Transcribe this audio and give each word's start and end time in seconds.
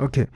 Okay. 0.00 0.28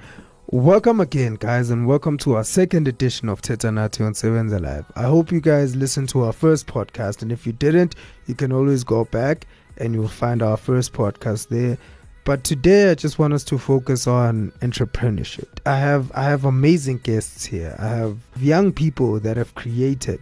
Welcome 0.50 1.00
again, 1.00 1.36
guys, 1.36 1.70
and 1.70 1.86
welcome 1.86 2.18
to 2.18 2.34
our 2.34 2.42
second 2.42 2.88
edition 2.88 3.28
of 3.28 3.42
Tetanati 3.42 4.04
on 4.04 4.12
Sevens 4.12 4.52
Alive. 4.52 4.84
I 4.96 5.04
hope 5.04 5.30
you 5.30 5.40
guys 5.40 5.76
listened 5.76 6.08
to 6.08 6.24
our 6.24 6.32
first 6.32 6.66
podcast, 6.66 7.22
and 7.22 7.30
if 7.30 7.46
you 7.46 7.52
didn't, 7.52 7.94
you 8.26 8.34
can 8.34 8.50
always 8.50 8.82
go 8.82 9.04
back 9.04 9.46
and 9.76 9.94
you'll 9.94 10.08
find 10.08 10.42
our 10.42 10.56
first 10.56 10.92
podcast 10.92 11.46
there. 11.46 11.78
But 12.24 12.42
today, 12.42 12.90
I 12.90 12.96
just 12.96 13.20
want 13.20 13.34
us 13.34 13.44
to 13.44 13.56
focus 13.56 14.08
on 14.08 14.50
entrepreneurship. 14.62 15.46
I 15.64 15.76
have 15.76 16.10
I 16.12 16.24
have 16.24 16.44
amazing 16.44 16.98
guests 16.98 17.44
here. 17.44 17.76
I 17.78 17.86
have 17.86 18.18
young 18.40 18.72
people 18.72 19.20
that 19.20 19.36
have 19.36 19.54
created 19.54 20.20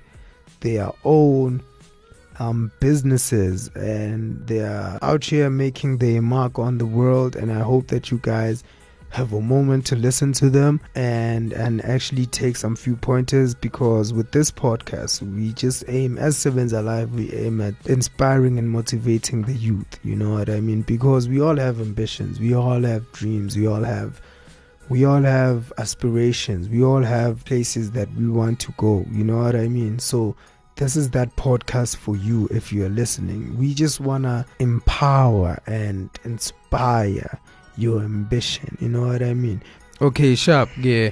their 0.61 0.93
own 1.05 1.63
um, 2.39 2.71
businesses, 2.79 3.69
and 3.69 4.47
they 4.47 4.61
are 4.61 4.99
out 5.01 5.25
here 5.25 5.49
making 5.49 5.97
their 5.97 6.21
mark 6.21 6.59
on 6.59 6.77
the 6.77 6.87
world. 6.87 7.37
And 7.37 7.51
I 7.51 7.61
hope 7.61 7.87
that 7.87 8.11
you 8.11 8.19
guys 8.23 8.63
have 9.11 9.33
a 9.33 9.41
moment 9.41 9.85
to 9.87 9.97
listen 9.97 10.33
to 10.33 10.49
them 10.49 10.81
and 10.95 11.53
and 11.53 11.85
actually 11.85 12.27
take 12.27 12.57
some 12.57 12.77
few 12.77 12.97
pointers 12.97 13.55
because 13.55 14.13
with 14.13 14.31
this 14.31 14.51
podcast 14.51 15.21
we 15.35 15.53
just 15.53 15.85
aim 15.89 16.17
as 16.17 16.37
sevens 16.37 16.73
alive 16.73 17.13
we 17.13 17.33
aim 17.33 17.61
at 17.61 17.75
inspiring 17.87 18.59
and 18.59 18.71
motivating 18.71 19.43
the 19.43 19.53
youth. 19.53 19.99
You 20.05 20.17
know 20.17 20.31
what 20.31 20.49
i 20.49 20.61
mean? 20.61 20.83
Because 20.83 21.29
we 21.29 21.41
all 21.41 21.57
have 21.57 21.81
ambitions. 21.81 22.39
We 22.39 22.55
all 22.55 22.83
have 22.83 23.11
dreams. 23.13 23.57
We 23.57 23.67
all 23.67 23.83
have 23.83 24.21
we 24.89 25.05
all 25.05 25.23
have 25.23 25.73
aspirations. 25.79 26.69
We 26.69 26.83
all 26.83 27.03
have 27.03 27.45
places 27.45 27.93
that 27.93 28.13
we 28.15 28.29
want 28.29 28.59
to 28.61 28.73
go. 28.77 29.05
You 29.11 29.25
know 29.25 29.39
what 29.39 29.57
i 29.57 29.67
mean? 29.67 29.99
So 29.99 30.37
this 30.77 30.97
is 30.97 31.11
that 31.11 31.35
podcast 31.37 31.97
for 31.97 32.17
you 32.17 32.49
if 32.53 32.73
you're 32.73 32.89
listening. 32.89 33.59
We 33.59 33.75
just 33.75 34.01
want 34.01 34.25
to 34.25 34.47
empower 34.61 35.61
and 35.67 36.09
inspire 36.25 37.41
your 37.81 38.03
ambition. 38.03 38.77
You 38.81 38.89
know 38.89 39.07
what 39.07 39.23
I 39.23 39.35
mean? 39.35 39.63
Okay, 40.01 40.35
sharp. 40.35 40.69
Yeah. 40.79 41.11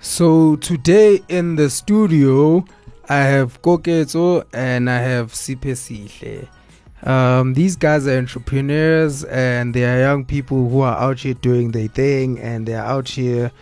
So 0.00 0.56
today 0.56 1.22
in 1.28 1.56
the 1.56 1.70
studio, 1.70 2.64
I 3.08 3.18
have 3.18 3.62
Koketso 3.62 4.44
and 4.52 4.88
I 4.88 4.98
have 4.98 5.32
Sipe 5.32 6.48
Um, 7.02 7.54
these 7.54 7.76
guys 7.76 8.06
are 8.06 8.18
entrepreneurs 8.18 9.24
and 9.24 9.74
they 9.74 9.84
are 9.84 10.00
young 10.00 10.24
people 10.24 10.68
who 10.68 10.80
are 10.80 10.96
out 10.96 11.20
here 11.20 11.34
doing 11.34 11.72
their 11.72 11.88
thing 11.88 12.38
and 12.40 12.66
they're 12.66 12.84
out 12.84 13.08
here 13.08 13.52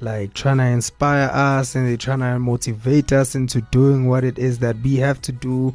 like 0.00 0.34
trying 0.34 0.58
to 0.58 0.64
inspire 0.64 1.30
us 1.32 1.74
and 1.74 1.88
they're 1.88 1.96
trying 1.96 2.20
to 2.20 2.38
motivate 2.38 3.12
us 3.12 3.34
into 3.34 3.60
doing 3.70 4.06
what 4.06 4.22
it 4.22 4.38
is 4.38 4.58
that 4.58 4.76
we 4.82 4.96
have 4.96 5.20
to 5.22 5.32
do 5.32 5.74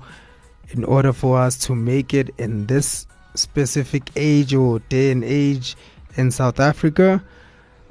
in 0.69 0.83
order 0.83 1.11
for 1.11 1.39
us 1.39 1.57
to 1.65 1.75
make 1.75 2.13
it 2.13 2.29
in 2.37 2.67
this 2.67 3.07
specific 3.35 4.09
age 4.15 4.53
or 4.53 4.79
day 4.89 5.11
and 5.11 5.23
age 5.23 5.75
in 6.15 6.31
South 6.31 6.59
Africa. 6.59 7.23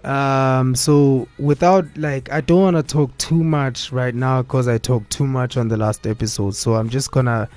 Um, 0.05 0.75
so 0.75 1.29
without 1.39 1.85
like, 1.97 2.31
I 2.31 2.41
don't 2.41 2.63
want 2.63 2.77
to 2.77 2.83
talk 2.83 3.17
too 3.19 3.43
much 3.43 3.93
right 3.93 4.15
now 4.15 4.43
because 4.43 4.69
I 4.69 4.79
talked 4.79 5.11
too 5.11 5.27
much 5.27 5.57
on 5.57 5.69
the 5.69 5.77
last 5.77 6.07
episode. 6.07 6.55
So 6.55 6.75
I'm 6.75 6.89
just 6.89 7.11
gonna 7.11 7.49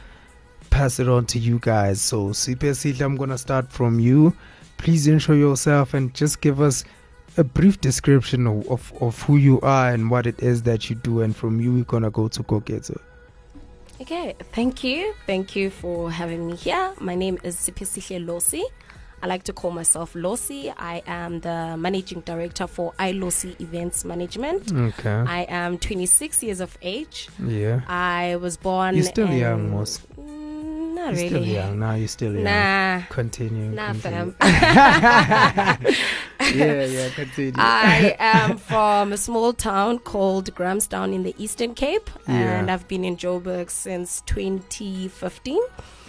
pass 0.70 1.00
it 1.00 1.08
on 1.08 1.26
to 1.28 1.40
you 1.40 1.60
guys. 1.60 2.02
So 2.02 2.30
CPS 2.30 3.00
I'm 3.02 3.16
gonna 3.16 3.38
start 3.38 3.72
from 3.72 4.00
you. 4.00 4.36
Please 4.78 5.08
intro 5.08 5.36
yourself 5.36 5.94
and 5.94 6.14
just 6.14 6.42
give 6.42 6.60
us 6.60 6.84
a 7.38 7.44
brief 7.44 7.80
description 7.80 8.48
of, 8.48 8.68
of, 8.70 8.94
of, 9.02 9.22
who 9.22 9.38
you 9.38 9.62
are 9.62 9.92
and 9.92 10.10
what 10.10 10.26
it 10.26 10.42
is 10.42 10.64
that 10.64 10.90
you 10.90 10.96
do. 10.96 11.22
And 11.22 11.36
from 11.36 11.62
you, 11.62 11.74
we're 11.74 11.84
gonna 11.84 12.10
go 12.10 12.28
to 12.28 12.44
Koketso. 12.44 13.00
Okay, 14.02 14.36
thank 14.52 14.84
you. 14.84 15.14
Thank 15.28 15.56
you 15.56 15.70
for 15.70 16.12
having 16.12 16.48
me 16.48 16.56
here. 16.56 16.92
My 17.00 17.14
name 17.14 17.38
is 17.44 17.56
Sipesihle 17.56 18.26
Losi. 18.26 18.64
I 19.24 19.28
like 19.28 19.44
to 19.44 19.54
call 19.54 19.72
myself 19.72 20.14
Losi. 20.14 20.74
I 20.78 21.04
am 21.06 21.42
the 21.42 21.76
managing 21.78 22.22
director 22.22 22.68
for 22.68 22.94
iLosi 23.00 23.60
Events 23.62 24.04
Management. 24.04 24.74
Okay. 24.74 25.10
I 25.10 25.46
am 25.48 25.78
26 25.78 26.44
years 26.44 26.60
of 26.60 26.78
age. 26.82 27.30
Yeah. 27.46 27.82
I 27.88 28.38
was 28.38 28.58
born. 28.58 28.96
You're 28.96 29.06
still 29.06 29.32
young, 29.32 29.72
most. 29.72 30.02
Not 31.02 31.16
you're 31.16 31.24
really. 31.24 31.30
Still 31.30 31.46
young. 31.46 31.80
Now 31.80 31.94
you're 31.96 32.08
still 32.08 32.34
young. 32.34 32.44
Nah. 32.44 33.02
Continue. 33.10 33.72
Nah, 33.72 33.94
continue. 33.94 34.32
fam. 34.34 34.36
yeah, 36.56 36.86
yeah. 36.86 37.10
Continue. 37.10 37.54
I 37.58 38.16
am 38.20 38.58
from 38.58 39.12
a 39.12 39.18
small 39.18 39.52
town 39.52 39.98
called 39.98 40.54
Grahamstown 40.54 41.12
in 41.12 41.24
the 41.24 41.34
Eastern 41.40 41.74
Cape, 41.74 42.08
yeah. 42.28 42.60
and 42.60 42.70
I've 42.70 42.88
been 42.88 43.04
in 43.04 43.18
Joburg 43.18 43.72
since 43.72 44.22
2015. 44.28 45.60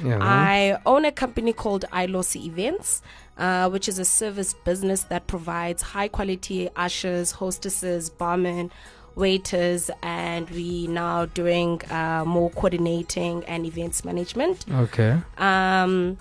Yeah. 0.04 0.18
I 0.20 0.78
own 0.84 1.06
a 1.06 1.12
company 1.12 1.54
called 1.54 1.86
iLosi 1.92 2.44
Events. 2.44 3.00
Uh, 3.38 3.66
which 3.70 3.88
is 3.88 3.98
a 3.98 4.04
service 4.04 4.52
business 4.52 5.04
that 5.04 5.26
provides 5.26 5.80
high 5.80 6.06
quality 6.06 6.68
ushers, 6.76 7.32
hostesses, 7.32 8.10
barmen, 8.10 8.70
waiters, 9.14 9.90
and 10.02 10.48
we 10.50 10.86
now 10.86 11.26
doing 11.26 11.80
uh, 11.90 12.24
more 12.26 12.50
coordinating 12.50 13.44
and 13.44 13.66
events 13.66 14.04
management. 14.04 14.64
Okay. 14.70 15.18
Um, 15.38 16.18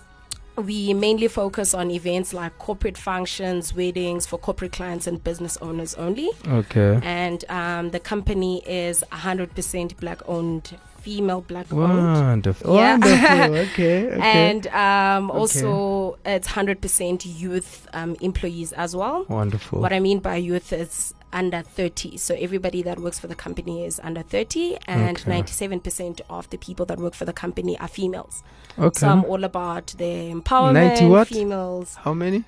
we 0.57 0.93
mainly 0.93 1.27
focus 1.27 1.73
on 1.73 1.91
events 1.91 2.33
like 2.33 2.57
corporate 2.59 2.97
functions, 2.97 3.73
weddings 3.73 4.25
for 4.25 4.37
corporate 4.37 4.73
clients 4.73 5.07
and 5.07 5.23
business 5.23 5.57
owners 5.57 5.95
only. 5.95 6.29
Okay. 6.47 6.99
And 7.03 7.43
um, 7.49 7.91
the 7.91 7.99
company 7.99 8.63
is 8.67 9.03
100% 9.11 9.97
black 9.97 10.21
owned 10.27 10.77
female 11.01 11.41
black 11.41 11.71
owned. 11.73 12.13
Wonderful. 12.13 12.75
Yeah. 12.75 12.97
Wonderful. 12.97 13.55
okay. 13.71 14.07
okay. 14.07 14.19
And 14.19 14.67
um, 14.67 15.31
also, 15.31 16.17
okay. 16.23 16.35
it's 16.35 16.47
100% 16.47 17.39
youth 17.39 17.87
um, 17.93 18.15
employees 18.21 18.71
as 18.73 18.95
well. 18.95 19.25
Wonderful. 19.27 19.81
What 19.81 19.93
I 19.93 19.99
mean 19.99 20.19
by 20.19 20.35
youth 20.35 20.71
is 20.73 21.13
under 21.33 21.61
30. 21.61 22.17
So 22.17 22.35
everybody 22.35 22.81
that 22.83 22.99
works 22.99 23.19
for 23.19 23.27
the 23.27 23.35
company 23.35 23.85
is 23.85 23.99
under 24.03 24.21
30, 24.21 24.77
and 24.87 25.19
okay. 25.19 25.41
97% 25.41 26.21
of 26.29 26.49
the 26.49 26.57
people 26.57 26.85
that 26.87 26.99
work 26.99 27.13
for 27.13 27.25
the 27.25 27.33
company 27.33 27.77
are 27.79 27.87
females. 27.87 28.43
Okay. 28.77 28.99
So 28.99 29.07
I'm 29.07 29.25
all 29.25 29.43
about 29.43 29.87
the 29.97 30.31
empowerment. 30.31 30.73
90 30.73 31.07
what? 31.07 31.27
Females. 31.27 31.95
How 31.95 32.13
many? 32.13 32.43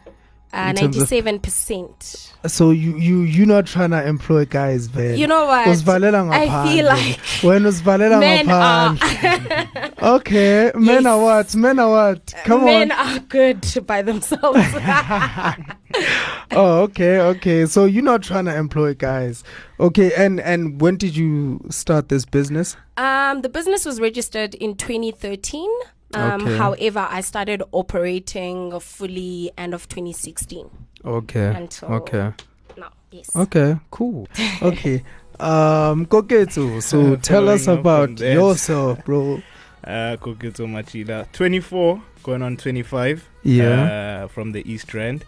Uh, 0.53 0.71
Ninety-seven 0.71 1.39
percent. 1.39 2.31
So 2.45 2.69
you 2.69 2.95
you 2.97 3.21
you 3.21 3.45
not 3.47 3.65
trying 3.65 3.89
to 3.89 4.05
employ 4.05 4.45
guys, 4.45 4.93
man? 4.93 5.17
You 5.17 5.25
know 5.25 5.47
what? 5.47 5.67
I 5.67 6.67
feel 6.69 6.85
like 6.85 7.17
when 7.41 7.63
men 7.63 8.49
are 8.51 8.95
okay. 10.17 10.71
Men 10.75 11.03
yes. 11.03 11.05
are 11.07 11.21
what? 11.21 11.55
Men 11.55 11.79
are 11.79 11.89
what? 11.89 12.33
Come 12.43 12.65
men 12.65 12.91
on. 12.91 12.97
Men 12.97 13.15
are 13.15 13.19
good 13.21 13.65
by 13.87 14.03
themselves. 14.03 14.59
oh, 16.51 16.81
okay, 16.81 17.19
okay. 17.19 17.65
So 17.65 17.85
you're 17.85 18.03
not 18.03 18.21
trying 18.21 18.45
to 18.45 18.55
employ 18.55 18.93
guys, 18.93 19.43
okay? 19.79 20.11
And 20.13 20.39
and 20.39 20.79
when 20.79 20.97
did 20.97 21.15
you 21.15 21.61
start 21.69 22.09
this 22.09 22.25
business? 22.25 22.75
Um, 22.97 23.41
the 23.41 23.49
business 23.49 23.85
was 23.85 23.99
registered 23.99 24.53
in 24.55 24.75
2013. 24.75 25.69
Um, 26.15 26.41
okay. 26.41 26.57
However, 26.57 27.07
I 27.09 27.21
started 27.21 27.63
operating 27.71 28.79
fully 28.79 29.51
end 29.57 29.73
of 29.73 29.87
2016. 29.89 30.69
Okay. 31.05 31.45
Until 31.55 31.93
okay. 31.93 32.33
Now, 32.77 32.91
yes. 33.11 33.35
Okay. 33.35 33.77
Cool. 33.91 34.27
Okay. 34.61 35.03
um, 35.39 36.05
Koketso. 36.05 36.81
So 36.81 37.15
tell 37.21 37.49
us 37.49 37.67
about 37.67 38.19
yourself, 38.19 39.03
bro. 39.05 39.41
Uh, 39.83 40.15
Koketso 40.15 40.65
Machila, 40.65 41.29
24, 41.33 42.01
going 42.23 42.41
on 42.41 42.55
25. 42.55 43.27
Yeah. 43.43 44.21
Uh, 44.23 44.27
from 44.29 44.53
the 44.53 44.63
East 44.71 44.93
Rand, 44.93 45.25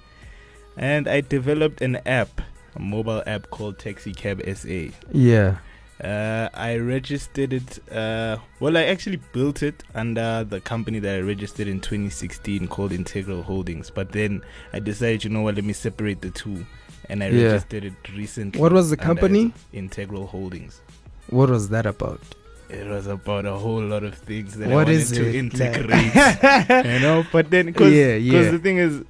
and 0.78 1.10
I 1.10 1.20
developed 1.20 1.82
an 1.82 1.98
app, 2.06 2.40
a 2.74 2.80
mobile 2.80 3.22
app 3.28 3.50
called 3.50 3.80
Taxi 3.80 4.14
Cab 4.14 4.42
SA. 4.56 4.96
Yeah. 5.12 5.58
Uh, 6.04 6.50
I 6.54 6.76
registered 6.78 7.54
it. 7.54 7.80
Uh, 7.92 8.38
well, 8.60 8.76
I 8.78 8.84
actually 8.84 9.18
built 9.32 9.64
it 9.64 9.84
under 9.94 10.44
the 10.44 10.60
company 10.60 11.00
that 11.00 11.16
I 11.16 11.20
registered 11.20 11.68
in 11.68 11.80
2016 11.80 12.68
called 12.68 12.92
Integral 12.92 13.42
Holdings. 13.44 13.90
But 13.90 14.12
then 14.12 14.44
I 14.74 14.80
decided, 14.80 15.24
you 15.24 15.30
know 15.30 15.42
what, 15.42 15.56
let 15.56 15.64
me 15.64 15.74
separate 15.74 16.22
the 16.22 16.32
two. 16.32 16.66
And 17.10 17.24
I 17.24 17.30
Yeah. 17.30 17.44
registered 17.52 17.86
it 17.86 17.94
recently. 18.16 18.60
What 18.62 18.74
was 18.74 18.90
the 18.90 18.98
company? 18.98 19.54
Integral 19.72 20.28
Holdings. 20.28 20.82
What 21.30 21.50
was 21.50 21.70
that 21.70 21.86
about? 21.86 22.22
It 22.68 22.88
was 22.88 23.08
about 23.08 23.46
a 23.46 23.54
whole 23.54 23.82
lot 23.82 24.04
of 24.04 24.16
things 24.16 24.58
that 24.58 24.68
What 24.68 24.74
I 24.74 24.76
wanted 24.86 24.96
is 25.02 25.12
to 25.12 25.30
it? 25.30 25.36
integrate. 25.36 26.14
you 26.86 27.00
know, 27.00 27.24
but 27.32 27.52
then, 27.52 27.68
because 27.68 27.94
Yeah, 28.02 28.16
yeah. 28.16 28.50
the 28.52 28.60
thing 28.60 28.78
is, 28.78 29.04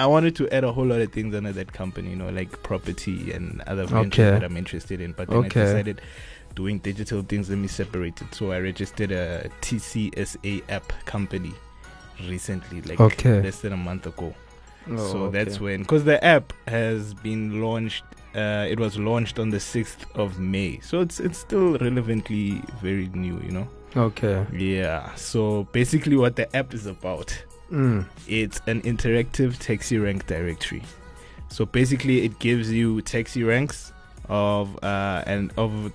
I 0.00 0.06
wanted 0.06 0.34
to 0.36 0.48
add 0.50 0.64
a 0.64 0.72
whole 0.72 0.86
lot 0.86 1.00
of 1.00 1.12
things 1.12 1.34
under 1.34 1.52
that 1.52 1.72
company, 1.72 2.10
you 2.10 2.16
know, 2.16 2.30
like 2.30 2.62
property 2.62 3.32
and 3.32 3.60
other 3.66 3.84
ventures 3.86 4.26
Okay. 4.26 4.30
that 4.38 4.44
I'm 4.44 4.56
interested 4.56 5.00
in. 5.00 5.12
But 5.12 5.28
then 5.28 5.44
Okay. 5.44 5.60
I 5.60 5.64
decided 5.64 6.00
doing 6.54 6.78
digital 6.78 7.22
things, 7.22 7.50
let 7.50 7.58
me 7.58 7.68
separate 7.68 8.20
it. 8.20 8.34
So 8.34 8.50
I 8.52 8.58
registered 8.60 9.12
a 9.12 9.50
TCSA 9.60 10.62
app 10.68 10.88
company 11.04 11.52
recently, 12.28 12.80
like 12.82 13.00
Okay. 13.00 13.42
less 13.42 13.60
than 13.60 13.72
a 13.72 13.76
month 13.76 14.06
ago. 14.06 14.34
Oh, 14.90 14.96
so 14.96 15.18
okay. 15.24 15.44
that's 15.44 15.60
when, 15.60 15.82
because 15.82 16.04
the 16.04 16.22
app 16.24 16.52
has 16.66 17.14
been 17.14 17.60
launched. 17.62 18.04
Uh, 18.34 18.64
it 18.70 18.78
was 18.78 18.96
launched 18.96 19.38
on 19.38 19.50
the 19.50 19.58
6th 19.58 20.06
of 20.14 20.38
May, 20.38 20.78
so 20.80 21.00
it's 21.00 21.18
it's 21.20 21.36
still 21.38 21.76
relevantly 21.78 22.62
very 22.80 23.08
new, 23.08 23.40
you 23.44 23.50
know. 23.50 23.68
okay. 23.96 24.46
Yeah. 24.56 25.12
So 25.16 25.64
basically, 25.72 26.16
what 26.16 26.36
the 26.36 26.46
app 26.56 26.72
is 26.72 26.86
about 26.86 27.36
Mm. 27.70 28.04
it's 28.28 28.60
an 28.66 28.82
interactive 28.82 29.56
taxi 29.58 29.98
rank 29.98 30.26
directory. 30.26 30.82
So 31.48 31.66
basically, 31.66 32.24
it 32.24 32.38
gives 32.38 32.70
you 32.72 33.00
taxi 33.02 33.42
ranks 33.42 33.92
of 34.28 34.82
uh, 34.82 35.22
and 35.26 35.52
of 35.56 35.92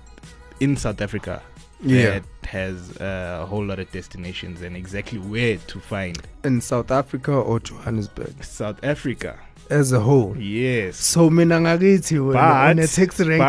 in 0.60 0.76
South 0.76 1.00
Africa 1.00 1.42
Yeah. 1.82 2.20
that 2.20 2.24
has 2.48 2.96
uh, 2.98 3.40
a 3.42 3.46
whole 3.46 3.64
lot 3.64 3.78
of 3.78 3.90
destinations 3.92 4.62
and 4.62 4.76
exactly 4.76 5.18
where 5.18 5.56
to 5.58 5.80
find 5.80 6.16
In 6.44 6.60
South 6.60 6.90
Africa 6.90 7.32
or 7.32 7.60
Johannesburg 7.60 8.42
South 8.44 8.78
Africa. 8.82 9.38
as 9.68 9.92
a 9.92 10.00
whole. 10.00 10.36
Yes. 10.38 10.96
So 10.96 11.28
mina 11.28 11.58
ngakithi 11.58 12.18
wena 12.20 12.70
une 12.70 12.86
taxi 12.86 13.24
rank 13.24 13.40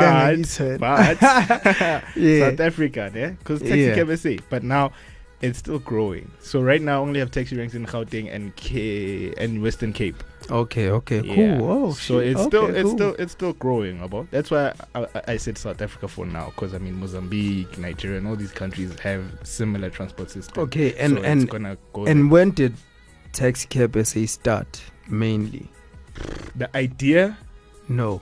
but- 0.80 0.80
But 0.80 1.20
Yeah. 2.16 2.50
South 2.50 2.60
Africa 2.60 3.12
yeah, 3.14 3.30
because 3.32 3.62
taxi 3.62 3.82
Yeah. 3.82 4.16
SA. 4.16 4.44
But 4.50 4.64
now 4.64 4.92
it's 5.42 5.60
still 5.60 5.80
growing. 5.80 6.32
So 6.40 6.62
right 6.62 6.82
now 6.82 7.00
I 7.00 7.08
only 7.08 7.20
have 7.20 7.30
taxi 7.32 7.56
ranks 7.58 7.76
in 7.76 7.86
Gauteng 7.86 8.34
and 8.34 8.56
K 8.56 9.34
and 9.36 9.62
Western 9.62 9.94
Cape. 9.94 10.24
Okay, 10.50 10.90
okay, 10.90 11.22
Yeah. 11.22 11.58
cool. 11.60 11.70
Oh, 11.72 11.92
so 11.92 12.20
shit. 12.22 12.32
it's 12.32 12.44
still 12.44 12.66
it's 12.68 12.82
cool. 12.84 12.98
still 12.98 13.16
it's 13.20 13.32
still 13.34 13.54
growing 13.54 14.02
about. 14.02 14.32
That's 14.32 14.50
why 14.50 14.74
I, 14.96 15.02
I, 15.04 15.22
I 15.30 15.38
said 15.38 15.58
South 15.58 15.82
Africa 15.82 16.08
for 16.08 16.26
now 16.26 16.48
because 16.48 16.74
I 16.74 16.78
mean 16.78 17.00
Mozambique, 17.00 17.78
Nigeria, 17.78 18.18
and 18.18 18.28
all 18.28 18.36
these 18.36 18.52
countries 18.52 18.98
have 19.00 19.24
similar 19.44 19.90
transport 19.90 20.32
systems. 20.32 20.58
Okay, 20.58 20.96
and 20.96 21.18
so 21.18 21.24
and 21.24 21.44
it's 21.44 21.52
gonna 21.52 21.78
go 21.94 22.06
and 22.06 22.32
when 22.32 22.52
did 22.52 22.74
taxi 23.34 23.68
cab 23.68 23.96
SA 24.06 24.26
start 24.26 24.82
mainly? 25.08 25.70
the 26.56 26.76
idea 26.76 27.38
No, 27.90 28.22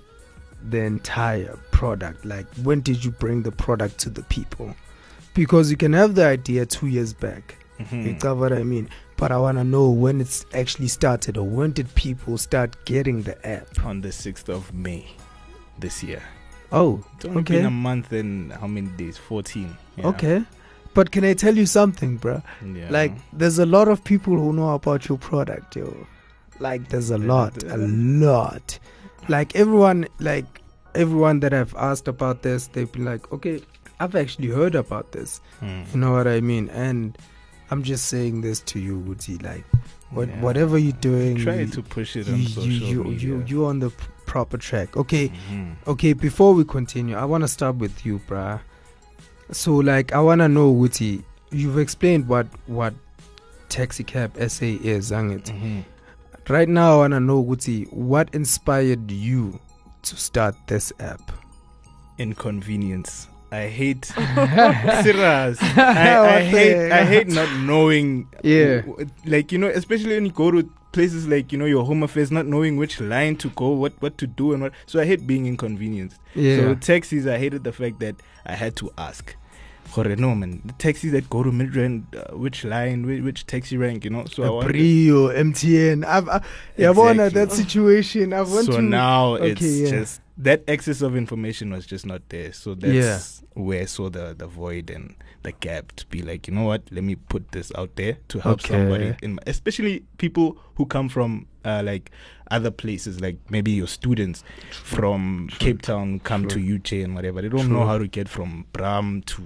the 0.69 0.79
entire 0.79 1.57
product. 1.71 2.25
Like, 2.25 2.45
when 2.63 2.81
did 2.81 3.05
you 3.05 3.11
bring 3.11 3.41
the 3.43 3.51
product 3.51 3.99
to 3.99 4.09
the 4.09 4.23
people? 4.23 4.75
Because 5.35 5.69
you 5.69 5.77
can 5.77 5.93
have 5.93 6.15
the 6.15 6.25
idea 6.25 6.65
two 6.65 6.87
years 6.87 7.13
back. 7.13 7.55
mhm, 7.79 8.05
You 8.05 8.13
got 8.13 8.37
what 8.37 8.53
I 8.53 8.63
mean? 8.63 8.89
But 9.17 9.31
I 9.31 9.37
want 9.37 9.57
to 9.57 9.63
know 9.63 9.89
when 9.89 10.19
it's 10.21 10.45
actually 10.53 10.87
started 10.87 11.37
or 11.37 11.43
when 11.47 11.71
did 11.73 11.93
people 11.95 12.37
start 12.37 12.75
getting 12.85 13.21
the 13.23 13.35
app? 13.47 13.67
on 13.85 14.01
the 14.01 14.11
sixth 14.11 14.49
of 14.49 14.73
May 14.73 15.05
this 15.79 16.01
year. 16.03 16.21
Oh, 16.71 17.03
It's 17.15 17.25
only 17.25 17.41
Okay. 17.41 17.57
been 17.57 17.65
a 17.65 17.69
month 17.71 18.11
and 18.11 18.51
how 18.53 18.67
many 18.67 18.87
days? 18.97 19.17
Fourteen. 19.17 19.75
Yeah. 19.97 20.07
okay. 20.07 20.43
But 20.93 21.11
can 21.11 21.23
I 21.25 21.33
tell 21.33 21.55
you 21.57 21.65
something, 21.65 22.17
bruh? 22.17 22.41
Yeah. 22.73 22.87
Like, 22.89 23.11
there's 23.33 23.59
a 23.59 23.65
lot 23.65 23.89
of 23.89 24.01
people 24.03 24.33
who 24.37 24.53
know 24.53 24.73
about 24.73 25.07
your 25.09 25.17
product, 25.17 25.75
yo. 25.75 26.07
Like, 26.59 26.87
there's 26.87 27.09
a 27.11 27.17
lot, 27.17 27.61
a 27.63 27.75
lot. 27.77 28.79
Like, 29.27 29.53
everyone, 29.55 30.07
like, 30.19 30.45
everyone 30.95 31.41
that 31.41 31.53
I've 31.53 31.75
asked 31.75 32.07
about 32.07 32.41
this, 32.43 32.67
they've 32.67 32.89
been 32.89 33.03
like, 33.03 33.29
okay, 33.33 33.61
I've 33.99 34.15
actually 34.15 34.49
heard 34.49 34.75
about 34.75 35.11
this. 35.11 35.41
Mm. 35.61 35.93
You 35.93 35.99
know 35.99 36.11
what 36.11 36.27
I 36.27 36.41
mean? 36.41 36.69
And 36.69 37.17
I'm 37.71 37.83
just 37.83 38.05
saying 38.07 38.41
this 38.41 38.59
to 38.61 38.79
you, 38.79 38.99
Woody. 38.99 39.37
Like, 39.37 39.63
what, 40.11 40.27
Yeah. 40.27 40.41
whatever 40.41 40.77
you're 40.77 40.91
doing, 41.01 41.37
Try 41.37 41.61
you, 41.61 41.67
to 41.67 41.81
push 41.81 42.15
it 42.15 42.27
on 42.27 42.39
you, 42.41 42.47
social 42.47 42.65
you, 42.71 43.03
media. 43.03 43.17
you, 43.29 43.43
you 43.47 43.65
on 43.65 43.79
the 43.79 43.89
p- 43.89 44.05
proper 44.25 44.57
track. 44.57 44.95
Okay, 44.97 45.31
Mhm. 45.51 45.75
okay. 45.87 46.13
Before 46.13 46.53
we 46.53 46.63
continue, 46.65 47.15
I 47.15 47.25
want 47.25 47.43
to 47.43 47.47
start 47.47 47.77
with 47.77 48.05
you, 48.05 48.19
bruh. 48.27 48.59
So, 49.51 49.75
like, 49.75 50.11
I 50.13 50.19
want 50.19 50.39
to 50.41 50.47
know, 50.47 50.69
Woody. 50.71 51.23
You've 51.51 51.77
explained 51.77 52.27
what 52.27 52.47
what 52.67 52.93
taxi 53.69 54.03
cab 54.03 54.35
SA 54.37 54.65
is, 54.83 55.11
Angit. 55.11 55.45
Mhm. 55.51 55.83
Right 56.49 56.67
now, 56.69 56.95
I 56.95 56.97
want 56.97 57.13
to 57.13 57.19
know, 57.19 57.39
Woody, 57.39 57.83
what 57.91 58.29
inspired 58.33 59.09
you 59.09 59.59
to 60.03 60.15
start 60.17 60.55
this 60.67 60.91
app? 60.99 61.31
Inconvenience. 62.19 63.27
I 63.51 63.67
hate 63.67 64.05
serious. 65.03 65.57
I, 65.61 66.37
I 66.37 66.41
hate 66.43 66.91
I 66.91 67.05
hate 67.05 67.27
not 67.27 67.49
knowing. 67.59 68.27
Yeah. 68.43 68.81
Like 69.25 69.51
you 69.51 69.57
know, 69.57 69.67
especially 69.67 70.15
when 70.15 70.25
you 70.25 70.31
go 70.31 70.51
to 70.51 70.69
places 70.91 71.27
like 71.27 71.51
you 71.51 71.57
know 71.57 71.65
your 71.65 71.85
home 71.85 72.03
affairs, 72.03 72.31
not 72.31 72.45
knowing 72.45 72.77
which 72.77 72.99
line 72.99 73.35
to 73.37 73.49
go, 73.49 73.69
what 73.69 73.93
what 74.01 74.17
to 74.17 74.27
do, 74.27 74.53
and 74.53 74.63
what. 74.63 74.73
So 74.85 74.99
I 74.99 75.05
hate 75.05 75.27
being 75.27 75.45
inconvenienced. 75.45 76.19
Yeah. 76.33 76.57
So 76.57 76.75
taxis, 76.75 77.27
I 77.27 77.37
hated 77.37 77.63
the 77.63 77.71
fact 77.71 77.99
that 77.99 78.15
I 78.45 78.53
had 78.55 78.75
to 78.77 78.91
ask. 78.97 79.35
Gore, 79.93 80.15
no 80.17 80.35
man, 80.35 80.61
the 80.65 80.73
taxis 80.73 81.11
that 81.13 81.29
go 81.29 81.41
to 81.43 81.51
Midrand, 81.51 82.03
uh, 82.15 82.35
which 82.37 82.63
line, 82.65 83.05
which, 83.05 83.21
which 83.21 83.45
taxi 83.47 83.77
rank, 83.77 84.03
you 84.03 84.09
know. 84.09 84.25
So 84.25 84.43
I 84.43 84.47
A 84.47 84.51
wanted- 84.51 84.71
Bree, 84.73 85.07
MTN. 85.07 86.03
I've, 86.05 86.27
I, 86.27 86.41
yeah, 86.77 86.89
Exactly. 86.91 87.29
that 87.29 87.51
situation. 87.51 88.33
I 88.33 88.41
want 88.41 88.65
so 88.65 88.71
to. 88.73 88.81
now 88.81 89.35
it's 89.35 89.61
okay, 89.61 89.69
yeah. 89.71 89.89
just 89.89 90.21
that 90.37 90.63
excess 90.67 91.01
of 91.01 91.15
information 91.15 91.71
was 91.71 91.85
just 91.85 92.05
not 92.05 92.21
there. 92.29 92.51
So 92.51 92.75
that's 92.75 93.41
where 93.53 93.83
I 93.83 93.85
saw 93.85 94.09
the 94.09 94.35
the 94.37 94.47
void 94.47 94.89
and 94.89 95.15
the 95.43 95.53
gap 95.53 95.93
to 95.93 96.05
be 96.07 96.21
like, 96.23 96.47
you 96.47 96.53
know 96.53 96.63
what? 96.63 96.81
Let 96.91 97.03
me 97.03 97.15
put 97.15 97.51
this 97.53 97.71
out 97.75 97.95
there 97.95 98.17
to 98.29 98.39
help 98.39 98.59
Okay. 98.61 98.73
somebody, 98.73 99.15
in 99.21 99.35
my, 99.35 99.41
especially 99.47 100.03
people 100.17 100.57
who 100.75 100.85
come 100.87 101.07
from 101.07 101.45
uh, 101.63 101.81
like 101.85 102.11
other 102.51 102.69
places, 102.71 103.21
like 103.21 103.37
maybe 103.49 103.71
your 103.71 103.87
students 103.87 104.43
from 104.71 105.47
True. 105.51 105.57
Cape 105.59 105.81
Town 105.83 106.19
come 106.19 106.47
True. 106.47 106.61
to 106.61 106.79
UJ 106.79 107.03
and 107.03 107.15
whatever. 107.15 107.41
They 107.41 107.49
don't 107.49 107.67
True. 107.67 107.77
know 107.79 107.85
how 107.85 107.97
to 107.97 108.07
get 108.07 108.27
from 108.27 108.65
Braam 108.73 109.21
to 109.27 109.43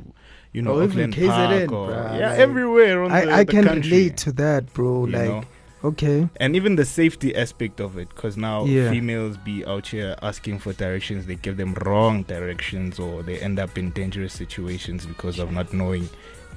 you 0.53 0.61
know 0.61 0.75
Or 0.79 0.83
even 0.83 1.11
Auckland 1.11 1.13
KZN, 1.15 1.67
Park 1.67 1.71
or 1.71 1.87
bruh, 1.89 2.19
yeah 2.19 2.29
like, 2.31 2.39
everywhere 2.39 3.03
on 3.03 3.11
the, 3.11 3.15
I, 3.17 3.39
I 3.39 3.43
the 3.43 3.51
can 3.51 3.63
country, 3.65 3.91
relate 3.91 4.17
to 4.17 4.31
that, 4.33 4.73
bro. 4.73 5.01
like, 5.01 5.29
know? 5.29 5.43
okay. 5.83 6.27
and 6.37 6.55
even 6.55 6.75
the 6.75 6.85
safety 6.85 7.35
aspect 7.35 7.79
of 7.79 7.97
it 7.97 8.09
because 8.09 8.35
now 8.35 8.65
Yeah. 8.65 8.89
females 8.89 9.37
be 9.37 9.63
out 9.65 9.87
here 9.87 10.15
asking 10.21 10.59
for 10.59 10.73
directions 10.73 11.25
they 11.25 11.35
give 11.35 11.57
them 11.57 11.73
wrong 11.85 12.23
directions 12.23 12.99
or 12.99 13.21
they 13.23 13.39
end 13.39 13.59
up 13.59 13.77
in 13.77 13.91
dangerous 13.91 14.33
situations 14.33 15.05
because 15.05 15.39
of 15.39 15.51
not 15.51 15.71
knowing 15.73 16.09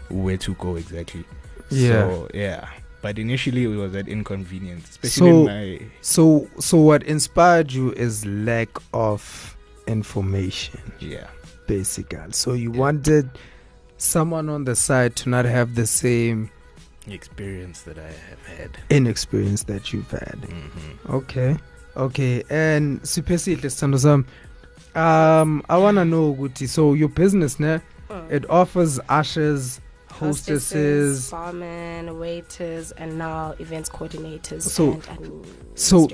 where 0.08 0.38
to 0.38 0.54
go 0.54 0.76
exactly 0.76 1.24
Yeah. 1.70 1.88
so 1.90 2.28
yeah 2.34 2.68
but 3.02 3.18
initially 3.18 3.64
it 3.64 3.76
was 3.76 3.92
that 3.92 4.08
inconvenience 4.08 4.88
especially 4.90 5.30
So- 5.30 5.40
in 5.40 5.44
my 5.46 5.80
So, 6.00 6.48
so 6.58 6.78
what 6.78 7.02
inspired 7.02 7.72
you 7.72 7.92
is 7.92 8.24
lack 8.26 8.68
of 8.94 9.56
information, 9.86 10.80
yeah 11.00 11.26
basically. 11.66 12.18
So 12.32 12.54
you 12.54 12.72
Yeah. 12.72 12.78
wanted 12.80 13.30
someone 14.02 14.48
on 14.48 14.64
the 14.64 14.74
side 14.74 15.14
to 15.16 15.28
not 15.28 15.44
have 15.44 15.74
the 15.74 15.86
same 15.86 16.50
experience 17.08 17.82
that 17.82 17.98
i 17.98 18.12
have 18.30 18.46
had 18.58 18.70
inexperience 18.90 19.64
that 19.64 19.92
you've 19.92 20.10
had. 20.10 20.38
hmm 20.48 21.14
Okay. 21.14 21.56
Okay. 21.96 22.42
And 22.48 23.00
Sipesihle 23.02 23.68
Sithando 23.68 23.98
sami, 23.98 24.24
um 24.94 25.62
I 25.68 25.76
want 25.78 25.96
to 25.98 26.04
know 26.04 26.34
ukuthi 26.34 26.68
so 26.68 26.94
your 26.94 27.08
business 27.08 27.58
ne 27.60 27.80
Mm. 28.10 28.30
it 28.30 28.44
offers 28.50 29.00
ushers, 29.08 29.80
hostesses. 30.12 31.30
barmen, 31.30 32.18
waiters, 32.18 32.92
and 32.92 33.18
now 33.18 33.54
events 33.58 33.88
coordinators 33.88 34.62
So- 34.62 35.00
and 35.08 35.46
so-. 35.74 36.08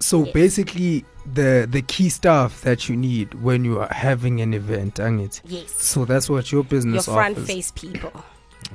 So 0.00 0.24
Yes. 0.24 0.32
basically 0.32 1.04
the 1.32 1.66
the 1.70 1.82
key 1.82 2.08
stuff 2.08 2.62
that 2.62 2.88
you 2.88 2.96
need 2.96 3.34
when 3.42 3.64
you 3.64 3.80
are 3.80 3.88
having 3.92 4.40
an 4.40 4.52
event, 4.54 4.96
angit. 4.96 5.40
yes, 5.46 5.72
So 5.76 6.04
that's 6.04 6.28
what 6.28 6.52
your 6.52 6.64
business. 6.64 7.06
your 7.06 7.14
front 7.16 7.36
offers. 7.36 7.46
face 7.46 7.72
people. 7.72 8.12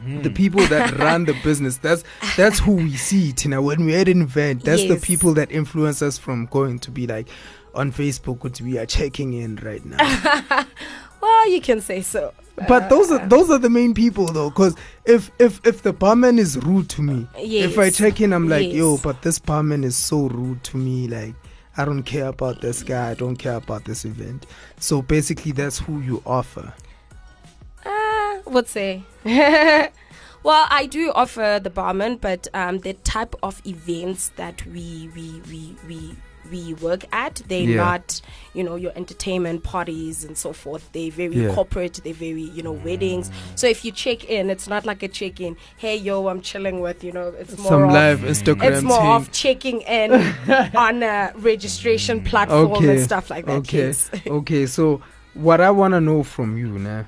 Mm. 0.05 0.23
The 0.23 0.29
people 0.29 0.65
that 0.67 0.97
run 0.99 1.25
the 1.25 1.33
business. 1.43 1.77
That's 1.77 2.03
that's 2.37 2.59
who 2.59 2.73
we 2.75 2.95
see, 2.95 3.33
Tina. 3.33 3.61
When 3.61 3.85
we're 3.85 3.99
at 3.99 4.07
an 4.07 4.21
event, 4.21 4.63
that's 4.63 4.85
the 4.87 4.95
people 4.97 5.33
that 5.33 5.51
influence 5.51 6.01
us 6.01 6.17
from 6.17 6.45
going 6.47 6.79
to 6.79 6.91
be 6.91 7.05
like 7.07 7.27
on 7.75 7.91
Facebook, 7.91 8.43
which 8.43 8.61
we 8.61 8.77
are 8.77 8.85
checking 8.85 9.33
in 9.33 9.57
right 9.57 9.83
now. 9.85 9.97
well, 11.21 11.49
you 11.49 11.61
can 11.61 11.81
say 11.81 12.01
so. 12.01 12.33
But 12.67 12.89
those 12.89 13.11
are 13.11 13.25
those 13.27 13.49
are 13.49 13.57
the 13.57 13.69
main 13.69 13.93
people 13.93 14.25
though, 14.25 14.49
because 14.49 14.75
if 15.05 15.31
if 15.39 15.65
if 15.65 15.81
the 15.83 15.93
barman 15.93 16.39
is 16.39 16.57
rude 16.57 16.89
to 16.89 17.01
me, 17.01 17.27
yes. 17.37 17.71
if 17.71 17.77
I 17.77 17.89
check 17.89 18.21
in, 18.21 18.33
I'm 18.33 18.49
like, 18.49 18.71
yo, 18.71 18.97
but 18.97 19.21
this 19.21 19.39
barman 19.39 19.83
is 19.83 19.95
so 19.95 20.27
rude 20.27 20.63
to 20.65 20.77
me. 20.77 21.07
Like, 21.07 21.35
I 21.77 21.85
don't 21.85 22.03
care 22.03 22.27
about 22.27 22.61
this 22.61 22.83
guy. 22.83 23.11
I 23.11 23.13
don't 23.13 23.37
care 23.37 23.55
about 23.55 23.85
this 23.85 24.05
event. 24.05 24.45
So 24.79 25.01
basically, 25.01 25.51
that's 25.51 25.79
who 25.79 26.01
you 26.01 26.21
offer. 26.25 26.73
Uh, 27.85 28.39
would 28.45 28.67
say. 28.67 29.03
well, 29.23 30.67
I 30.69 30.87
do 30.89 31.11
offer 31.13 31.59
the 31.61 31.69
barman, 31.69 32.17
but 32.17 32.47
um, 32.53 32.79
the 32.79 32.93
type 32.93 33.35
of 33.43 33.61
events 33.65 34.29
that 34.35 34.65
we 34.65 35.09
we 35.15 35.41
we 35.49 35.75
we 35.87 36.15
we 36.51 36.73
work 36.75 37.05
at, 37.11 37.41
they're 37.47 37.61
Yeah. 37.61 37.75
not, 37.77 38.21
you 38.53 38.63
know, 38.63 38.75
your 38.75 38.91
entertainment 38.95 39.63
parties 39.63 40.23
and 40.23 40.37
so 40.37 40.53
forth. 40.53 40.89
They're 40.93 41.11
very 41.11 41.35
Yeah. 41.35 41.53
corporate. 41.53 41.99
They're 42.03 42.13
very, 42.13 42.41
you 42.41 42.63
know, 42.63 42.71
weddings. 42.71 43.29
So 43.55 43.67
if 43.67 43.83
you 43.85 43.91
check 43.91 44.23
in, 44.29 44.49
it's 44.49 44.67
not 44.67 44.85
like 44.85 45.03
a 45.03 45.07
check 45.07 45.39
in. 45.41 45.57
Hey, 45.77 45.97
yo, 45.97 46.27
I'm 46.27 46.41
chilling 46.41 46.79
with, 46.79 47.03
you 47.03 47.11
know, 47.11 47.33
it's 47.39 47.57
more 47.57 47.67
Some 47.71 47.83
of, 47.83 47.91
live 47.91 48.19
Instagram 48.21 48.71
It's 48.71 48.81
more 48.83 48.97
thing. 48.97 49.11
of 49.11 49.31
checking 49.31 49.81
in 49.81 50.13
on 50.75 51.03
a 51.03 51.31
registration 51.35 52.23
platform 52.23 52.71
Okay, 52.73 52.89
and 52.97 53.01
stuff 53.03 53.29
like 53.29 53.45
that. 53.45 53.57
okay. 53.57 53.93
Okay, 54.27 54.65
so 54.65 55.01
what 55.33 55.61
I 55.61 55.69
want 55.71 55.93
to 55.93 56.01
know 56.01 56.23
from 56.23 56.57
you 56.57 56.67
now, 56.79 57.05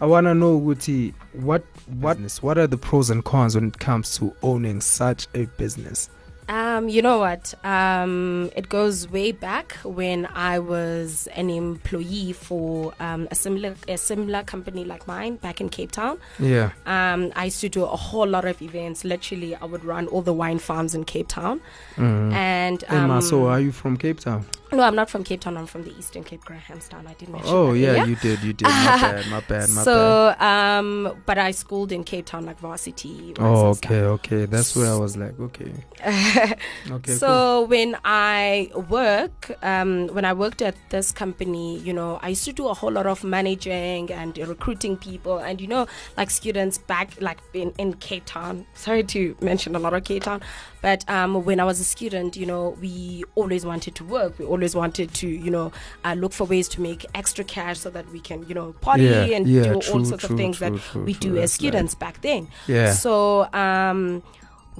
I 0.00 0.06
want 0.06 0.26
to 0.26 0.34
know, 0.34 0.58
Guti, 0.58 1.12
what 1.34 1.62
what 2.00 2.16
what 2.40 2.56
are 2.56 2.66
the 2.66 2.78
pros 2.78 3.10
and 3.10 3.22
cons 3.24 3.54
when 3.54 3.66
it 3.68 3.78
comes 3.78 4.16
to 4.16 4.34
owning 4.42 4.80
such 4.80 5.26
a 5.34 5.44
business? 5.58 6.08
Um, 6.50 6.88
you 6.88 7.00
know 7.00 7.18
what? 7.20 7.54
Um, 7.64 8.50
it 8.56 8.68
goes 8.68 9.08
way 9.08 9.30
back 9.30 9.74
when 9.84 10.26
I 10.26 10.58
was 10.58 11.28
an 11.28 11.48
employee 11.48 12.32
for 12.32 12.92
um, 12.98 13.28
a 13.30 13.36
similar 13.36 13.76
a 13.86 13.96
similar 13.96 14.42
company 14.42 14.84
like 14.84 15.06
mine 15.06 15.36
back 15.36 15.60
in 15.60 15.68
Cape 15.68 15.92
Town. 15.92 16.18
Yeah, 16.40 16.72
Um, 16.86 17.32
I 17.36 17.44
used 17.44 17.60
to 17.60 17.68
do 17.68 17.84
a 17.84 17.96
whole 17.96 18.26
lot 18.26 18.44
of 18.44 18.60
events. 18.60 19.04
Literally, 19.04 19.54
I 19.54 19.64
would 19.64 19.84
run 19.84 20.08
all 20.08 20.22
the 20.22 20.32
wine 20.32 20.58
farms 20.58 20.92
in 20.92 21.04
Cape 21.04 21.28
Town. 21.28 21.60
mm. 21.94 22.32
And 22.32 22.82
Emma, 22.88 23.14
um, 23.14 23.20
so 23.22 23.46
are 23.46 23.60
you 23.60 23.70
from 23.70 23.96
Cape 23.96 24.18
Town? 24.18 24.44
No, 24.72 24.82
I'm 24.82 24.94
not 24.94 25.10
from 25.10 25.24
Cape 25.24 25.40
Town. 25.40 25.56
I'm 25.56 25.66
from 25.66 25.82
the 25.84 25.96
Eastern 25.98 26.22
Cape, 26.22 26.44
Grahamstown. 26.44 27.06
I 27.06 27.14
did 27.14 27.28
mention. 27.28 27.50
Oh 27.52 27.72
yeah, 27.72 28.04
you 28.04 28.14
did, 28.16 28.40
you 28.42 28.52
did. 28.52 28.68
My 28.68 28.84
bad, 29.00 29.26
my 29.30 29.40
bad, 29.40 29.68
my 29.70 29.84
bad. 29.84 29.84
so, 29.84 30.34
um, 30.38 31.22
but 31.26 31.38
I 31.38 31.50
schooled 31.50 31.90
in 31.92 32.04
Cape 32.04 32.26
Town, 32.26 32.46
like 32.46 32.58
varsity. 32.60 33.34
Oh, 33.38 33.66
okay, 33.70 34.02
okay. 34.02 34.44
That's 34.46 34.76
where 34.76 34.90
I 34.90 34.96
was 34.96 35.16
like, 35.16 35.38
okay, 35.40 35.72
okay, 36.90 37.12
so 37.14 37.62
when 37.64 37.96
I 38.04 38.70
work, 38.88 39.50
um, 39.62 40.06
when 40.08 40.24
I 40.24 40.32
worked 40.32 40.62
at 40.62 40.76
this 40.90 41.10
company, 41.10 41.78
you 41.80 41.92
know, 41.92 42.20
I 42.22 42.28
used 42.28 42.44
to 42.44 42.52
do 42.52 42.68
a 42.68 42.74
whole 42.74 42.92
lot 42.92 43.06
of 43.06 43.24
managing 43.24 44.12
and 44.12 44.38
recruiting 44.38 44.96
people, 44.96 45.38
and 45.38 45.60
you 45.60 45.66
know, 45.66 45.86
like 46.16 46.30
students 46.30 46.78
back, 46.78 47.20
like 47.20 47.38
in, 47.54 47.72
in 47.78 47.94
Cape 47.94 48.24
Town. 48.24 48.66
Sorry 48.74 49.02
to 49.04 49.36
mention 49.40 49.74
a 49.74 49.80
lot 49.80 49.94
of 49.94 50.04
Cape 50.04 50.22
Town, 50.22 50.40
but 50.80 51.08
um, 51.10 51.44
when 51.44 51.58
I 51.58 51.64
was 51.64 51.80
a 51.80 51.84
student, 51.84 52.36
you 52.36 52.46
know, 52.46 52.76
we 52.80 53.24
always 53.34 53.66
wanted 53.66 53.94
to 53.96 54.04
work. 54.04 54.38
We 54.38 54.44
always 54.44 54.59
wanted 54.74 55.12
to, 55.14 55.28
you 55.28 55.50
know, 55.50 55.72
uh, 56.04 56.14
look 56.14 56.32
for 56.32 56.44
ways 56.44 56.68
to 56.68 56.80
make 56.80 57.04
extra 57.14 57.44
cash 57.44 57.78
so 57.78 57.90
that 57.90 58.08
we 58.12 58.20
can, 58.20 58.46
you 58.48 58.54
know, 58.54 58.72
party 58.80 59.04
Yeah, 59.04 59.36
and 59.36 59.48
yeah, 59.48 59.62
do 59.64 59.74
all 59.74 60.04
sorts 60.04 60.24
true, 60.24 60.34
of 60.34 60.36
things 60.36 60.58
true, 60.58 60.70
that 60.70 60.80
true, 60.80 61.04
we 61.04 61.14
true. 61.14 61.32
do 61.32 61.38
as 61.38 61.52
students 61.52 61.94
back 61.94 62.20
then. 62.22 62.48
Yeah. 62.66 62.92
So 62.92 63.52
um, 63.52 64.22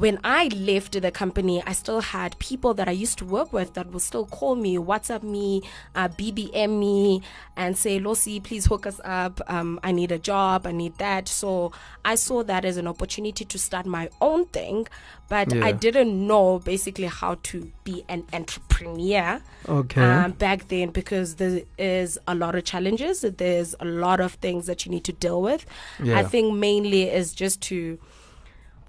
when 0.00 0.18
I 0.24 0.48
left 0.48 0.92
the 1.00 1.10
company, 1.10 1.62
I 1.66 1.72
still 1.74 2.00
had 2.00 2.38
people 2.38 2.72
that 2.72 2.88
I 2.88 2.92
used 2.92 3.18
to 3.18 3.26
work 3.26 3.52
with 3.52 3.74
that 3.74 3.92
will 3.92 4.00
still 4.00 4.24
call 4.24 4.54
me, 4.54 4.78
WhatsApp 4.78 5.22
me, 5.22 5.60
uh, 5.94 6.08
BBM 6.08 6.78
me, 6.78 7.20
and 7.54 7.76
say, 7.76 8.00
Losi, 8.00 8.42
please 8.42 8.64
hook 8.64 8.86
us 8.86 8.98
up. 9.04 9.42
Um, 9.46 9.78
I 9.82 9.92
need 9.92 10.10
a 10.10 10.18
job. 10.18 10.66
I 10.66 10.72
need 10.72 10.96
that. 10.96 11.28
So 11.28 11.72
I 12.02 12.14
saw 12.14 12.42
that 12.44 12.64
as 12.64 12.78
an 12.78 12.86
opportunity 12.86 13.44
to 13.44 13.58
start 13.58 13.84
my 13.84 14.08
own 14.22 14.46
thing, 14.46 14.88
but 15.28 15.52
Yeah. 15.52 15.66
I 15.66 15.72
didn't 15.72 16.26
know 16.26 16.60
basically 16.60 17.06
how 17.20 17.36
to 17.50 17.70
be 17.84 18.02
an 18.08 18.24
entrepreneur 18.32 19.42
Okay. 19.68 20.00
um, 20.02 20.32
back 20.32 20.68
then 20.68 20.90
because 20.90 21.34
there 21.34 21.60
is 21.76 22.18
a 22.26 22.34
lot 22.34 22.54
of 22.54 22.64
challenges. 22.64 23.20
There's 23.20 23.74
a 23.80 23.84
lot 23.84 24.20
of 24.20 24.32
things 24.34 24.64
that 24.64 24.86
you 24.86 24.90
need 24.92 25.04
to 25.04 25.12
deal 25.12 25.42
with. 25.42 25.66
Yeah. 26.02 26.18
I 26.18 26.22
think 26.24 26.54
mainly 26.54 27.02
is 27.10 27.34
just 27.34 27.60
to 27.68 27.98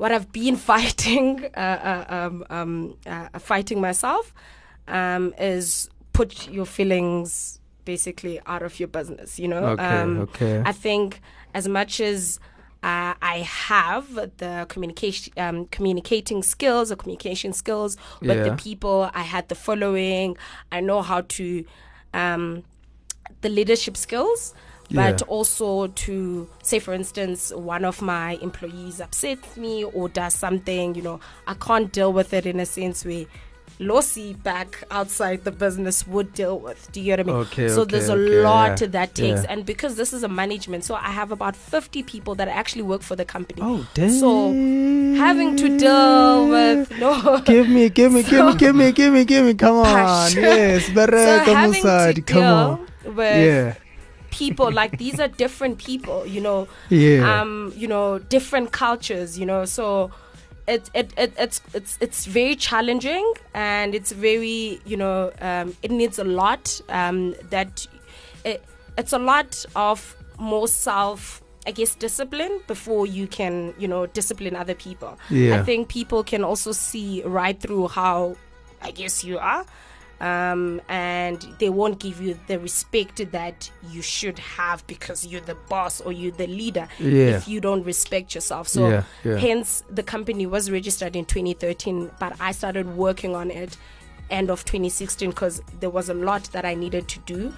what 0.02 0.12
I've 0.12 0.32
been 0.32 0.56
fighting, 0.74 1.46
uh, 1.56 1.60
uh, 1.60 2.06
um, 2.10 2.44
um, 2.50 2.98
uh, 3.06 3.38
fighting 3.38 3.80
myself, 3.80 4.34
um, 4.88 5.32
is 5.38 5.92
put 6.12 6.50
your 6.50 6.66
feelings 6.66 7.60
basically 7.86 8.40
out 8.48 8.64
of 8.64 8.80
your 8.80 8.88
business. 8.88 9.38
You 9.38 9.48
know, 9.48 9.64
Okay, 9.76 9.86
um, 10.02 10.18
okay. 10.22 10.64
I 10.66 10.72
think 10.72 11.22
as 11.54 11.68
much 11.68 12.02
as 12.02 12.40
uh, 12.82 13.14
I 13.22 13.38
have 13.70 14.16
the 14.38 14.66
communication, 14.70 15.34
um, 15.38 15.68
communicating 15.68 16.42
skills 16.42 16.92
or 16.92 16.96
communication 16.96 17.54
skills 17.54 17.96
with 18.22 18.38
Yeah. 18.38 18.50
the 18.50 18.56
people. 18.56 19.12
I 19.14 19.22
had 19.22 19.50
the 19.50 19.56
following. 19.68 20.36
I 20.72 20.80
know 20.82 21.04
how 21.04 21.22
to, 21.38 21.64
um, 22.16 22.64
the 23.42 23.50
leadership 23.50 23.96
skills. 23.96 24.56
But 24.94 25.22
Yeah. 25.22 25.28
also 25.28 25.88
to 25.88 26.48
say, 26.64 26.80
for 26.80 26.94
instance, 26.94 27.52
one 27.56 27.86
of 27.86 28.02
my 28.02 28.34
employees 28.42 29.00
upsets 29.00 29.56
me 29.58 29.84
or 29.84 30.10
does 30.10 30.34
something, 30.34 30.96
you 30.96 31.02
know, 31.02 31.20
I 31.48 31.54
can't 31.54 31.92
deal 31.92 32.12
with 32.12 32.34
it 32.34 32.46
in 32.46 32.60
a 32.60 32.66
sense 32.66 33.06
where 33.06 33.26
Losi 33.80 34.42
back 34.44 34.84
outside 34.92 35.44
the 35.44 35.52
business 35.52 36.06
would 36.06 36.34
deal 36.34 36.60
with. 36.60 36.92
Do 36.92 37.00
you 37.00 37.06
get 37.06 37.26
what 37.26 37.34
I 37.34 37.38
mean? 37.38 37.42
Okay, 37.48 37.68
so 37.68 37.82
okay, 37.82 37.92
there's 37.92 38.10
a 38.10 38.14
okay, 38.14 38.44
lot 38.44 38.80
yeah, 38.82 38.88
that 38.88 39.16
takes, 39.16 39.42
yeah. 39.42 39.48
and 39.52 39.66
because 39.66 39.96
this 39.96 40.14
is 40.14 40.22
a 40.24 40.28
management, 40.28 40.84
so 40.84 40.94
I 40.94 41.10
have 41.10 41.32
about 41.32 41.56
50 41.56 42.04
people 42.04 42.36
that 42.36 42.48
actually 42.48 42.84
work 42.84 43.02
for 43.02 43.16
the 43.16 43.26
company. 43.26 43.60
oh 43.64 43.88
damn. 43.96 44.12
So 44.12 44.50
having 45.18 45.56
to 45.56 45.78
deal 45.80 46.48
with 46.50 46.92
no. 47.00 47.42
Give 47.42 47.68
me, 47.70 47.90
give 47.90 48.12
me, 48.14 48.22
give 48.22 48.46
me, 48.46 48.56
give 48.58 48.76
me, 48.76 48.92
give 48.92 49.14
me, 49.14 49.26
give 49.26 49.46
me. 49.46 49.54
Come 49.56 49.78
on, 49.78 49.86
Gosh. 49.86 50.36
yes, 50.36 50.86
so 50.86 50.92
Bereka 50.94 51.46
having 51.46 52.16
to 52.16 52.22
Come 52.22 52.44
on, 52.44 52.88
with 53.16 53.18
yeah, 53.48 53.76
people 54.32 54.72
like 54.72 54.98
these 54.98 55.20
are 55.20 55.28
different 55.28 55.78
people, 55.78 56.26
you 56.26 56.42
know. 56.42 56.68
yeah. 56.90 57.42
um, 57.42 57.72
you 57.76 57.88
know, 57.88 58.20
different 58.20 58.72
cultures, 58.72 59.38
you 59.38 59.46
know. 59.46 59.66
So 59.66 60.12
it, 60.68 60.90
it, 60.94 61.14
it 61.18 61.34
it's 61.38 61.62
it's 61.74 61.98
it's 62.02 62.26
very 62.26 62.56
challenging 62.56 63.34
and 63.54 63.94
it's 63.94 64.12
very 64.12 64.80
you 64.86 64.98
know 64.98 65.32
um, 65.42 65.76
it 65.84 65.92
needs 65.92 66.20
a 66.20 66.24
lot 66.24 66.82
um, 66.90 67.36
that 67.50 67.88
it, 68.46 68.64
it's 68.98 69.14
a 69.14 69.20
lot 69.20 69.66
of 69.76 70.16
more 70.40 70.68
self 70.68 71.42
I 71.68 71.72
guess 71.72 71.94
discipline 71.96 72.62
before 72.68 73.06
you 73.06 73.28
can 73.28 73.74
you 73.78 73.88
know 73.88 74.06
discipline 74.08 74.56
other 74.56 74.76
people. 74.76 75.18
Yeah. 75.30 75.60
I 75.60 75.64
think 75.64 75.90
people 75.90 76.24
can 76.24 76.44
also 76.44 76.72
see 76.72 77.22
right 77.24 77.60
through 77.60 77.90
how 77.90 78.36
I 78.82 78.92
guess 78.92 79.24
you 79.24 79.38
are. 79.38 79.66
Um, 80.22 80.80
and 80.88 81.42
they 81.58 81.70
won't 81.70 81.98
give 82.00 82.22
you 82.22 82.38
the 82.48 82.60
respect 82.60 83.32
that 83.32 83.72
you 83.90 84.04
should 84.04 84.38
have 84.38 84.86
because 84.86 85.26
you're 85.26 85.42
the 85.42 85.58
boss 85.68 86.00
or 86.00 86.12
you're 86.12 86.32
the 86.44 86.46
leader 86.46 86.88
Yeah. 87.00 87.38
if 87.38 87.48
you 87.48 87.60
don't 87.60 87.84
respect 87.84 88.36
yourself. 88.36 88.68
So, 88.68 88.88
Yeah, 88.88 89.04
yeah. 89.26 89.38
hence, 89.38 89.84
the 89.90 90.04
company 90.04 90.46
was 90.46 90.70
registered 90.70 91.16
in 91.16 91.26
2013, 91.26 92.12
but 92.20 92.34
I 92.40 92.52
started 92.52 92.96
working 92.96 93.36
on 93.36 93.50
it 93.50 93.78
end 94.30 94.50
of 94.52 94.64
2016 94.64 95.32
because 95.32 95.62
there 95.80 95.90
was 95.90 96.08
a 96.08 96.14
lot 96.14 96.44
that 96.54 96.66
I 96.66 96.76
needed 96.76 97.08
to 97.10 97.20
do 97.26 97.52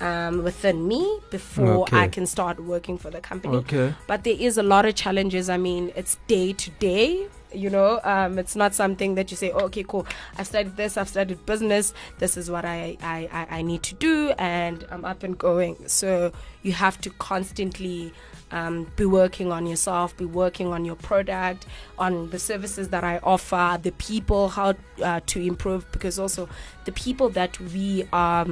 um, 0.00 0.44
within 0.44 0.86
me 0.86 1.20
before 1.30 1.82
Okay. 1.84 1.96
I 1.96 2.08
can 2.08 2.26
start 2.26 2.60
working 2.62 2.98
for 2.98 3.10
the 3.10 3.20
company. 3.20 3.56
Okay. 3.56 3.94
But 4.06 4.24
there 4.24 4.36
is 4.38 4.58
a 4.58 4.62
lot 4.62 4.84
of 4.86 4.94
challenges. 4.94 5.48
I 5.50 5.56
mean, 5.56 5.90
it's 5.96 6.18
day 6.26 6.52
to 6.52 6.70
day. 6.78 7.28
You 7.52 7.70
know, 7.70 8.00
um, 8.04 8.38
it's 8.38 8.54
not 8.54 8.74
something 8.74 9.14
that 9.16 9.30
you 9.30 9.36
say, 9.36 9.50
oh, 9.50 9.66
okay, 9.66 9.84
cool. 9.86 10.06
I've 10.38 10.46
studied 10.46 10.76
this. 10.76 10.96
I've 10.96 11.08
studied 11.08 11.44
business. 11.46 11.92
This 12.18 12.36
is 12.36 12.50
what 12.50 12.64
I, 12.64 12.96
I, 13.02 13.46
I, 13.50 13.62
need 13.62 13.82
to 13.84 13.94
do, 13.94 14.32
and 14.38 14.86
I'm 14.90 15.04
up 15.04 15.22
and 15.22 15.36
going. 15.36 15.76
So 15.88 16.32
you 16.62 16.72
have 16.72 17.00
to 17.02 17.10
constantly 17.10 18.12
um, 18.52 18.90
be 18.96 19.04
working 19.04 19.50
on 19.52 19.66
yourself, 19.66 20.16
be 20.16 20.24
working 20.24 20.68
on 20.72 20.84
your 20.84 20.96
product, 20.96 21.66
on 21.98 22.30
the 22.30 22.38
services 22.38 22.88
that 22.88 23.04
I 23.04 23.18
offer, 23.22 23.78
the 23.82 23.92
people, 23.92 24.48
how 24.48 24.74
uh, 25.02 25.20
to 25.26 25.40
improve. 25.40 25.90
Because 25.92 26.18
also 26.18 26.48
the 26.84 26.92
people 26.92 27.28
that 27.30 27.58
we 27.60 28.06
are 28.12 28.46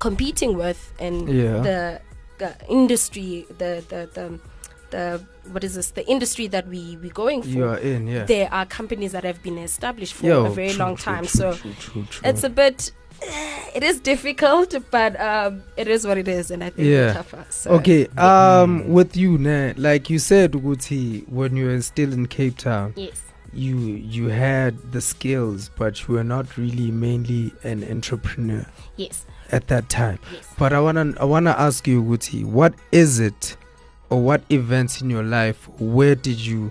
competing 0.00 0.56
with 0.56 0.92
in 0.98 1.28
Yeah. 1.28 1.60
the, 1.60 2.00
the 2.38 2.54
industry, 2.68 3.46
the 3.58 3.84
the 3.88 4.08
the 4.14 4.38
the 4.90 5.20
what 5.52 5.64
is 5.64 5.74
this? 5.74 5.90
The 5.92 6.06
industry 6.08 6.46
that 6.48 6.66
we 6.68 6.96
we 7.02 7.08
going 7.10 7.42
for. 7.42 7.48
You 7.48 7.64
are 7.68 7.78
in, 7.78 8.06
yeah. 8.06 8.24
There 8.24 8.52
are 8.52 8.66
companies 8.66 9.12
that 9.12 9.24
have 9.24 9.42
been 9.42 9.58
established 9.58 10.14
for 10.14 10.26
Yo, 10.26 10.46
a 10.46 10.50
very 10.50 10.70
true, 10.70 10.78
long 10.78 10.96
true, 10.96 11.04
time. 11.12 11.24
true, 11.26 11.54
so 11.54 11.58
it's 12.24 12.44
a 12.44 12.50
bit. 12.50 12.92
It 13.74 13.82
is 13.84 14.00
difficult, 14.00 14.74
but 14.90 15.20
um, 15.20 15.62
it 15.76 15.88
is 15.88 16.06
what 16.06 16.16
it 16.18 16.26
is, 16.26 16.50
and 16.50 16.64
I 16.64 16.70
think 16.70 16.88
Yeah. 16.88 17.08
it's 17.08 17.16
tougher. 17.16 17.44
So. 17.50 17.70
Okay, 17.72 18.06
um, 18.16 18.88
with 18.88 19.16
you, 19.16 19.36
nah, 19.38 19.72
like 19.76 20.08
you 20.08 20.18
said, 20.18 20.52
Uguti, 20.52 21.28
when 21.28 21.54
you 21.56 21.66
were 21.66 21.80
still 21.82 22.12
in 22.12 22.26
Cape 22.26 22.56
Town, 22.56 22.94
Yes. 22.96 23.20
you 23.52 23.76
you 23.76 24.28
had 24.28 24.92
the 24.92 25.00
skills, 25.00 25.70
but 25.76 26.08
you 26.08 26.14
were 26.14 26.24
not 26.24 26.56
really 26.56 26.90
mainly 26.90 27.52
an 27.62 27.84
entrepreneur 27.84 28.64
Yes. 28.96 29.26
at 29.52 29.68
that 29.68 29.88
time. 29.90 30.18
Yes. 30.32 30.46
But 30.58 30.72
I 30.72 30.80
wanna 30.80 31.12
I 31.20 31.24
wanna 31.24 31.54
ask 31.58 31.86
you, 31.86 32.02
Uguti, 32.02 32.44
what 32.44 32.72
is 32.90 33.20
it, 33.20 33.56
or 34.10 34.20
what 34.20 34.42
events 34.50 35.00
in 35.02 35.10
your 35.10 35.22
life, 35.22 35.68
where 35.78 36.14
did 36.14 36.38
you 36.40 36.70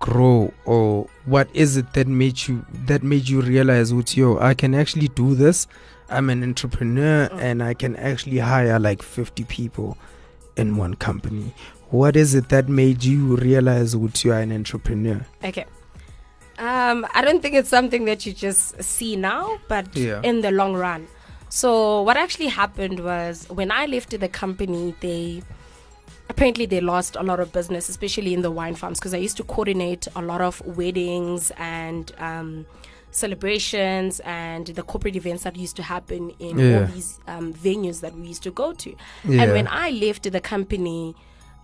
grow, 0.00 0.52
or 0.64 1.08
what 1.24 1.48
is 1.54 1.76
it 1.76 1.92
that 1.94 2.06
made 2.06 2.46
you 2.46 2.64
that 2.86 3.02
made 3.02 3.28
you 3.28 3.40
realize, 3.40 3.92
Uguti, 3.92 4.16
yo, 4.18 4.38
I 4.38 4.54
can 4.54 4.74
actually 4.74 5.08
do 5.08 5.34
this. 5.34 5.66
I'm 6.08 6.30
an 6.30 6.42
entrepreneur, 6.42 7.28
Mm. 7.28 7.40
and 7.42 7.62
I 7.62 7.74
can 7.74 7.96
actually 7.96 8.38
hire 8.38 8.78
like 8.78 9.02
50 9.02 9.44
people 9.44 9.98
in 10.56 10.76
one 10.76 10.94
company. 10.94 11.52
What 11.90 12.16
is 12.16 12.34
it 12.34 12.48
that 12.50 12.68
made 12.68 13.02
you 13.04 13.36
realize 13.36 13.92
that 13.92 14.24
you 14.24 14.32
are 14.32 14.40
an 14.40 14.52
entrepreneur? 14.52 15.26
Okay. 15.44 15.64
Um, 16.58 17.06
I 17.14 17.22
don't 17.22 17.40
think 17.40 17.54
it's 17.54 17.68
something 17.68 18.04
that 18.06 18.26
you 18.26 18.32
just 18.32 18.82
see 18.82 19.16
now, 19.16 19.58
but 19.68 19.94
Yeah. 19.96 20.20
in 20.22 20.40
the 20.42 20.50
long 20.50 20.74
run. 20.74 21.06
So 21.50 22.02
what 22.02 22.16
actually 22.16 22.48
happened 22.48 23.00
was 23.00 23.46
when 23.48 23.70
I 23.70 23.86
left 23.86 24.18
the 24.18 24.28
company, 24.28 24.94
they 25.00 25.42
apparently 26.28 26.66
they 26.66 26.80
lost 26.80 27.16
a 27.16 27.22
lot 27.22 27.40
of 27.40 27.52
business, 27.52 27.88
especially 27.88 28.34
in 28.34 28.42
the 28.42 28.50
wine 28.50 28.74
farms, 28.74 28.98
because 28.98 29.14
I 29.14 29.18
used 29.18 29.36
to 29.38 29.44
coordinate 29.44 30.06
a 30.14 30.22
lot 30.22 30.40
of 30.40 30.60
weddings 30.66 31.50
and 31.56 32.12
um, 32.18 32.66
celebrations 33.10 34.20
and 34.20 34.66
the 34.66 34.82
corporate 34.82 35.16
events 35.16 35.44
that 35.44 35.56
used 35.56 35.76
to 35.76 35.82
happen 35.82 36.30
in 36.38 36.58
all 36.58 36.86
these 36.86 37.18
um, 37.26 37.54
venues 37.54 38.00
that 38.00 38.14
we 38.14 38.28
used 38.28 38.42
to 38.42 38.50
go 38.50 38.72
to. 38.72 38.94
Yeah. 39.24 39.42
And 39.42 39.52
when 39.52 39.68
I 39.68 39.90
left 39.90 40.30
the 40.30 40.40
company, 40.40 41.14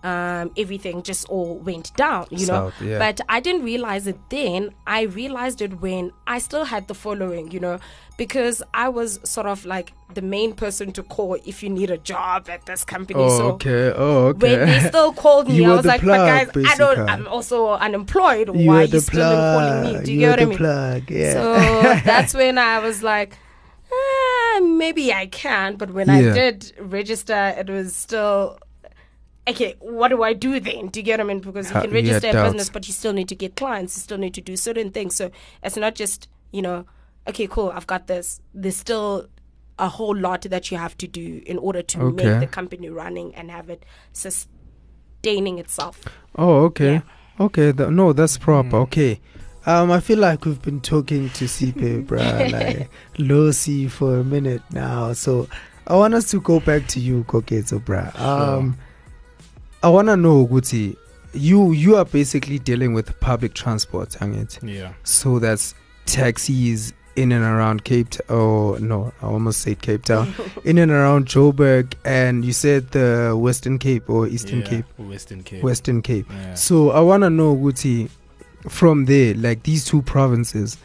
um, 0.05 0.51
everything 0.55 1.01
just 1.01 1.27
all 1.29 1.57
went 1.57 1.93
down, 1.95 2.27
you 2.29 2.45
know. 2.45 2.69
South, 2.69 2.81
yeah. 2.81 2.99
But 2.99 3.21
I 3.27 3.39
didn't 3.39 3.63
realize 3.63 4.05
it 4.05 4.19
then. 4.29 4.69
I 4.85 5.01
realized 5.01 5.61
it 5.61 5.81
when 5.81 6.11
I 6.27 6.37
still 6.37 6.65
had 6.65 6.87
the 6.87 6.93
following, 6.93 7.49
you 7.49 7.59
know, 7.59 7.79
because 8.15 8.61
I 8.73 8.87
was 8.89 9.19
sort 9.23 9.47
of 9.47 9.65
like 9.65 9.93
the 10.13 10.21
main 10.21 10.53
person 10.53 10.91
to 10.93 11.01
call 11.01 11.33
if 11.45 11.63
you 11.63 11.69
need 11.69 11.89
a 11.89 11.97
job 11.97 12.49
at 12.49 12.67
this 12.67 12.85
company. 12.85 13.19
Oh, 13.19 13.37
so 13.37 13.45
okay. 13.53 13.91
Oh, 13.95 14.27
okay. 14.27 14.57
when 14.57 14.67
they 14.67 14.79
still 14.87 15.11
called 15.23 15.47
me, 15.47 15.65
I 15.65 15.75
was 15.75 15.85
like, 15.85 16.01
plug, 16.01 16.51
but 16.53 16.63
guys, 16.63 16.73
I 16.73 16.77
don't. 16.77 17.09
I'm 17.09 17.27
also 17.27 17.69
unemployed. 17.69 18.55
you 18.55 18.67
Why 18.67 18.81
are 18.81 18.83
you 18.83 18.99
still 18.99 19.31
calling 19.31 19.81
me? 19.97 20.03
Do 20.03 20.13
you, 20.13 20.19
you 20.19 20.25
get 20.27 20.29
what 20.29 20.39
I 20.39 20.45
mean? 20.45 20.57
plug. 20.57 21.09
Yeah. 21.09 21.33
So 21.33 21.53
that's 22.05 22.35
when 22.35 22.59
I 22.59 22.77
was 22.77 23.01
like, 23.01 23.37
"Ah, 23.91 24.59
maybe 24.61 25.11
I 25.11 25.25
can, 25.25 25.77
but 25.77 25.89
when 25.91 26.11
I 26.11 26.21
did 26.21 26.73
register, 26.79 27.55
it 27.57 27.69
was 27.71 27.95
still. 27.95 28.59
Okay, 29.47 29.75
what 29.79 30.07
do 30.07 30.23
I 30.23 30.33
do 30.33 30.59
then? 30.59 30.87
Do 30.87 30.99
you 30.99 31.03
get 31.03 31.19
what 31.19 31.25
I 31.25 31.27
mean? 31.27 31.39
Because 31.39 31.67
you 31.69 31.73
can 31.73 31.83
you 31.91 31.97
had 31.97 32.23
register 32.23 32.29
a 32.39 32.43
business, 32.45 32.69
but 32.69 32.87
you 32.87 32.93
still 32.93 33.13
need 33.13 33.29
to 33.29 33.35
get 33.35 33.55
clients. 33.55 33.95
You 33.95 34.01
still 34.01 34.17
need 34.17 34.33
to 34.33 34.41
do 34.41 34.55
certain 34.57 34.89
things. 34.91 35.15
So 35.15 35.29
it's 35.63 35.77
not 35.77 35.93
just 35.95 36.27
you 36.51 36.61
know, 36.61 36.85
okay, 37.27 37.47
cool, 37.47 37.71
I've 37.75 37.85
got 37.87 38.07
this. 38.07 38.39
There's 38.53 38.77
still 38.77 39.27
a 39.77 39.89
whole 39.89 40.15
lot 40.15 40.43
that 40.43 40.71
you 40.71 40.77
have 40.77 40.97
to 40.99 41.07
do 41.07 41.41
in 41.45 41.57
order 41.57 41.81
to 41.81 41.99
Okay. 42.01 42.23
make 42.23 42.39
the 42.39 42.47
company 42.47 42.89
running 42.89 43.35
and 43.35 43.51
have 43.51 43.69
it 43.69 43.83
sustaining 44.13 45.59
itself. 45.59 46.01
Oh, 46.37 46.63
okay. 46.65 47.01
Okay, 47.39 47.73
th- 47.73 47.89
no, 47.89 48.13
that's 48.13 48.37
proper. 48.37 48.69
Mm. 48.77 48.83
Okay. 48.83 49.19
Um, 49.65 49.91
I 49.91 49.99
feel 49.99 50.19
like 50.19 50.45
we've 50.45 50.61
been 50.61 50.79
talking 50.79 51.29
to 51.31 51.45
Sipe, 51.45 52.05
bruh, 52.07 52.51
like 52.51 52.89
Losi 53.17 53.89
for 53.89 54.19
a 54.19 54.23
minute 54.23 54.61
now. 54.71 55.11
So 55.13 55.49
I 55.87 55.95
want 55.95 56.13
us 56.13 56.29
to 56.31 56.39
go 56.39 56.59
back 56.59 56.87
to 56.89 56.99
you, 56.99 57.25
Koketso, 57.25 57.79
bruh. 57.83 58.17
Um, 58.19 58.77
I 59.85 59.89
want 59.89 60.07
to 60.07 60.17
know, 60.17 60.47
Guti, 60.47 60.97
you 61.31 61.71
you 61.71 61.95
are 61.95 62.05
basically 62.05 62.57
dealing 62.57 62.95
with 62.95 63.19
public 63.19 63.53
transport, 63.53 64.09
Angit. 64.19 64.57
Yeah. 64.67 64.93
So 65.03 65.37
that's 65.37 65.75
taxis 66.07 66.91
in 67.15 67.31
and 67.31 67.45
around 67.45 67.83
Cape 67.83 68.09
Town. 68.09 68.25
Oh, 68.27 68.77
no, 68.81 69.13
I 69.21 69.27
almost 69.27 69.61
said 69.61 69.83
Cape 69.83 70.03
Town. 70.03 70.33
in 70.65 70.79
and 70.79 70.89
around 70.91 71.27
Joburg, 71.27 71.93
and 72.03 72.43
you 72.43 72.51
said 72.51 72.89
the 72.93 73.35
Western 73.37 73.77
Cape 73.77 74.09
or 74.09 74.27
Eastern 74.27 74.61
yeah. 74.61 74.65
Cape? 74.65 74.85
Western 74.97 75.43
Cape. 75.43 75.61
Western 75.61 76.01
Cape. 76.01 76.25
Yeah. 76.31 76.55
So 76.55 76.89
I 76.89 77.01
want 77.01 77.21
to 77.21 77.29
know, 77.29 77.55
Guti, 77.55 78.09
from 78.67 79.05
there, 79.05 79.35
like 79.35 79.61
these 79.61 79.85
two 79.85 80.01
provinces, 80.01 80.79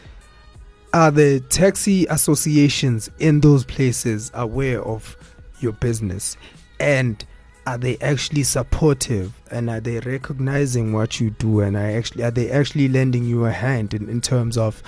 are 0.92 1.10
the 1.10 1.40
taxi 1.48 2.04
associations 2.10 3.08
in 3.18 3.40
those 3.40 3.64
places 3.64 4.30
aware 4.34 4.82
of 4.82 5.16
your 5.60 5.72
business? 5.72 6.36
And 6.78 7.24
are 7.70 7.78
they 7.78 7.96
actually 7.98 8.42
supportive? 8.42 9.32
And 9.48 9.70
are 9.70 9.78
they 9.80 10.00
recognizing 10.00 10.92
what 10.92 11.20
you 11.20 11.30
do? 11.30 11.60
And 11.60 11.76
are 11.76 11.86
actually 11.98 12.24
are 12.24 12.30
they 12.32 12.50
actually 12.50 12.88
lending 12.88 13.24
you 13.24 13.44
a 13.44 13.52
hand 13.52 13.94
in, 13.94 14.08
in 14.08 14.20
terms 14.20 14.58
of, 14.58 14.82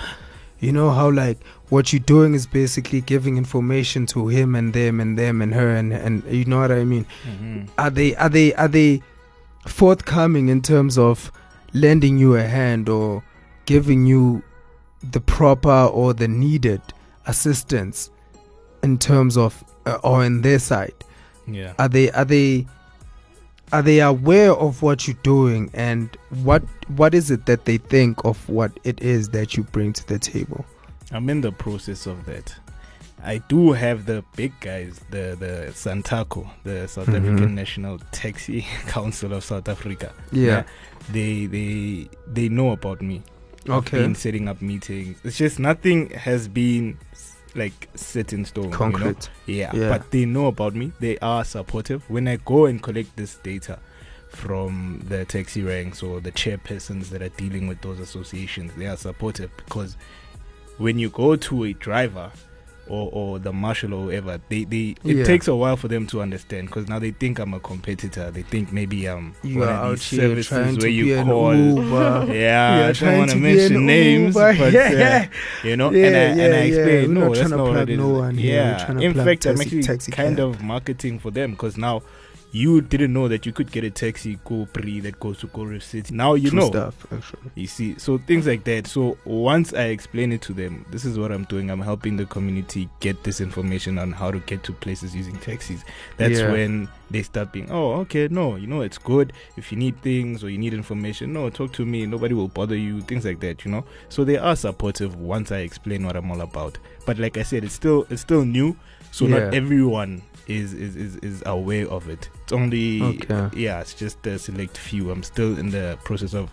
you 0.59 0.73
know, 0.73 0.89
how 0.91 1.09
like 1.09 1.37
what 1.69 1.93
you're 1.93 2.01
doing 2.01 2.33
is 2.33 2.45
basically 2.45 2.99
giving 2.99 3.37
information 3.37 4.05
to 4.07 4.27
him 4.27 4.53
and 4.53 4.73
them 4.73 4.99
and 4.99 5.17
them 5.17 5.41
and 5.41 5.53
her 5.53 5.69
and 5.73 5.93
and 5.93 6.23
you 6.25 6.43
know 6.43 6.59
what 6.59 6.73
I 6.73 6.83
mean? 6.83 7.05
Mhm. 7.25 7.69
are 7.77 7.89
they 7.89 8.15
are 8.17 8.29
they 8.29 8.53
are 8.55 8.67
they 8.67 9.01
forthcoming 9.65 10.49
in 10.49 10.61
terms 10.61 10.97
of 10.97 11.31
lending 11.73 12.17
you 12.17 12.35
a 12.35 12.43
hand 12.43 12.89
or 12.89 13.23
giving 13.65 14.05
you 14.05 14.43
the 15.11 15.21
proper 15.21 15.85
or 15.99 16.13
the 16.13 16.27
needed 16.27 16.81
assistance 17.27 18.09
in 18.83 18.97
terms 18.97 19.37
of 19.37 19.63
uh, 19.85 19.97
or 20.03 20.25
in 20.25 20.41
their 20.41 20.59
side 20.59 20.93
Yeah. 21.47 21.73
are 21.79 21.89
they 21.89 22.09
are 22.11 22.25
they 22.25 22.65
are 23.71 23.81
they 23.81 23.99
aware 24.01 24.51
of 24.53 24.81
what 24.81 25.07
you're 25.07 25.17
doing 25.23 25.69
and 25.73 26.15
what 26.43 26.63
what 26.89 27.13
is 27.15 27.31
it 27.31 27.45
that 27.47 27.65
they 27.65 27.77
think 27.77 28.23
of 28.23 28.47
what 28.47 28.71
it 28.83 29.01
is 29.01 29.29
that 29.29 29.55
you 29.57 29.63
bring 29.63 29.93
to 29.93 30.07
the 30.07 30.19
table 30.19 30.65
I'm 31.11 31.29
in 31.29 31.41
the 31.41 31.51
process 31.51 32.07
of 32.07 32.25
that. 32.25 32.55
I 33.23 33.37
do 33.47 33.71
have 33.71 34.05
the 34.05 34.23
big 34.35 34.51
guys, 34.59 34.99
the 35.11 35.35
the 35.39 35.71
Santaco, 35.73 36.49
the 36.63 36.87
South 36.87 37.07
Mhm. 37.07 37.17
African 37.17 37.55
National 37.55 37.99
Taxi 38.11 38.65
Council 38.87 39.31
of 39.33 39.43
South 39.43 39.69
Africa. 39.69 40.11
yeah, 40.31 40.63
They 41.11 41.45
they 41.45 42.09
they 42.27 42.49
know 42.49 42.71
about 42.71 43.01
me. 43.01 43.21
Okay 43.69 43.99
been 44.01 44.15
setting 44.15 44.49
up 44.49 44.61
meetings. 44.61 45.17
It's 45.23 45.37
just 45.37 45.57
nothing 45.59 46.09
has 46.11 46.47
been 46.49 46.97
like 47.55 47.89
set 47.95 48.33
in 48.33 48.45
stone. 48.45 48.65
You 48.65 48.69
know? 48.71 48.77
concrete 48.77 49.29
Yeah, 49.45 49.75
Yeah. 49.75 49.89
but 49.89 50.11
they 50.11 50.25
know 50.25 50.47
about 50.47 50.75
me. 50.75 50.91
They 50.99 51.17
are 51.19 51.43
supportive. 51.45 52.09
When 52.09 52.27
I 52.27 52.37
go 52.37 52.65
and 52.65 52.81
collect 52.81 53.15
this 53.15 53.35
data 53.35 53.79
from 54.29 55.03
the 55.07 55.25
taxi 55.25 55.61
ranks 55.61 56.01
or 56.01 56.19
the 56.19 56.31
chairpersons 56.31 57.09
that 57.09 57.21
are 57.21 57.29
dealing 57.29 57.67
with 57.67 57.81
those 57.81 57.99
associations, 57.99 58.71
they 58.75 58.87
are 58.87 58.97
supportive 58.97 59.51
because 59.57 59.95
when 60.77 60.97
you 60.97 61.09
go 61.09 61.35
to 61.35 61.65
a 61.65 61.73
driver 61.73 62.31
or, 62.87 63.09
or 63.13 63.39
the 63.39 63.53
marshal 63.53 63.93
or 63.93 64.03
whoever, 64.05 64.39
they, 64.49 64.65
they 64.65 64.95
it 65.05 65.17
Yeah. 65.17 65.23
takes 65.23 65.47
a 65.47 65.55
while 65.55 65.77
for 65.77 65.87
them 65.87 66.05
to 66.07 66.21
understand 66.21 66.67
because 66.67 66.87
now 66.89 66.99
they 66.99 67.11
think 67.11 67.39
I'm 67.39 67.53
a 67.53 67.59
competitor. 67.59 68.29
They 68.31 68.41
think 68.41 68.73
maybe 68.73 69.07
I'm 69.07 69.33
you 69.41 69.59
one 69.59 69.69
are 69.69 69.71
of 69.71 69.79
out 69.85 69.91
these 69.99 70.09
here 70.09 70.21
services 70.21 70.47
trying 70.49 70.75
to 70.75 70.81
where 70.81 70.89
you 70.89 71.23
call. 71.23 71.55
Uber. 71.55 72.25
Yeah, 72.33 72.73
I 72.73 72.81
don't 72.87 72.95
trying 72.95 73.17
want 73.19 73.29
to 73.31 73.35
to 73.37 73.41
be 73.41 73.49
an 73.51 73.55
mention 73.57 73.85
names, 73.85 74.35
Uber. 74.35 74.57
but 74.57 74.73
yeah. 74.91 75.27
uh, 75.63 75.67
you 75.67 75.77
know, 75.77 75.91
Yeah, 75.91 76.05
and 76.07 76.15
I 76.15 76.19
and 76.19 76.37
yeah, 76.39 76.45
I 76.45 76.49
yeah. 76.49 76.59
explain 76.61 77.13
no, 77.13 77.33
that's 77.33 77.49
not 77.49 77.59
what 77.59 77.77
it 77.77 77.89
is. 77.89 77.97
no. 77.97 78.29
Yeah, 78.29 78.91
in 78.99 79.13
fact, 79.13 79.45
I'm 79.45 79.61
actually 79.61 79.83
taxi 79.83 80.11
kind 80.11 80.35
cab. 80.37 80.45
of 80.49 80.61
marketing 80.61 81.19
for 81.19 81.31
them 81.31 81.51
because 81.51 81.77
now 81.77 82.01
you 82.55 82.81
didn't 82.81 83.11
know 83.11 83.27
that 83.27 83.47
you 83.47 83.51
could 83.51 83.71
get 83.71 83.83
a 83.83 83.89
taxi 83.89 84.39
go 84.45 84.67
pre 84.71 84.99
that 84.99 85.19
goes 85.19 85.39
to 85.39 85.47
Gore 85.47 85.79
City. 85.79 86.13
Now 86.13 86.35
you 86.35 86.51
True 86.51 86.59
know. 86.59 86.67
stuff 86.69 87.05
actually 87.11 87.49
You 87.55 87.65
see, 87.65 87.97
so 87.97 88.19
things 88.19 88.45
like 88.45 88.63
that. 88.65 88.85
So 88.85 89.17
once 89.25 89.73
I 89.73 89.85
explain 89.85 90.31
it 90.31 90.43
to 90.43 90.53
them, 90.53 90.85
this 90.91 91.03
is 91.03 91.17
what 91.17 91.31
I'm 91.31 91.45
doing. 91.45 91.71
I'm 91.71 91.81
helping 91.81 92.15
the 92.15 92.25
community 92.27 92.87
get 92.99 93.23
this 93.23 93.41
information 93.41 93.97
on 93.97 94.11
how 94.11 94.29
to 94.29 94.37
get 94.41 94.63
to 94.65 94.71
places 94.73 95.15
using 95.15 95.35
taxis. 95.39 95.83
That's 96.17 96.39
Yeah. 96.41 96.51
when 96.51 96.87
they 97.09 97.23
start 97.23 97.51
being, 97.51 97.71
oh, 97.71 97.93
okay, 98.01 98.27
no, 98.29 98.55
you 98.55 98.67
know, 98.67 98.81
it's 98.81 98.99
good. 98.99 99.33
If 99.57 99.71
you 99.71 99.77
need 99.79 99.99
things 100.03 100.43
or 100.43 100.49
you 100.51 100.59
need 100.59 100.75
information, 100.75 101.33
no, 101.33 101.49
talk 101.49 101.73
to 101.73 101.85
me. 101.87 102.05
Nobody 102.05 102.35
will 102.35 102.49
bother 102.49 102.75
you. 102.77 103.01
Things 103.01 103.25
like 103.25 103.39
that, 103.39 103.65
you 103.65 103.71
know. 103.71 103.83
So 104.09 104.23
they 104.23 104.37
are 104.37 104.55
supportive 104.55 105.15
once 105.15 105.51
I 105.51 105.57
explain 105.59 106.05
what 106.05 106.15
I'm 106.15 106.29
all 106.29 106.41
about. 106.41 106.77
But 107.07 107.17
like 107.17 107.35
I 107.37 107.43
said, 107.43 107.63
it's 107.63 107.73
still 107.73 108.05
it's 108.11 108.21
still 108.21 108.45
new, 108.45 108.75
so 109.11 109.25
Yeah. 109.25 109.39
not 109.39 109.53
everyone 109.55 110.21
is 110.47 110.73
is, 110.73 110.95
is 110.95 111.15
is 111.17 111.43
aware 111.45 111.87
of 111.87 112.09
it. 112.09 112.29
It's 112.43 112.51
only 112.53 113.01
Okay. 113.01 113.49
yeah, 113.55 113.79
it's 113.81 113.93
just 113.93 114.25
a 114.27 114.37
select 114.39 114.77
few. 114.77 115.11
I'm 115.11 115.23
still 115.23 115.57
in 115.57 115.69
the 115.71 115.97
process 116.03 116.33
of 116.33 116.49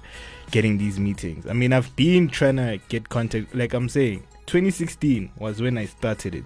getting 0.50 0.79
these 0.79 0.98
meetings. 0.98 1.46
I 1.46 1.53
mean, 1.53 1.72
I've 1.72 1.94
been 1.96 2.29
trying 2.29 2.57
to 2.57 2.79
get 2.88 3.09
contact. 3.09 3.55
Like 3.55 3.72
I'm 3.74 3.88
saying, 3.88 4.24
2016 4.46 5.31
was 5.38 5.61
when 5.61 5.79
I 5.79 5.87
started 5.87 6.35
it, 6.35 6.44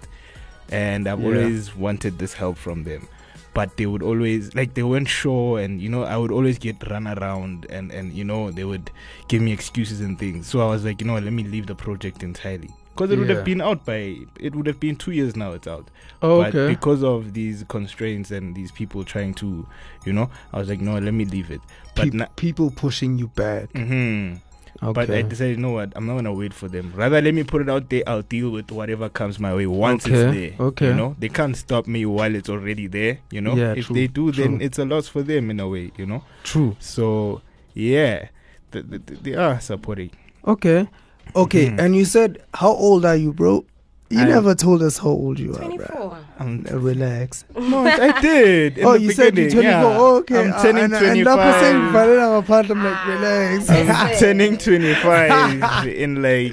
and 0.71 1.09
I've 1.09 1.21
Yeah. 1.21 1.27
always 1.27 1.75
wanted 1.77 2.19
this 2.19 2.33
help 2.35 2.57
from 2.57 2.85
them. 2.85 3.09
But 3.55 3.77
they 3.77 3.87
would 3.87 4.03
always 4.03 4.53
like 4.57 4.75
they 4.75 4.83
weren't 4.83 5.09
sure, 5.09 5.61
and 5.61 5.81
you 5.81 5.89
know 5.89 6.03
I 6.03 6.17
would 6.17 6.33
always 6.33 6.59
get 6.59 6.77
run 6.91 7.07
around, 7.07 7.67
and 7.71 7.93
and 7.93 8.13
you 8.13 8.25
know 8.25 8.51
they 8.51 8.65
would 8.65 8.91
give 9.29 9.43
me 9.43 9.53
excuses 9.53 10.01
and 10.01 10.19
things. 10.19 10.47
So 10.49 10.61
I 10.61 10.69
was 10.69 10.85
like, 10.85 11.01
you 11.01 11.07
know, 11.07 11.15
let 11.15 11.33
me 11.33 11.45
leave 11.45 11.67
the 11.67 11.75
project 11.77 12.23
entirely 12.25 12.71
because 12.95 13.11
it 13.11 13.19
would 13.19 13.29
have 13.31 13.45
been 13.45 13.61
out 13.61 13.85
by 13.85 14.17
it 14.39 14.55
would 14.55 14.67
have 14.67 14.79
been 14.79 14.95
two 14.97 15.11
years 15.11 15.35
now. 15.37 15.53
It's 15.53 15.67
out 15.67 15.89
oh, 16.23 16.43
but 16.43 16.55
okay 16.55 16.73
because 16.75 17.03
of 17.03 17.33
these 17.35 17.65
constraints 17.69 18.31
and 18.31 18.55
these 18.55 18.71
people 18.71 19.05
trying 19.05 19.35
to, 19.35 19.67
you 20.07 20.13
know, 20.13 20.31
I 20.53 20.59
was 20.59 20.69
like, 20.69 20.81
no, 20.81 20.99
let 20.99 21.13
me 21.15 21.25
leave 21.25 21.51
it. 21.51 21.61
But 21.97 22.05
Peop- 22.05 22.15
na- 22.15 22.27
people 22.37 22.71
pushing 22.71 23.19
you 23.19 23.29
back 23.29 23.73
Mhm. 23.73 24.39
okay 24.83 24.93
But 24.93 25.11
I 25.11 25.23
decided, 25.23 25.57
you 25.57 25.63
know 25.63 25.71
what? 25.71 25.93
I'm 25.97 26.07
not 26.07 26.15
gonna 26.17 26.33
wait 26.33 26.53
for 26.55 26.69
them. 26.69 26.93
Rather, 26.95 27.21
let 27.23 27.33
me 27.35 27.43
put 27.45 27.63
it 27.63 27.69
out 27.71 27.89
there. 27.91 28.03
I'll 28.07 28.23
deal 28.23 28.51
with 28.51 28.71
whatever 28.71 29.09
comes 29.09 29.39
my 29.41 29.55
way 29.55 29.67
once 29.67 30.05
Okay, 30.07 30.15
it's 30.15 30.35
there. 30.59 30.67
okay. 30.69 30.89
You 30.89 30.95
know, 30.95 31.17
they 31.19 31.29
can't 31.29 31.57
stop 31.57 31.87
me 31.87 32.05
while 32.07 32.35
it's 32.35 32.49
already 32.49 32.87
there. 32.89 33.19
You 33.31 33.41
know, 33.41 33.55
Yeah, 33.57 33.75
if 33.77 33.87
true, 33.87 33.95
they 33.97 34.07
do, 34.09 34.31
then 34.33 34.61
it's 34.61 34.79
a 34.79 34.85
loss 34.85 35.09
for 35.09 35.23
them 35.23 35.51
in 35.51 35.59
a 35.61 35.69
way. 35.69 35.91
You 35.97 36.07
know. 36.07 36.23
true 36.43 36.77
So 36.81 37.41
yeah, 37.75 38.29
th- 38.73 38.85
th- 38.91 39.07
th- 39.07 39.21
they 39.23 39.35
are 39.35 39.59
supporting. 39.61 40.11
okay 40.47 40.87
okay 41.35 41.69
Mhm. 41.71 41.79
and 41.81 41.97
you 41.97 42.05
said 42.05 42.39
how 42.55 42.71
old 42.73 43.05
are 43.05 43.17
you 43.17 43.33
bro 43.33 43.65
you 44.11 44.19
I'm- 44.21 44.29
never 44.29 44.55
told 44.55 44.83
us 44.83 44.99
how 44.99 45.09
old 45.09 45.41
you 45.41 45.53
are 45.55 45.59
bro. 45.59 45.69
24. 45.69 46.19
I'm, 46.39 46.67
Uh, 46.71 46.79
relax 46.79 47.45
no, 47.59 47.87
I 47.87 48.21
did. 48.21 48.79
in 48.79 48.85
oh 48.87 48.93
the 48.93 49.01
you 49.01 49.13
said 49.13 49.37
you're 49.37 49.51
24 49.51 49.63
yeah. 49.63 49.83
oh, 49.85 50.17
okay 50.19 50.41
I'm 50.45 50.53
Uh, 50.53 50.63
turning 50.63 50.85
and, 50.85 50.95
and 50.95 51.27
lapho 51.27 51.51
25. 51.51 51.65
sengivalela 51.65 52.27
ngaphandle 52.35 52.71
I'm 52.77 52.85
like 52.85 53.07
relax 53.09 53.71
I'm 53.77 54.19
turning 54.21 54.57
25 54.59 55.87
in 55.89 56.23
like 56.23 56.53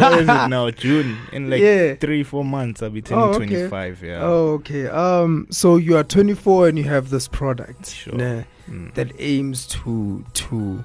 what 0.00 0.12
is 0.20 0.28
it 0.28 0.48
now 0.48 0.70
June 0.70 1.16
in 1.32 1.50
like 1.50 1.62
Yeah. 1.62 1.94
three 1.94 2.22
four 2.22 2.44
months 2.44 2.82
I'll 2.82 2.90
be 2.90 3.02
turning 3.02 3.24
Oh, 3.24 3.28
okay. 3.30 3.46
25 3.70 4.02
yeah 4.04 4.20
Oh, 4.22 4.52
okay. 4.60 4.86
Um, 4.88 5.46
so 5.50 5.76
you 5.78 5.96
are 5.96 6.04
24 6.04 6.68
and 6.68 6.78
you 6.78 6.84
have 6.84 7.10
this 7.10 7.26
product 7.28 7.90
Sure. 7.90 8.14
nah, 8.14 8.42
Mm. 8.70 8.94
that 8.94 9.08
aims 9.18 9.66
to 9.66 10.22
to 10.34 10.84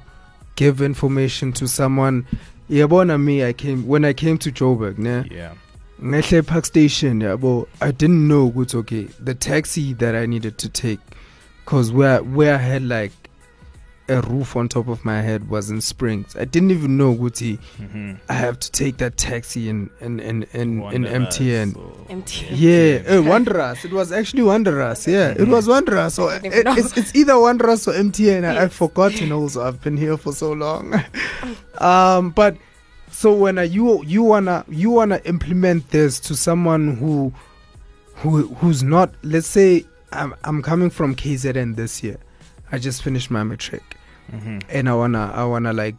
give 0.56 0.82
information 0.82 1.52
to 1.52 1.68
someone. 1.68 2.26
Yabona 2.70 3.22
me, 3.22 3.46
I 3.46 3.54
came 3.54 3.88
when 3.88 4.06
I 4.06 4.14
came 4.14 4.38
to 4.40 4.52
Joburg, 4.52 4.98
nah. 4.98 5.24
yeah 5.30 5.54
Ngehle 6.02 6.46
Park 6.46 6.66
Station, 6.66 7.22
yabo. 7.22 7.68
I 7.80 7.92
didn't 7.92 8.28
know 8.28 8.46
what's 8.46 8.76
okay. 8.76 9.04
The 9.20 9.34
taxi 9.34 9.94
that 9.94 10.14
I 10.14 10.26
needed 10.26 10.58
to 10.58 10.70
take, 10.70 11.00
cause 11.66 11.92
where 11.92 12.22
where 12.22 12.56
I 12.56 12.58
had 12.58 12.84
like 12.84 13.14
a 14.08 14.22
roof 14.22 14.56
on 14.56 14.68
top 14.70 14.88
of 14.88 15.04
my 15.04 15.22
head 15.22 15.50
was 15.50 15.72
in 15.72 15.82
Springs. 15.82 16.36
I 16.36 16.46
didn't 16.46 16.70
even 16.72 16.96
know 16.96 17.16
Guti. 17.16 17.58
Mhm. 17.80 18.20
I 18.30 18.34
have 18.34 18.60
to 18.60 18.72
take 18.72 18.98
that 18.98 19.18
taxi 19.18 19.68
in 19.68 19.90
in 20.00 20.20
in 20.20 20.44
in, 20.54 20.62
in 20.62 20.80
Wanderers 20.82 21.14
MTN. 21.38 21.76
or- 21.76 22.16
MTN. 22.16 22.46
Yeah, 22.52 23.16
uh, 23.18 23.22
Wanderers. 23.24 23.84
It 23.84 23.92
was 23.92 24.12
actually 24.12 24.44
Wanderers. 24.44 25.08
Yeah, 25.08 25.30
it 25.32 25.48
was 25.48 25.68
Wanderers. 25.68 26.14
So 26.14 26.30
it, 26.30 26.42
it's, 26.46 26.96
it's 26.96 27.16
either 27.16 27.40
Wanderers 27.40 27.88
or 27.88 27.94
MTN. 27.94 28.44
I, 28.46 28.50
I've 28.52 28.70
Yes. 28.70 28.74
forgotten 28.74 29.32
also. 29.32 29.64
I've 29.66 29.82
been 29.82 29.98
here 29.98 30.18
for 30.18 30.34
so 30.34 30.54
long. 30.54 30.94
um, 31.80 32.30
but 32.30 32.58
so 33.12 33.34
when 33.34 33.58
uh, 33.58 33.62
you 33.64 34.04
you 34.04 34.22
wanna 34.24 34.66
you 34.70 34.92
wanna 34.92 35.20
implement 35.26 35.90
this 35.90 36.20
to 36.20 36.36
someone 36.36 36.96
who 36.98 37.34
who 38.18 38.48
who's 38.56 38.84
not 38.84 39.14
let's 39.24 39.48
say 39.48 39.84
I'm 40.12 40.36
I'm 40.44 40.62
coming 40.62 40.90
from 40.92 41.16
KZN 41.16 41.76
this 41.76 42.04
year. 42.04 42.18
I 42.72 42.78
just 42.80 43.04
finished 43.04 43.30
my 43.32 43.44
matric 43.44 43.95
Mm-hmm. 44.32 44.60
and 44.70 44.90
I 44.90 44.94
wanna 44.96 45.32
I 45.34 45.46
wanna 45.46 45.74
like 45.74 45.96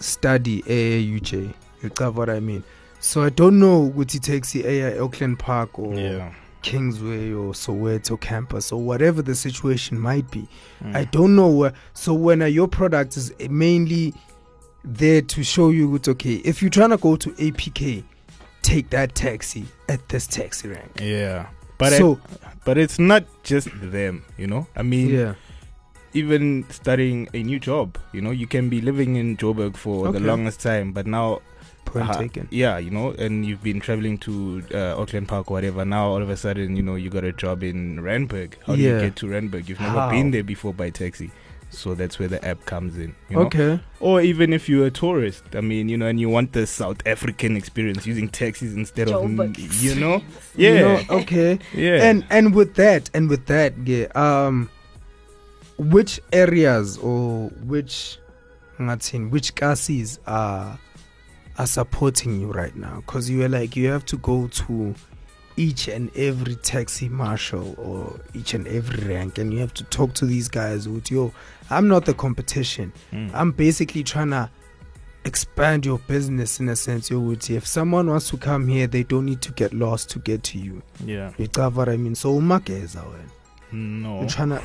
study 0.00 0.62
AAUJ. 0.62 1.52
You 1.82 1.88
got 1.90 2.14
what 2.14 2.28
I 2.30 2.40
mean? 2.40 2.64
So 3.00 3.22
I 3.22 3.28
don't 3.30 3.58
know 3.58 3.80
would 3.80 4.10
he 4.10 4.18
takes 4.18 4.52
the 4.52 4.64
AA 4.66 5.02
Auckland 5.02 5.38
Park 5.38 5.78
or 5.78 5.94
Yeah. 5.94 6.32
Kingsway 6.62 7.30
or 7.32 7.52
Soweto 7.52 8.20
campus 8.20 8.72
or 8.72 8.80
whatever 8.82 9.22
the 9.22 9.34
situation 9.36 10.00
might 10.00 10.28
be. 10.32 10.48
Mm. 10.82 10.96
I 10.96 11.04
don't 11.04 11.36
know 11.36 11.48
where. 11.48 11.72
So 11.94 12.12
when 12.12 12.42
uh, 12.42 12.46
your 12.46 12.66
product 12.66 13.16
is 13.16 13.32
mainly 13.48 14.12
there 14.82 15.22
to 15.22 15.44
show 15.44 15.70
you 15.70 15.94
it's 15.94 16.08
okay. 16.08 16.36
If 16.44 16.62
you're 16.62 16.70
trying 16.70 16.90
to 16.90 16.96
go 16.96 17.14
to 17.16 17.30
APK, 17.30 18.02
take 18.62 18.90
that 18.90 19.14
taxi 19.14 19.66
at 19.88 20.08
this 20.08 20.26
taxi 20.26 20.68
rank. 20.68 21.00
Yeah. 21.00 21.46
But 21.78 21.92
so 21.92 22.18
I, 22.44 22.48
but 22.64 22.78
it's 22.78 22.98
not 22.98 23.24
just 23.44 23.68
them, 23.74 24.24
you 24.36 24.46
know. 24.48 24.66
I 24.74 24.82
mean, 24.82 25.10
yeah, 25.10 25.34
even 26.16 26.64
starting 26.70 27.28
a 27.34 27.42
new 27.42 27.58
job, 27.58 27.98
you 28.12 28.20
know, 28.20 28.30
you 28.30 28.46
can 28.46 28.68
be 28.68 28.80
living 28.80 29.16
in 29.16 29.36
Joburg 29.36 29.76
for 29.76 30.08
Okay. 30.08 30.18
the 30.18 30.24
longest 30.24 30.60
time, 30.60 30.92
but 30.92 31.06
now 31.06 31.40
point 31.84 32.10
uh, 32.10 32.18
taken. 32.18 32.48
Yeah, 32.50 32.78
you 32.78 32.90
know, 32.90 33.12
and 33.12 33.44
you've 33.46 33.62
been 33.62 33.80
traveling 33.80 34.18
to 34.18 34.62
uh, 34.74 35.00
Auckland 35.00 35.28
Park 35.28 35.50
or 35.50 35.54
whatever. 35.54 35.84
Now 35.84 36.08
all 36.08 36.22
of 36.22 36.30
a 36.30 36.36
sudden, 36.36 36.76
you 36.76 36.82
know, 36.82 36.94
you 36.96 37.10
got 37.10 37.24
a 37.24 37.32
job 37.32 37.62
in 37.62 38.00
Randburg. 38.00 38.54
How 38.66 38.74
do 38.76 38.82
you 38.82 38.98
get 39.00 39.16
to 39.16 39.26
Randburg? 39.26 39.68
You've 39.68 39.80
never 39.80 40.00
How? 40.00 40.10
been 40.10 40.30
there 40.32 40.42
before 40.44 40.74
by 40.74 40.90
taxi. 40.90 41.30
So 41.68 41.94
that's 41.94 42.18
where 42.20 42.28
the 42.28 42.42
app 42.44 42.64
comes 42.64 42.96
in. 42.96 43.14
You 43.28 43.36
know? 43.36 43.42
Okay. 43.46 43.80
Or 44.00 44.20
even 44.20 44.52
if 44.52 44.68
you're 44.68 44.86
a 44.86 44.90
tourist, 44.90 45.42
I 45.54 45.60
mean, 45.60 45.88
you 45.88 45.96
know, 45.98 46.06
and 46.06 46.18
you 46.20 46.28
want 46.30 46.52
the 46.52 46.64
South 46.66 47.02
African 47.06 47.56
experience 47.56 48.06
using 48.06 48.28
taxis 48.28 48.74
instead 48.74 49.08
of, 49.08 49.20
you 49.82 49.94
know, 49.96 50.22
You 50.56 50.74
yeah, 50.74 50.80
know, 50.80 51.00
okay. 51.20 51.58
yeah, 51.74 52.04
And 52.08 52.24
and 52.30 52.54
with 52.54 52.74
that 52.76 53.10
and 53.14 53.28
with 53.28 53.46
that, 53.46 53.74
yeah. 53.84 54.06
Um, 54.14 54.70
which 55.78 56.20
areas 56.32 56.98
or 56.98 57.48
which, 57.64 58.18
ngathini, 58.78 59.30
which 59.30 59.54
classes 59.54 60.18
are 60.26 60.78
are 61.58 61.66
supporting 61.66 62.40
you 62.40 62.52
right 62.52 62.76
now? 62.76 62.96
Because 63.06 63.30
you 63.30 63.42
are 63.44 63.48
like 63.48 63.76
you 63.76 63.88
have 63.88 64.04
to 64.06 64.16
go 64.18 64.46
to 64.48 64.94
each 65.56 65.88
and 65.88 66.14
every 66.14 66.54
taxi 66.56 67.08
marshal 67.08 67.74
or 67.78 68.20
each 68.34 68.52
and 68.52 68.66
every 68.66 69.06
rank, 69.08 69.38
and 69.38 69.52
you 69.54 69.58
have 69.60 69.72
to 69.74 69.84
talk 69.84 70.12
to 70.14 70.26
these 70.26 70.48
guys 70.48 70.88
with 70.88 71.10
yo. 71.10 71.32
I'm 71.70 71.88
not 71.88 72.04
the 72.04 72.14
competition. 72.14 72.92
Mm. 73.12 73.30
I'm 73.34 73.52
basically 73.52 74.04
trying 74.04 74.30
to 74.30 74.50
expand 75.24 75.84
your 75.84 75.98
business 76.00 76.60
in 76.60 76.68
a 76.68 76.76
sense. 76.76 77.10
Yo, 77.10 77.20
ukuthi 77.20 77.56
if 77.56 77.66
someone 77.66 78.08
wants 78.08 78.28
to 78.30 78.36
come 78.36 78.68
here, 78.68 78.86
they 78.86 79.02
don't 79.02 79.24
need 79.24 79.40
to 79.42 79.52
get 79.52 79.72
lost 79.72 80.10
to 80.10 80.18
get 80.20 80.42
to 80.44 80.58
you. 80.58 80.82
yeah, 81.04 81.32
You 81.38 81.48
what 81.48 81.88
I 81.88 81.96
mean? 81.96 82.14
So 82.14 82.34
umageza 82.34 83.02
wena. 83.02 83.30
No, 83.72 84.20
You're 84.20 84.28
trying 84.28 84.48
to 84.50 84.62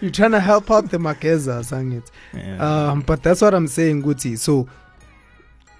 You're 0.00 0.10
trying 0.10 0.30
to 0.32 0.40
help 0.40 0.70
out 0.70 0.90
the 0.90 0.98
mageza 0.98 1.60
sangithi. 1.64 2.10
yeah. 2.34 2.90
Um 2.90 3.00
but 3.02 3.22
that's 3.22 3.40
what 3.42 3.54
I'm 3.54 3.66
saying 3.66 4.02
Guti. 4.02 4.38
So 4.38 4.68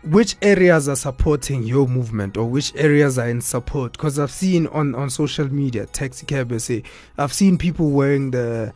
which 0.04 0.36
areas 0.42 0.88
are 0.88 0.96
supporting 0.96 1.62
your 1.64 1.86
movement 1.88 2.36
or 2.36 2.44
which 2.48 2.72
areas 2.76 3.18
are 3.18 3.28
in 3.28 3.40
support 3.40 3.92
because 3.92 4.18
I've 4.18 4.30
seen 4.30 4.66
on 4.68 4.94
on 4.94 5.10
social 5.10 5.48
media 5.52 5.86
taxi 5.86 6.26
cab 6.26 6.52
SA 6.60 6.74
I've 7.18 7.32
seen 7.32 7.58
people 7.58 7.90
wearing 7.90 8.30
the 8.30 8.72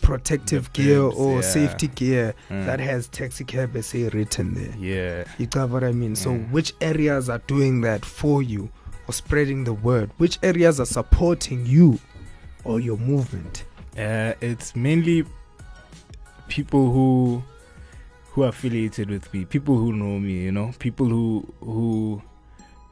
protective 0.00 0.72
The 0.72 0.82
gear 0.82 1.02
bibs, 1.08 1.16
or 1.16 1.34
yeah. 1.36 1.40
safety 1.42 1.88
gear 1.88 2.34
Mm. 2.48 2.66
that 2.66 2.80
has 2.80 3.06
taxi 3.08 3.44
cab 3.44 3.76
SA 3.82 4.08
written 4.12 4.54
there. 4.54 4.74
yeah. 4.78 5.24
You 5.38 5.46
got 5.46 5.68
what 5.70 5.84
I 5.84 5.92
mean? 5.92 6.16
So, 6.16 6.30
Mm. 6.30 6.50
which 6.50 6.72
areas 6.80 7.28
are 7.28 7.42
doing 7.46 7.82
that 7.82 8.04
for 8.04 8.42
you 8.42 8.70
or 9.10 9.12
spreading 9.12 9.64
the 9.64 9.72
word? 9.74 10.08
Which 10.18 10.38
areas 10.44 10.78
are 10.78 10.86
supporting 10.86 11.66
you 11.66 11.98
or 12.62 12.78
your 12.78 12.96
movement? 12.96 13.64
Uh, 13.98 14.34
it's 14.40 14.76
mainly 14.76 15.24
people 16.48 16.92
who 16.92 17.42
who 18.30 18.44
are 18.44 18.48
affiliated 18.50 19.10
with 19.10 19.32
me, 19.34 19.44
people 19.44 19.76
who 19.76 19.92
know 19.92 20.20
me, 20.20 20.34
you 20.44 20.52
know, 20.52 20.72
people 20.78 21.06
who 21.06 21.52
who 21.60 22.22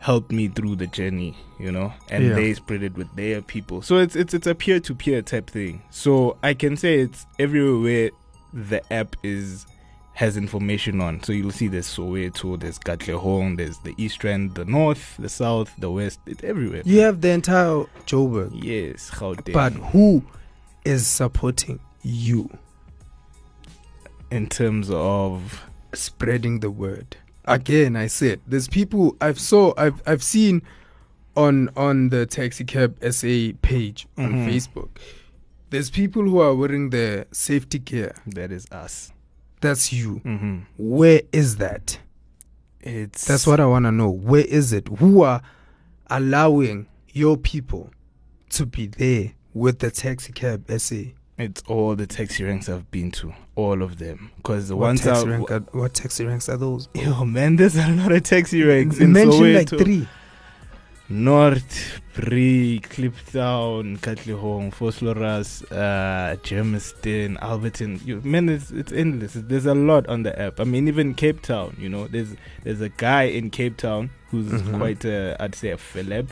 help 0.01 0.33
me 0.33 0.49
through 0.49 0.75
the 0.75 0.89
journey, 0.89 1.37
you 1.61 1.71
know, 1.71 1.93
and 2.11 2.25
Yeah. 2.25 2.35
they 2.35 2.55
spread 2.55 2.83
it 2.83 2.95
with 2.97 3.15
their 3.15 3.41
people. 3.41 3.81
So 3.83 3.99
it's 3.99 4.17
it's 4.17 4.35
it's 4.35 4.49
a 4.49 4.55
peer 4.57 4.81
to 4.81 4.95
peer 4.97 5.23
type 5.23 5.49
thing. 5.49 5.83
So 5.91 6.37
I 6.43 6.55
can 6.55 6.77
say 6.77 6.99
it's 6.99 7.27
everywhere 7.39 8.11
the 8.53 8.81
app 8.93 9.15
is 9.23 9.67
has 10.19 10.37
information 10.37 11.01
on. 11.01 11.23
So 11.23 11.33
you'll 11.33 11.53
see 11.53 11.69
there's 11.69 11.87
Soweto, 11.87 12.59
there's 12.59 12.77
Katlehong, 12.81 13.57
there's 13.57 13.79
the 13.79 13.95
East 13.97 14.25
Rand, 14.25 14.57
the 14.57 14.65
North, 14.65 15.15
the 15.17 15.29
South, 15.29 15.73
the 15.79 15.89
West. 15.93 16.19
It's 16.27 16.43
everywhere. 16.43 16.83
You 16.85 17.01
have 17.03 17.21
the 17.21 17.31
entire 17.31 17.85
Joburg, 18.05 18.51
Yes, 18.53 19.11
Gauteng. 19.13 19.53
but 19.53 19.73
who 19.75 20.25
is 20.85 21.07
supporting 21.07 21.79
you 22.03 22.51
in 24.31 24.49
terms 24.49 24.91
of 24.91 25.65
spreading 25.95 26.61
the 26.61 26.71
word? 26.71 27.17
Again, 27.45 27.95
I 27.95 28.09
said 28.09 28.41
there's 28.47 28.67
people 28.69 29.17
I've 29.21 29.39
saw 29.39 29.73
I've 29.77 30.03
I've 30.05 30.23
seen 30.25 30.63
on 31.37 31.71
on 31.77 32.09
the 32.09 32.27
taxi 32.27 32.65
cab 32.65 32.97
SA 33.01 33.53
page 33.63 34.07
on 34.19 34.33
Mhm. 34.35 34.49
Facebook. 34.49 34.89
There's 35.71 35.91
people 35.91 36.23
who 36.25 36.41
are 36.41 36.55
wearing 36.55 36.91
the 36.91 37.27
safety 37.31 37.79
gear. 37.79 38.15
that 38.27 38.51
is 38.51 38.67
us. 38.73 39.13
That's 39.61 39.92
you. 39.92 40.21
Mm-hmm. 40.25 40.59
Where 40.79 41.23
is 41.33 41.57
that? 41.57 41.99
It's 42.81 43.27
That's 43.27 43.47
what 43.47 43.61
I 43.61 43.66
want 43.66 43.85
to 43.87 43.92
know. 43.92 44.11
Where 44.11 44.44
is 44.44 44.73
it? 44.73 44.88
Who 44.99 45.23
are 45.23 45.42
allowing 46.09 46.87
your 47.12 47.37
people 47.37 47.90
to 48.51 48.64
be 48.66 48.87
there 48.87 49.33
with 49.55 49.81
the 49.81 49.90
taxi 49.90 50.33
cab 50.33 50.64
SA? 50.79 50.97
it's 51.38 51.62
all 51.68 51.94
the 51.94 52.07
taxi 52.07 52.42
ranks 52.42 52.68
I've 52.68 52.90
been 52.90 53.12
to, 53.12 53.33
all 53.55 53.83
of 53.83 53.99
them. 53.99 54.33
Because 54.38 54.68
the 54.68 54.77
What 54.77 54.87
ones 54.87 55.03
taxi, 55.03 55.27
I 55.27 55.31
rank 55.31 55.51
are, 55.53 55.61
what 55.71 55.94
taxi 55.94 56.25
ranks 56.27 56.49
are 56.49 56.57
those? 56.57 56.88
yo 56.94 57.25
man, 57.25 57.55
there's 57.57 57.77
a 57.77 57.88
lot 57.90 58.11
of 58.11 58.23
taxi 58.25 58.62
ranks 58.62 58.99
in 58.99 59.12
Mention 59.12 59.55
like 59.55 59.68
three. 59.68 60.09
North, 61.11 62.01
Bree, 62.14 62.81
Kliptown, 62.83 63.99
Katlehong, 64.01 64.73
Vosloorus, 64.75 65.62
uh, 65.73 66.37
Germiston, 66.42 67.38
Alberton. 67.40 68.05
You, 68.07 68.21
man, 68.25 68.49
it's, 68.51 68.71
it's 68.71 68.92
endless. 68.92 69.33
There's 69.35 69.64
a 69.66 69.75
lot 69.75 70.07
on 70.07 70.23
the 70.23 70.38
app. 70.38 70.61
I 70.61 70.64
mean, 70.64 70.87
even 70.87 71.14
Cape 71.14 71.40
Town. 71.40 71.75
You 71.79 71.88
know, 71.88 72.09
there's 72.09 72.35
there's 72.62 72.81
a 72.83 72.90
guy 72.90 73.23
in 73.25 73.49
Cape 73.51 73.77
Town 73.79 74.11
who's 74.31 74.51
Mhm. 74.53 74.79
quite, 74.79 75.05
a, 75.07 75.37
I'd 75.40 75.55
say, 75.55 75.71
a 75.71 75.79
celeb. 75.79 76.29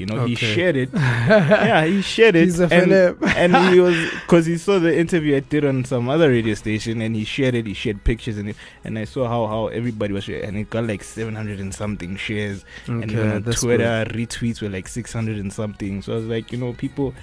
You 0.00 0.06
know, 0.06 0.24
he 0.24 0.34
shared 0.34 0.76
it. 0.76 0.88
yeah, 0.94 1.84
he 1.84 2.00
shared 2.00 2.34
it. 2.34 2.44
He's 2.44 2.58
a 2.58 2.72
and, 2.72 2.90
and 3.22 3.54
he 3.68 3.80
was 3.86 3.94
because 4.22 4.46
he 4.46 4.56
saw 4.56 4.78
the 4.78 4.96
interview 4.98 5.36
I 5.36 5.40
did 5.40 5.62
on 5.62 5.84
some 5.84 6.08
other 6.08 6.30
radio 6.30 6.54
station, 6.54 7.02
and 7.02 7.14
he 7.14 7.24
shared 7.24 7.54
it. 7.54 7.66
He 7.66 7.74
shared 7.74 8.02
pictures, 8.02 8.38
and 8.38 8.48
it, 8.48 8.56
and 8.82 8.98
I 8.98 9.04
saw 9.04 9.28
how 9.28 9.46
how 9.46 9.66
everybody 9.66 10.14
was 10.14 10.24
sharing, 10.24 10.44
and 10.44 10.56
it 10.56 10.70
got 10.70 10.86
like 10.86 11.04
seven 11.04 11.34
hundred 11.34 11.60
and 11.60 11.74
something 11.74 12.16
shares, 12.16 12.64
and 12.86 13.12
even 13.12 13.44
Twitter 13.44 14.06
retweets 14.08 14.62
were 14.62 14.70
like 14.70 14.88
six 14.88 15.12
hundred 15.12 15.36
and 15.36 15.52
something. 15.52 16.00
So 16.00 16.14
I 16.14 16.16
was 16.16 16.24
like, 16.24 16.50
you 16.50 16.56
know, 16.56 16.72
people 16.72 17.14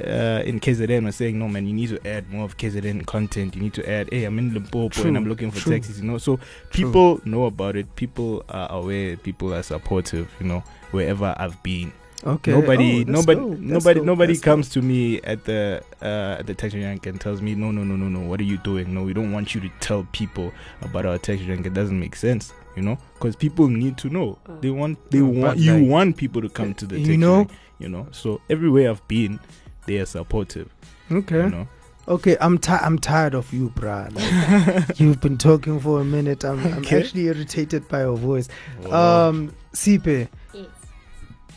uh, 0.00 0.42
in 0.46 0.58
KZN 0.58 1.04
were 1.04 1.12
saying, 1.12 1.38
no 1.38 1.48
man, 1.48 1.66
you 1.66 1.74
need 1.74 1.90
to 1.90 2.08
add 2.08 2.30
more 2.30 2.46
of 2.46 2.56
KZN 2.56 3.04
content. 3.04 3.54
You 3.54 3.60
need 3.60 3.74
to 3.74 3.86
add, 3.86 4.08
hey, 4.10 4.24
I'm 4.24 4.38
in 4.38 4.54
Limpopo 4.54 4.88
True, 4.88 5.08
and 5.08 5.18
I'm 5.18 5.26
looking 5.26 5.50
for 5.50 5.60
true. 5.60 5.72
taxis. 5.72 6.00
You 6.00 6.06
know, 6.10 6.16
so 6.16 6.38
True. 6.70 6.86
people 6.86 7.20
know 7.26 7.44
about 7.44 7.76
it. 7.76 7.94
People 7.94 8.42
are 8.48 8.72
aware. 8.72 9.18
People 9.18 9.52
are 9.52 9.62
supportive. 9.62 10.30
You 10.40 10.46
know, 10.46 10.64
wherever 10.92 11.34
I've 11.36 11.62
been 11.62 11.92
Okay. 12.24 12.52
nobody 12.52 13.00
Oh, 13.06 13.10
nobody 13.10 13.40
dope. 13.40 13.50
That's 13.50 13.60
nobody 13.62 13.98
dope. 14.00 14.06
nobody 14.06 14.32
That's 14.34 14.44
comes 14.44 14.68
to 14.70 14.82
me 14.82 15.20
at 15.22 15.44
the 15.44 15.82
uh 16.00 16.36
at 16.38 16.46
the 16.46 16.54
taxi 16.54 16.80
rank 16.82 17.06
and 17.06 17.20
tells 17.20 17.42
me 17.42 17.54
no 17.54 17.70
no 17.72 17.82
no 17.84 17.96
no 17.96 18.08
no 18.08 18.20
what 18.28 18.40
are 18.40 18.44
you 18.44 18.58
doing 18.58 18.94
no 18.94 19.02
we 19.02 19.12
don't 19.12 19.32
want 19.32 19.54
you 19.54 19.60
to 19.60 19.68
tell 19.80 20.06
people 20.12 20.52
about 20.82 21.04
our 21.06 21.18
taxi 21.18 21.48
rank 21.48 21.66
it 21.66 21.74
doesn't 21.74 21.98
make 21.98 22.14
sense 22.14 22.52
you 22.76 22.82
know 22.82 22.96
because 23.14 23.34
people 23.34 23.68
need 23.68 23.98
to 23.98 24.08
know 24.08 24.38
they 24.60 24.70
want 24.70 24.98
they 25.10 25.18
No, 25.20 25.40
want 25.46 25.58
you 25.58 25.74
like- 25.78 25.88
want 25.88 26.16
people 26.16 26.40
to 26.42 26.48
come 26.48 26.74
to 26.74 26.86
the 26.86 27.00
you 27.00 27.16
know- 27.16 27.38
rank, 27.38 27.50
you 27.80 27.88
know 27.88 28.06
so 28.12 28.40
everywhere 28.48 28.90
i've 28.90 29.06
been 29.08 29.40
they 29.86 29.98
are 29.98 30.06
supportive. 30.06 30.72
Okay. 31.10 31.42
you 31.44 31.50
know 31.50 31.68
Okay, 32.08 32.36
I'm 32.40 32.58
ti- 32.58 32.72
I'm 32.72 32.98
tired 32.98 33.32
of 33.32 33.52
you, 33.52 33.70
bruh. 33.76 34.10
Like, 34.12 34.98
you've 35.00 35.20
been 35.20 35.38
talking 35.38 35.78
for 35.78 36.00
a 36.00 36.04
minute. 36.04 36.44
I'm, 36.44 36.58
I'm 36.58 36.84
actually 36.90 37.26
irritated 37.26 37.86
by 37.86 38.00
your 38.00 38.16
voice. 38.16 38.48
Wow. 38.82 39.28
Um, 39.28 39.54
Sipe, 39.72 40.06
Yes. 40.06 40.28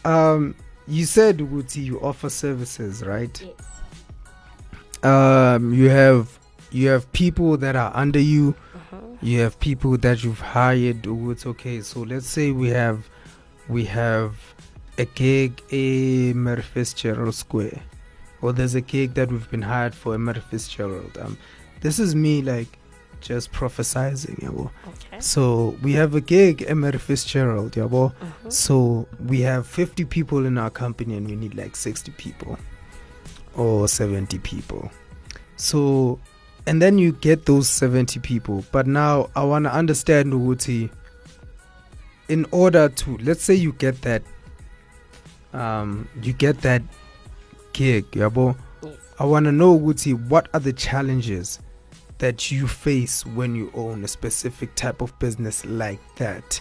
Um, 0.06 0.56
you 0.88 1.06
said 1.06 1.40
Wuti, 1.40 1.84
you 1.84 2.00
offer 2.00 2.30
services, 2.30 3.04
right? 3.04 3.42
Yes. 3.42 5.04
Um, 5.04 5.74
you 5.74 5.90
have 5.90 6.40
you 6.72 6.90
have 6.90 7.12
people 7.12 7.58
that 7.58 7.76
are 7.76 7.92
under 7.94 8.20
you. 8.20 8.56
Uh-huh. 8.74 8.98
You 9.22 9.40
have 9.42 9.60
people 9.60 9.98
that 9.98 10.24
you've 10.24 10.40
hired. 10.40 11.06
It's 11.06 11.46
okay. 11.46 11.82
So 11.82 12.02
let's 12.02 12.28
say 12.28 12.52
we 12.52 12.70
have 12.70 13.10
we 13.68 13.86
have 13.86 14.36
a 14.98 15.06
gig 15.06 15.62
a 15.72 16.34
Mary 16.34 16.62
Fitzgerald 16.62 17.36
Square, 17.36 17.82
or 18.42 18.54
there's 18.54 18.76
a 18.76 18.82
gig 18.82 19.14
that 19.16 19.32
we've 19.32 19.50
been 19.50 19.62
hired 19.62 19.96
for 19.96 20.16
in 20.16 20.24
Mary 20.24 20.42
Fitzgerald. 20.42 21.18
Um, 21.20 21.38
this 21.82 22.00
is 22.00 22.16
me 22.16 22.42
like 22.42 22.78
just 23.26 23.52
prophesizing, 23.52 24.40
yabo. 24.40 24.70
Okay. 24.88 25.20
So 25.20 25.76
we 25.82 25.94
have 25.94 26.14
a 26.14 26.22
gig, 26.22 26.64
Emery 26.68 27.00
Fitzgerald, 27.00 27.72
yabo. 27.72 28.14
Mhm. 28.14 28.52
So 28.54 29.08
we 29.26 29.42
have 29.42 29.66
50 29.66 30.06
people 30.06 30.46
in 30.46 30.58
our 30.60 30.70
company 30.70 31.18
and 31.18 31.28
we 31.28 31.36
need 31.36 31.56
like 31.56 31.76
60 31.76 32.12
people 32.12 32.58
or 33.56 33.88
70 33.88 34.38
people. 34.40 34.92
So, 35.58 36.20
and 36.68 36.80
then 36.82 37.00
you 37.00 37.14
get 37.14 37.46
those 37.48 37.68
70 37.68 38.20
people. 38.20 38.64
But 38.72 38.86
now 38.86 39.30
I 39.36 39.44
want 39.44 39.66
to 39.66 39.74
understand, 39.74 40.32
Uguti, 40.34 40.90
in 42.28 42.46
order 42.52 42.90
to, 42.90 43.18
let's 43.18 43.44
say 43.44 43.56
you 43.56 43.72
get 43.74 44.02
that, 44.04 44.22
um, 45.54 46.08
you 46.22 46.34
get 46.34 46.62
that 46.62 46.84
gig, 47.74 48.06
yabo. 48.12 48.56
Yes. 48.84 48.94
I 49.20 49.26
want 49.26 49.46
to 49.46 49.52
know, 49.52 49.78
Uguti, 49.80 50.14
what 50.30 50.48
are 50.54 50.60
the 50.60 50.74
challenges 50.74 51.60
that 52.20 52.52
you 52.52 52.68
face 52.68 53.26
when 53.26 53.56
you 53.56 53.72
own 53.74 54.04
a 54.04 54.08
specific 54.08 54.76
type 54.76 55.02
of 55.02 55.18
business 55.20 55.66
like 55.66 56.00
that? 56.16 56.60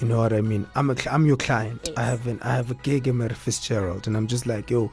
You 0.00 0.08
know 0.08 0.18
what 0.18 0.32
I 0.32 0.40
mean? 0.40 0.66
I'm 0.74 0.90
a, 0.90 0.96
I'm 1.10 1.26
your 1.26 1.36
client. 1.36 1.90
I 1.96 2.02
have 2.04 2.26
an 2.26 2.40
I 2.42 2.54
have 2.54 2.70
a 2.70 2.74
gig 2.74 3.06
in 3.08 3.18
Mary 3.18 3.34
Fitzgerald, 3.34 4.06
and 4.06 4.16
I'm 4.16 4.26
just 4.26 4.46
like, 4.46 4.70
yo, 4.70 4.90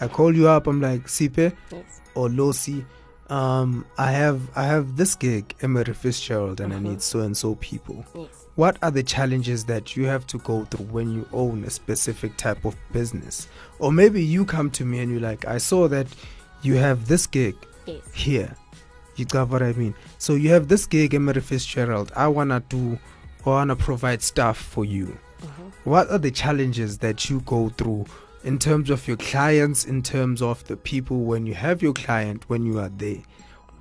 I 0.00 0.08
call 0.08 0.34
you 0.34 0.48
up. 0.48 0.66
I'm 0.66 0.80
like, 0.80 1.06
Sipe 1.06 1.52
Yes. 1.70 2.00
or 2.14 2.28
Losi, 2.28 2.84
um, 3.28 3.84
I 3.98 4.12
have 4.12 4.40
I 4.54 4.64
have 4.64 4.96
this 4.96 5.14
gig 5.16 5.54
in 5.60 5.72
Mary 5.72 5.94
Fitzgerald, 5.94 6.60
and 6.60 6.72
Mhm. 6.72 6.76
I 6.76 6.80
need 6.80 7.02
so 7.02 7.20
and 7.20 7.36
so 7.36 7.54
people. 7.56 8.04
Yes. 8.14 8.28
What 8.54 8.76
are 8.82 8.90
the 8.90 9.02
challenges 9.02 9.64
that 9.64 9.96
you 9.96 10.04
have 10.06 10.26
to 10.28 10.38
go 10.38 10.64
through 10.66 10.86
when 10.86 11.10
you 11.10 11.26
own 11.32 11.64
a 11.64 11.70
specific 11.70 12.36
type 12.36 12.64
of 12.66 12.76
business? 12.92 13.48
Or 13.78 13.90
maybe 13.90 14.22
you 14.22 14.44
come 14.44 14.70
to 14.72 14.84
me 14.84 15.00
and 15.00 15.10
you're 15.10 15.20
like, 15.20 15.46
I 15.46 15.56
saw 15.58 15.88
that 15.88 16.06
you 16.62 16.74
have 16.76 17.08
this 17.08 17.26
gig 17.26 17.56
Yes. 17.86 18.02
here. 18.14 18.54
You 19.16 19.24
got 19.26 19.50
what 19.50 19.62
I 19.62 19.72
mean? 19.72 19.94
So 20.18 20.34
you 20.34 20.50
have 20.50 20.68
this 20.68 20.86
gig, 20.86 21.14
Emery 21.14 21.40
Fitzgerald. 21.40 22.12
I 22.16 22.28
wanna 22.28 22.62
do 22.68 22.98
or 23.44 23.54
wanna 23.54 23.76
provide 23.76 24.22
stuff 24.22 24.56
for 24.56 24.84
you. 24.84 25.18
Mhm. 25.42 25.72
What 25.84 26.10
are 26.10 26.18
the 26.18 26.30
challenges 26.30 26.98
that 26.98 27.28
you 27.28 27.40
go 27.40 27.70
through 27.70 28.06
in 28.44 28.58
terms 28.58 28.90
of 28.90 29.06
your 29.06 29.16
clients, 29.16 29.84
in 29.84 30.02
terms 30.02 30.40
of 30.40 30.64
the 30.64 30.76
people 30.76 31.24
when 31.24 31.46
you 31.46 31.54
have 31.54 31.82
your 31.82 31.92
client, 31.92 32.44
when 32.48 32.64
you 32.64 32.78
are 32.78 32.88
there? 32.88 33.18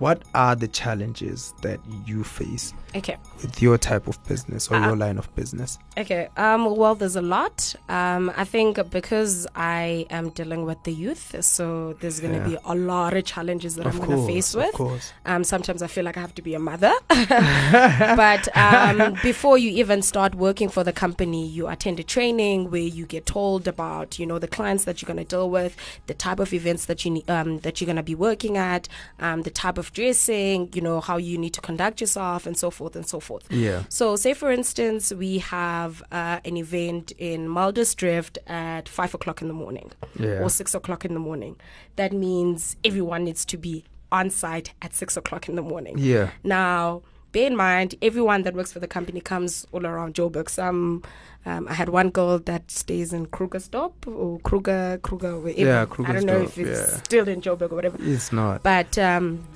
What 0.02 0.24
are 0.34 0.56
the 0.56 0.68
challenges 0.68 1.54
that 1.62 1.80
you 2.08 2.24
face 2.24 2.74
Okay. 2.96 3.18
with 3.40 3.62
your 3.62 3.78
type 3.78 4.08
of 4.08 4.18
business 4.28 4.68
or 4.72 4.76
Uh, 4.78 4.88
your 4.88 4.96
line 4.96 5.20
of 5.20 5.34
business? 5.36 5.78
Okay. 5.96 6.28
Um, 6.38 6.76
well, 6.76 6.96
there's 6.96 7.16
a 7.16 7.22
lot. 7.22 7.76
Um, 7.88 8.32
I 8.36 8.44
think 8.44 8.80
because 8.90 9.46
I 9.56 10.08
am 10.10 10.30
dealing 10.32 10.66
with 10.66 10.80
the 10.86 10.92
youth, 10.92 11.36
so 11.46 11.94
there's 12.00 12.20
going 12.20 12.34
to 12.34 12.40
Yeah. 12.40 12.48
be 12.54 12.58
a 12.66 12.74
lot 12.74 13.14
of 13.16 13.26
challenges 13.26 13.76
that 13.76 13.86
of 13.86 13.94
I'm 13.94 14.08
going 14.08 14.20
to 14.20 14.26
face 14.34 14.56
of 14.56 14.62
with. 14.62 14.74
course. 14.74 15.14
Um, 15.28 15.44
sometimes 15.44 15.84
I 15.84 15.88
feel 15.88 16.04
like 16.04 16.18
I 16.18 16.22
have 16.22 16.34
to 16.34 16.42
be 16.42 16.56
a 16.56 16.60
mother. 16.60 16.94
but 18.16 18.44
um, 18.58 19.14
before 19.22 19.60
you 19.60 19.70
even 19.70 20.02
start 20.02 20.34
working 20.34 20.68
for 20.68 20.84
the 20.84 20.94
company, 20.94 21.46
you 21.48 21.68
attend 21.68 22.00
a 22.00 22.04
training 22.04 22.72
where 22.72 22.82
you 22.98 23.06
get 23.06 23.28
told 23.28 23.68
about, 23.68 24.18
you 24.18 24.26
know, 24.26 24.40
the 24.40 24.48
clients 24.48 24.84
that 24.86 25.00
you're 25.00 25.08
going 25.14 25.24
to 25.24 25.30
deal 25.36 25.48
with, 25.48 25.78
the 26.08 26.16
type 26.16 26.40
of 26.40 26.54
events 26.54 26.86
that 26.86 27.06
you 27.06 27.22
um, 27.28 27.60
that 27.60 27.80
you're 27.80 27.86
going 27.86 27.96
to 27.98 28.02
be 28.04 28.16
working 28.16 28.58
at, 28.58 28.88
um, 29.20 29.44
the 29.44 29.52
type 29.52 29.78
of 29.78 29.91
dressing, 29.94 30.70
you 30.74 30.82
know, 30.82 31.02
how 31.02 31.18
you 31.18 31.38
need 31.38 31.54
to 31.54 31.62
conduct 31.62 32.02
yourself, 32.02 32.46
and 32.46 32.58
so 32.58 32.70
forth 32.72 32.96
and 32.96 33.06
so 33.08 33.20
forth. 33.20 33.44
Yeah. 33.52 33.84
So, 33.90 34.16
say 34.16 34.34
for 34.34 34.52
instance, 34.52 35.12
we 35.14 35.40
have 35.40 36.02
uh, 36.12 36.40
an 36.46 36.58
event 36.58 37.12
in 37.18 37.48
Mulder's 37.48 37.94
Drift 37.96 38.38
at 38.48 38.88
five 38.90 39.14
o'clock 39.14 39.42
in 39.42 39.48
the 39.48 39.54
morning 39.54 39.92
Yeah. 40.18 40.42
or 40.42 40.50
six 40.50 40.74
o'clock 40.74 41.06
in 41.06 41.14
the 41.14 41.20
morning. 41.20 41.56
That 41.96 42.14
means 42.14 42.76
everyone 42.84 43.24
needs 43.24 43.46
to 43.46 43.58
be 43.58 43.84
on 44.12 44.30
site 44.30 44.74
at 44.82 44.94
six 44.94 45.16
o'clock 45.18 45.48
in 45.48 45.56
the 45.56 45.62
morning. 45.62 45.96
Yeah. 45.98 46.32
Now, 46.44 47.02
bear 47.32 47.48
in 47.48 47.56
mind, 47.56 47.96
everyone 48.02 48.44
that 48.44 48.54
works 48.54 48.72
for 48.74 48.80
the 48.80 48.88
company 48.88 49.22
comes 49.22 49.66
all 49.72 49.86
around 49.86 50.16
Joburg. 50.16 50.50
Some, 50.50 51.02
um, 51.46 51.68
I 51.70 51.74
had 51.74 51.90
one 51.90 52.10
girl 52.10 52.38
that 52.40 52.70
stays 52.70 53.14
in 53.14 53.28
Krugersdorp 53.28 54.06
or 54.08 54.40
Kruger, 54.40 55.00
Kruger, 55.02 55.40
wherever. 55.40 55.62
Yeah, 55.62 55.86
I 56.06 56.12
don't 56.14 56.26
know 56.26 56.42
if 56.42 56.58
it's 56.58 56.92
yeah. 56.92 56.98
still 57.04 57.28
in 57.30 57.42
Joburg 57.42 57.72
or 57.72 57.76
whatever. 57.76 57.98
It's 58.02 58.34
not. 58.34 58.64
But 58.64 58.98
um, 58.98 59.48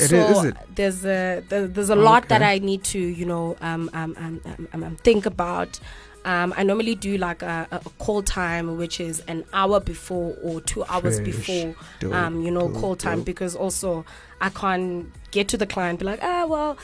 It 0.00 0.08
so 0.08 0.16
is- 0.16 0.38
is 0.38 0.44
it? 0.44 0.56
there's 0.74 1.04
a 1.04 1.42
there, 1.48 1.66
there's 1.66 1.90
a 1.90 1.96
lot 1.96 2.28
that 2.28 2.42
I 2.42 2.58
need 2.58 2.84
to 2.84 2.98
you 2.98 3.24
know 3.26 3.56
um 3.60 3.90
um 3.92 4.14
um, 4.18 4.40
um, 4.44 4.68
um, 4.72 4.82
um 4.84 4.96
think 4.96 5.26
about. 5.26 5.78
Um, 6.24 6.52
I 6.56 6.64
normally 6.64 6.96
do 6.96 7.16
like 7.18 7.42
a, 7.42 7.68
a 7.70 7.78
call 8.00 8.20
time, 8.20 8.76
which 8.78 8.98
is 8.98 9.20
an 9.28 9.44
hour 9.52 9.78
before 9.78 10.36
or 10.42 10.60
two 10.60 10.82
hours 10.86 11.20
Fresh. 11.20 11.24
before 11.24 11.76
Dope, 12.00 12.14
um, 12.14 12.42
you 12.42 12.50
know, 12.50 12.66
dope, 12.66 12.80
call 12.80 12.96
time 12.96 13.18
dope. 13.18 13.26
because 13.26 13.54
also 13.54 14.04
I 14.40 14.48
can't 14.48 15.06
get 15.30 15.46
to 15.50 15.56
the 15.56 15.66
client, 15.68 16.00
be 16.00 16.04
like, 16.04 16.18
ah, 16.24 16.44
well, 16.46 16.76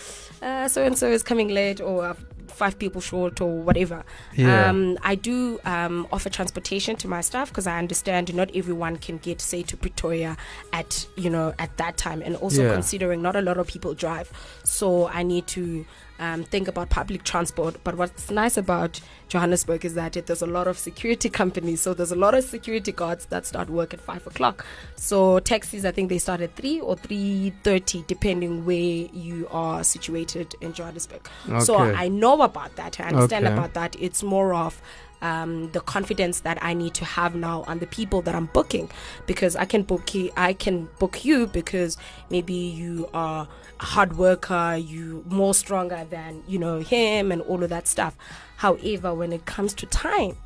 so 0.69 0.85
and 0.85 0.97
so 0.97 1.11
is 1.11 1.25
coming 1.25 1.49
late 1.49 1.81
or 1.81 2.05
uh, 2.05 2.15
five 2.55 2.79
people 2.79 3.01
short 3.01 3.41
or 3.41 3.59
whatever. 3.61 4.05
Yeah. 4.35 4.69
Um, 4.71 4.99
I 5.03 5.15
do 5.15 5.59
um, 5.65 6.07
offer 6.13 6.29
transportation 6.31 6.97
to 6.97 7.09
my 7.09 7.21
staff 7.21 7.49
because 7.49 7.67
I 7.67 7.79
understand 7.79 8.35
not 8.35 8.51
everyone 8.55 8.97
can 8.97 9.19
get, 9.19 9.41
say, 9.41 9.63
to 9.63 9.77
Pretoria 9.77 10.37
at 10.73 11.07
you 11.17 11.31
know 11.31 11.55
at 11.59 11.77
that 11.79 11.97
time, 11.97 12.23
and 12.23 12.37
also 12.37 12.63
Yeah. 12.65 12.73
considering 12.73 13.23
not 13.23 13.37
a 13.37 13.41
lot 13.43 13.59
of 13.59 13.67
people 13.67 13.95
drive, 13.95 14.31
so 14.65 15.09
I 15.09 15.23
need 15.23 15.47
to. 15.49 15.85
Um, 16.23 16.45
think 16.45 16.69
about 16.69 16.89
public 16.89 17.25
transport, 17.25 17.83
but 17.83 17.97
what's 17.97 18.31
nice 18.31 18.57
about 18.57 19.01
Johannesburg 19.29 19.85
is 19.85 19.95
that 19.95 20.17
it, 20.17 20.27
there's 20.27 20.41
a 20.41 20.47
lot 20.47 20.69
of 20.69 20.79
security 20.79 21.29
companies. 21.43 21.81
So 21.81 21.95
there's 21.95 22.13
a 22.13 22.17
lot 22.17 22.35
of 22.35 22.45
security 22.45 22.93
guards 22.93 23.27
that 23.27 23.45
start 23.45 23.69
work 23.69 23.93
at 23.93 24.01
five 24.01 24.25
o'clock. 24.29 24.65
So 24.95 25.41
taxis, 25.41 25.85
I 25.85 25.91
think 25.91 26.11
they 26.11 26.19
start 26.19 26.41
at 26.41 26.55
three 26.55 26.79
or 26.81 26.95
three 26.97 27.53
thirty, 27.65 28.05
depending 28.07 28.65
where 28.65 28.77
you 28.77 29.49
are 29.51 29.83
situated 29.83 30.55
in 30.61 30.73
Johannesburg. 30.75 31.29
So 31.59 31.77
I 31.79 32.07
know 32.07 32.41
about 32.43 32.77
that. 32.77 33.01
I 33.01 33.05
understand 33.09 33.47
Okay. 33.47 33.55
about 33.55 33.75
that. 33.75 33.97
It's 33.99 34.23
more 34.23 34.55
of 34.55 34.81
um, 35.23 35.71
the 35.73 35.81
confidence 35.81 36.41
that 36.41 36.59
I 36.63 36.75
need 36.75 36.95
to 36.95 37.05
have 37.05 37.35
now 37.35 37.65
on 37.67 37.79
the 37.79 37.87
people 37.87 38.21
that 38.23 38.35
I'm 38.35 38.47
booking, 38.47 38.91
because 39.27 39.57
I 39.57 39.65
can 39.65 39.83
book 39.83 40.15
you, 40.15 40.31
I 40.37 40.53
can 40.53 40.89
book 40.99 41.25
you 41.25 41.47
because 41.47 41.97
maybe 42.29 42.53
you 42.53 43.09
are 43.15 43.49
a 43.81 43.85
hard 43.85 44.19
worker, 44.19 44.77
you 44.77 45.25
more 45.29 45.55
stronger 45.55 46.05
than 46.11 46.43
you 46.47 46.59
know 46.59 46.81
him 46.81 47.33
and 47.33 47.41
all 47.43 47.63
of 47.63 47.71
that 47.71 47.87
stuff. 47.89 48.17
However, 48.57 49.15
when 49.15 49.33
it 49.33 49.47
comes 49.47 49.75
to 49.75 49.87
time, 49.87 50.37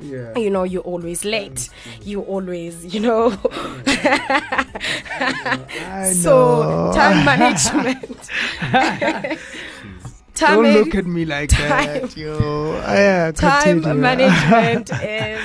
yeah. 0.00 0.36
you 0.36 0.50
know 0.50 0.64
you're 0.64 0.82
always 0.82 1.24
late. 1.24 1.68
You 2.02 2.20
always, 2.22 2.84
you 2.94 3.00
know. 3.00 3.38
I 3.86 4.66
know. 6.06 6.12
so 6.12 6.62
know. 6.62 6.92
time 6.94 7.24
management. 7.24 8.30
time 10.36 10.62
Don't 10.62 10.72
look 10.74 10.94
at 10.94 11.06
me 11.06 11.24
like 11.24 11.50
that, 11.50 12.00
time- 12.02 12.10
yo. 12.16 12.72
Yeah, 12.76 13.32
time 13.32 13.80
continue. 13.82 14.00
management 14.00 14.90
is 15.02 15.40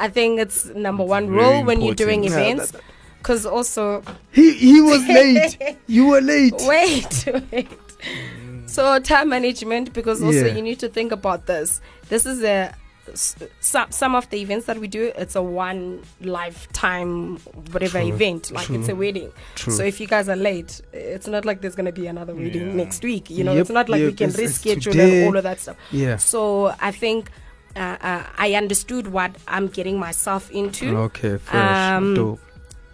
I 0.00 0.08
think 0.08 0.38
it's 0.40 0.64
number 0.66 1.04
one 1.04 1.26
Very 1.28 1.38
rule 1.38 1.64
when 1.64 1.80
you're 1.80 1.94
doing 1.94 2.24
events. 2.24 2.70
that- 2.70 2.80
Because 3.18 3.44
also, 3.44 4.02
He 4.32 4.52
he 4.54 4.80
was 4.80 5.02
late. 5.18 5.58
you 5.88 6.06
were 6.06 6.20
late. 6.22 6.54
wait, 6.66 7.24
wait. 7.52 7.68
So 8.66 8.98
time 9.00 9.28
management, 9.28 9.92
because 9.92 10.22
also 10.22 10.46
Yeah. 10.46 10.54
you 10.56 10.62
need 10.62 10.78
to 10.80 10.88
think 10.88 11.10
about 11.12 11.46
this. 11.46 11.80
This 12.08 12.24
is 12.26 12.42
a 12.42 12.70
s- 12.70 12.72
some 13.14 13.90
some 13.90 14.14
of 14.14 14.28
the 14.30 14.38
events 14.40 14.66
that 14.66 14.78
we 14.78 14.88
do. 14.88 15.12
It's 15.16 15.36
a 15.36 15.42
one 15.42 16.02
lifetime 16.20 17.36
whatever 17.72 18.00
True, 18.00 18.08
event, 18.14 18.50
like 18.50 18.70
it's 18.70 18.88
a 18.88 18.94
wedding. 18.96 19.32
True. 19.54 19.72
So 19.72 19.82
if 19.84 20.00
you 20.00 20.06
guys 20.06 20.28
are 20.28 20.36
late, 20.36 20.80
it's 20.92 21.26
not 21.26 21.44
like 21.44 21.60
there's 21.60 21.74
gonna 21.74 21.92
be 21.92 22.06
another 22.06 22.34
wedding 22.34 22.68
Yeah. 22.68 22.74
next 22.74 23.02
week. 23.02 23.30
You 23.30 23.44
know, 23.44 23.52
Yep, 23.52 23.60
it's 23.62 23.70
not 23.70 23.88
like 23.88 24.02
we 24.02 24.12
can 24.12 24.30
reschedule 24.30 24.94
and 24.98 25.26
all 25.28 25.36
of 25.36 25.42
that 25.44 25.60
stuff. 25.60 25.76
yeah. 25.90 26.16
So 26.16 26.74
I 26.80 26.90
think 26.90 27.30
uh, 27.76 27.96
uh, 28.00 28.22
I 28.38 28.54
understood 28.54 29.08
what 29.08 29.36
I'm 29.46 29.68
getting 29.68 29.98
myself 29.98 30.50
into. 30.50 30.96
Okay, 30.96 31.38
fresh. 31.38 31.92
Um, 31.92 32.14
Dope. 32.14 32.40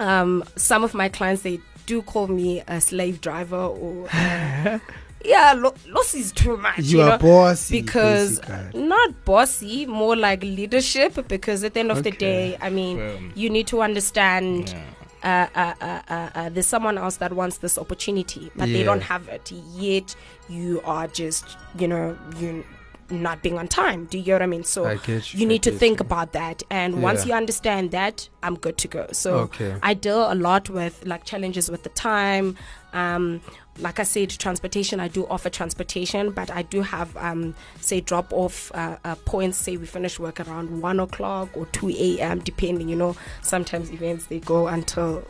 Um, 0.00 0.44
some 0.57 0.85
of 0.85 0.92
my 0.94 1.09
clients 1.09 1.42
they 1.42 1.61
do 1.87 2.03
call 2.03 2.27
me 2.27 2.62
a 2.66 2.81
slave 2.81 3.20
driver 3.20 3.57
or 3.57 4.09
uh, 4.12 4.79
yeah, 5.24 5.52
lo- 5.54 5.74
loss 5.88 6.14
is 6.14 6.32
too 6.32 6.56
much. 6.56 6.78
You, 6.80 6.98
You, 6.98 7.02
are 7.04 7.10
know, 7.10 7.18
bossy. 7.18 7.80
because 7.80 8.40
basically. 8.40 8.82
not 8.82 9.24
bossy, 9.24 9.87
more 9.87 10.16
like 10.16 10.42
leadership. 10.42 11.26
Because 11.28 11.64
at 11.64 11.74
the 11.74 11.80
end 11.80 11.90
of 11.90 12.02
the 12.02 12.10
day, 12.10 12.56
I 12.60 12.70
mean, 12.70 12.98
Firm. 12.98 13.32
you 13.34 13.50
need 13.50 13.66
to 13.68 13.82
understand. 13.82 14.70
Yeah. 14.70 14.84
Uh, 15.24 15.48
uh, 15.58 15.74
uh, 15.80 16.02
uh, 16.12 16.30
uh, 16.34 16.48
there's 16.50 16.66
someone 16.66 16.98
else 16.98 17.16
that 17.16 17.32
wants 17.32 17.56
this 17.58 17.78
opportunity, 17.78 18.50
but 18.56 18.66
they 18.66 18.82
don't 18.82 19.00
have 19.00 19.26
it. 19.28 19.50
Yet 19.72 20.14
you 20.50 20.82
are 20.84 21.06
just, 21.08 21.56
you 21.78 21.88
know, 21.88 22.18
you 22.38 22.62
not 23.08 23.42
being 23.42 23.56
on 23.56 23.66
time. 23.66 24.04
Do 24.04 24.18
you 24.18 24.26
know 24.26 24.32
what 24.34 24.42
I 24.42 24.46
mean? 24.46 24.64
So 24.64 24.84
I 24.84 24.92
you. 25.06 25.22
you 25.32 25.46
I 25.46 25.48
need 25.48 25.62
to 25.62 25.70
think 25.70 26.00
you. 26.00 26.04
about 26.04 26.32
that 26.32 26.62
and 26.70 27.02
once 27.02 27.24
you 27.26 27.32
understand 27.32 27.90
that 27.90 28.28
i'm 28.42 28.56
good 28.56 28.76
to 28.78 28.88
go 28.88 29.06
so 29.12 29.34
Okay. 29.40 29.76
i 29.82 29.92
deal 29.92 30.32
a 30.32 30.34
lot 30.34 30.70
with 30.70 31.04
like 31.06 31.24
challenges 31.24 31.70
with 31.70 31.82
the 31.82 31.90
time 31.90 32.56
um 32.94 33.42
like 33.80 33.98
i 33.98 34.04
said 34.04 34.30
transportation 34.30 35.00
i 35.00 35.08
do 35.08 35.26
offer 35.26 35.50
transportation 35.50 36.30
but 36.30 36.50
i 36.50 36.62
do 36.62 36.80
have 36.82 37.16
um 37.16 37.54
say 37.80 38.00
drop 38.00 38.32
off 38.32 38.70
uh, 38.74 38.96
uh, 39.04 39.14
points 39.24 39.58
say 39.58 39.76
we 39.76 39.84
finish 39.87 40.18
work 40.18 40.38
around 40.40 40.80
1 40.80 41.00
o'clock 41.00 41.48
or 41.56 41.66
2 41.66 41.90
a.m 41.90 42.38
depending 42.38 42.88
you 42.88 42.94
know 42.96 43.16
sometimes 43.42 43.90
events 43.90 44.26
they 44.26 44.38
go 44.38 44.68
until 44.68 45.26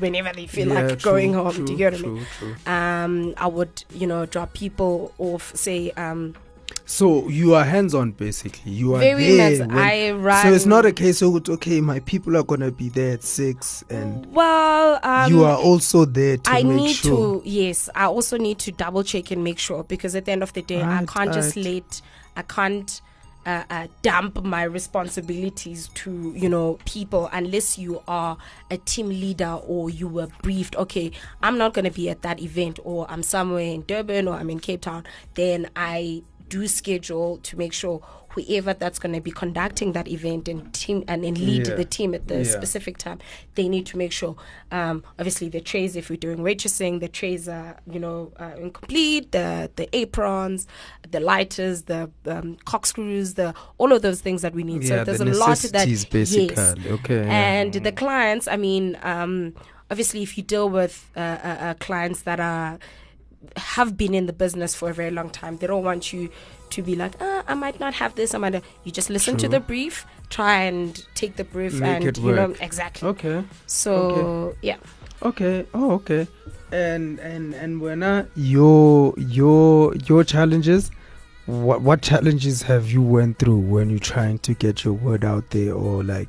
whenever 0.00 0.30
they 0.34 0.46
feel 0.46 0.68
Yeah, 0.68 0.74
like 0.82 0.98
true, 0.98 1.10
going 1.12 1.32
home. 1.32 1.54
true, 1.54 1.64
Do 1.64 1.72
you 1.72 1.78
get 1.78 1.94
what 1.94 2.04
I 2.04 2.08
mean? 2.08 2.56
Um, 2.66 3.34
I 3.38 3.46
would, 3.46 3.84
you 3.94 4.06
know, 4.06 4.26
drop 4.26 4.52
people 4.52 5.14
off, 5.16 5.56
say, 5.56 5.92
um, 5.92 6.34
So 6.84 7.28
you 7.28 7.54
are 7.54 7.64
hands 7.64 7.94
on 7.94 8.12
basically. 8.12 8.72
You 8.72 8.94
are 8.94 8.98
very 8.98 9.36
there. 9.36 9.58
much. 9.66 9.68
when- 9.68 9.78
I 9.78 10.10
run. 10.12 10.42
so 10.42 10.52
it's 10.52 10.66
not 10.66 10.86
a 10.86 10.92
case 10.92 11.22
of 11.22 11.34
okay, 11.48 11.80
my 11.80 12.00
people 12.00 12.36
are 12.36 12.42
gonna 12.42 12.70
be 12.70 12.88
there 12.88 13.12
at 13.12 13.22
six, 13.22 13.84
and 13.90 14.26
well. 14.32 14.98
Um, 15.02 15.30
you 15.30 15.44
are 15.44 15.56
also 15.56 16.04
there 16.04 16.38
to 16.38 16.50
I 16.50 16.62
make 16.62 16.76
need 16.76 16.96
sure. 16.96 17.40
to 17.40 17.48
yes. 17.48 17.88
I 17.94 18.06
also 18.06 18.36
need 18.38 18.58
to 18.60 18.72
double 18.72 19.02
check 19.02 19.30
and 19.30 19.44
make 19.44 19.58
sure 19.58 19.84
because 19.84 20.14
at 20.14 20.24
the 20.24 20.32
end 20.32 20.42
of 20.42 20.52
the 20.54 20.62
day, 20.62 20.82
I 20.82 21.04
can't 21.04 21.32
just 21.32 21.56
right. 21.56 21.64
let 21.64 22.02
I 22.36 22.42
can't 22.42 23.00
uh, 23.46 23.64
uh, 23.70 23.86
dump 24.02 24.42
my 24.44 24.62
responsibilities 24.62 25.88
to 25.94 26.32
you 26.36 26.48
know 26.48 26.78
people 26.84 27.30
unless 27.32 27.78
you 27.78 28.02
are 28.06 28.36
a 28.70 28.76
team 28.78 29.08
leader 29.08 29.58
or 29.66 29.90
you 29.90 30.08
were 30.08 30.28
briefed. 30.42 30.76
Okay, 30.76 31.12
I'm 31.42 31.58
not 31.58 31.74
going 31.74 31.84
to 31.84 31.90
be 31.90 32.10
at 32.10 32.22
that 32.22 32.40
event, 32.40 32.78
or 32.84 33.10
I'm 33.10 33.22
somewhere 33.22 33.64
in 33.64 33.82
Durban 33.82 34.28
or 34.28 34.34
I'm 34.34 34.50
in 34.50 34.60
Cape 34.60 34.82
Town. 34.82 35.04
Then 35.34 35.70
I 35.76 36.22
do 36.48 36.66
schedule 36.68 37.38
to 37.38 37.56
make 37.56 37.72
sure 37.72 38.00
whoever 38.30 38.72
that's 38.74 38.98
going 38.98 39.14
to 39.14 39.20
be 39.20 39.30
conducting 39.30 39.92
that 39.92 40.06
event 40.06 40.48
and 40.48 40.72
team 40.74 41.02
and, 41.08 41.24
and 41.24 41.38
lead 41.38 41.66
Yeah. 41.66 41.74
the 41.76 41.84
team 41.84 42.14
at 42.14 42.28
the 42.28 42.38
Yeah. 42.44 42.50
specific 42.58 42.96
time 42.98 43.18
they 43.54 43.68
need 43.68 43.86
to 43.86 43.96
make 43.98 44.12
sure 44.12 44.36
um, 44.70 45.02
obviously 45.18 45.48
the 45.48 45.60
trays 45.60 45.96
if 45.96 46.08
we're 46.10 46.16
doing 46.16 46.38
waitressing 46.38 47.00
the 47.00 47.08
trays 47.08 47.48
are 47.48 47.76
you 47.90 47.98
know 47.98 48.32
uh, 48.38 48.52
incomplete 48.58 49.32
the 49.32 49.70
the 49.76 49.88
aprons 49.96 50.66
the 51.10 51.20
lighters 51.20 51.82
the 51.84 52.10
um, 52.26 52.56
corkscrews 52.64 53.34
the 53.34 53.54
all 53.78 53.92
of 53.92 54.02
those 54.02 54.20
things 54.20 54.42
that 54.42 54.54
we 54.54 54.62
need 54.62 54.82
yeah, 54.84 54.88
so 54.98 55.04
there's 55.04 55.18
the 55.18 55.24
a 55.24 55.34
lot 55.34 55.56
that 55.58 55.72
necessities 55.86 56.04
basically. 56.04 56.54
yes 56.54 56.74
Okay. 56.86 57.24
yeah. 57.24 57.52
and 57.60 57.72
the 57.72 57.92
clients 57.92 58.46
i 58.46 58.56
mean 58.56 58.96
um, 59.02 59.54
obviously 59.90 60.22
if 60.22 60.36
you 60.36 60.44
deal 60.44 60.68
with 60.68 61.10
uh, 61.16 61.20
uh, 61.20 61.48
uh, 61.48 61.74
clients 61.80 62.22
that 62.22 62.38
are 62.40 62.78
have 63.56 63.96
been 63.96 64.14
in 64.14 64.26
the 64.26 64.32
business 64.32 64.74
for 64.74 64.90
a 64.90 64.94
very 64.94 65.10
long 65.10 65.30
time 65.30 65.56
they 65.58 65.66
don't 65.66 65.84
want 65.84 66.12
you 66.12 66.28
to 66.70 66.82
be 66.82 66.96
like 66.96 67.14
ah, 67.20 67.44
i 67.46 67.54
might 67.54 67.78
not 67.78 67.94
have 67.94 68.14
this 68.16 68.34
i 68.34 68.38
might 68.38 68.52
not. 68.52 68.62
you 68.84 68.90
just 68.90 69.10
listen 69.10 69.36
to 69.36 69.48
the 69.48 69.60
brief 69.60 70.04
try 70.28 70.62
and 70.62 71.06
take 71.14 71.36
the 71.36 71.44
brief 71.44 71.74
Make 71.80 72.04
and 72.04 72.18
you 72.18 72.32
know 72.34 72.54
exactly 72.60 73.08
okay. 73.08 73.44
so 73.66 74.56
yeah 74.60 74.76
Okay. 75.22 75.66
Oh, 75.74 75.92
okay. 75.92 76.26
And 76.70 77.18
and 77.18 77.54
and 77.54 77.80
when 77.80 78.02
uh, 78.02 78.26
your 78.36 79.14
your 79.16 79.94
your 80.06 80.22
challenges, 80.22 80.90
what 81.46 81.82
what 81.82 82.02
challenges 82.02 82.62
have 82.62 82.90
you 82.90 83.02
went 83.02 83.38
through 83.38 83.58
when 83.58 83.90
you're 83.90 83.98
trying 83.98 84.38
to 84.40 84.54
get 84.54 84.84
your 84.84 84.94
word 84.94 85.24
out 85.24 85.50
there, 85.50 85.72
or 85.72 86.04
like 86.04 86.28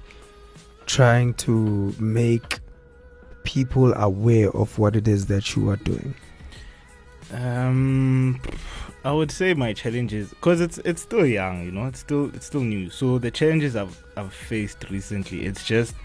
trying 0.85 1.33
to 1.35 1.93
make 1.99 2.59
people 3.43 3.93
aware 3.93 4.49
of 4.51 4.79
what 4.79 4.95
it 4.95 5.07
is 5.07 5.27
that 5.27 5.55
you 5.55 5.69
are 5.69 5.77
doing? 5.77 6.15
Um, 7.33 8.41
I 9.05 9.11
would 9.11 9.31
say 9.31 9.53
my 9.53 9.73
challenges 9.73 10.29
because 10.29 10.61
it's 10.61 10.77
it's 10.79 11.01
still 11.01 11.25
young, 11.25 11.63
you 11.63 11.71
know, 11.71 11.85
it's 11.85 11.99
still 11.99 12.25
it's 12.35 12.45
still 12.45 12.61
new. 12.61 12.89
So 12.89 13.17
the 13.19 13.31
challenges 13.31 13.75
I've 13.75 14.01
I've 14.17 14.33
faced 14.33 14.85
recently, 14.89 15.45
it's 15.45 15.63
just 15.65 15.95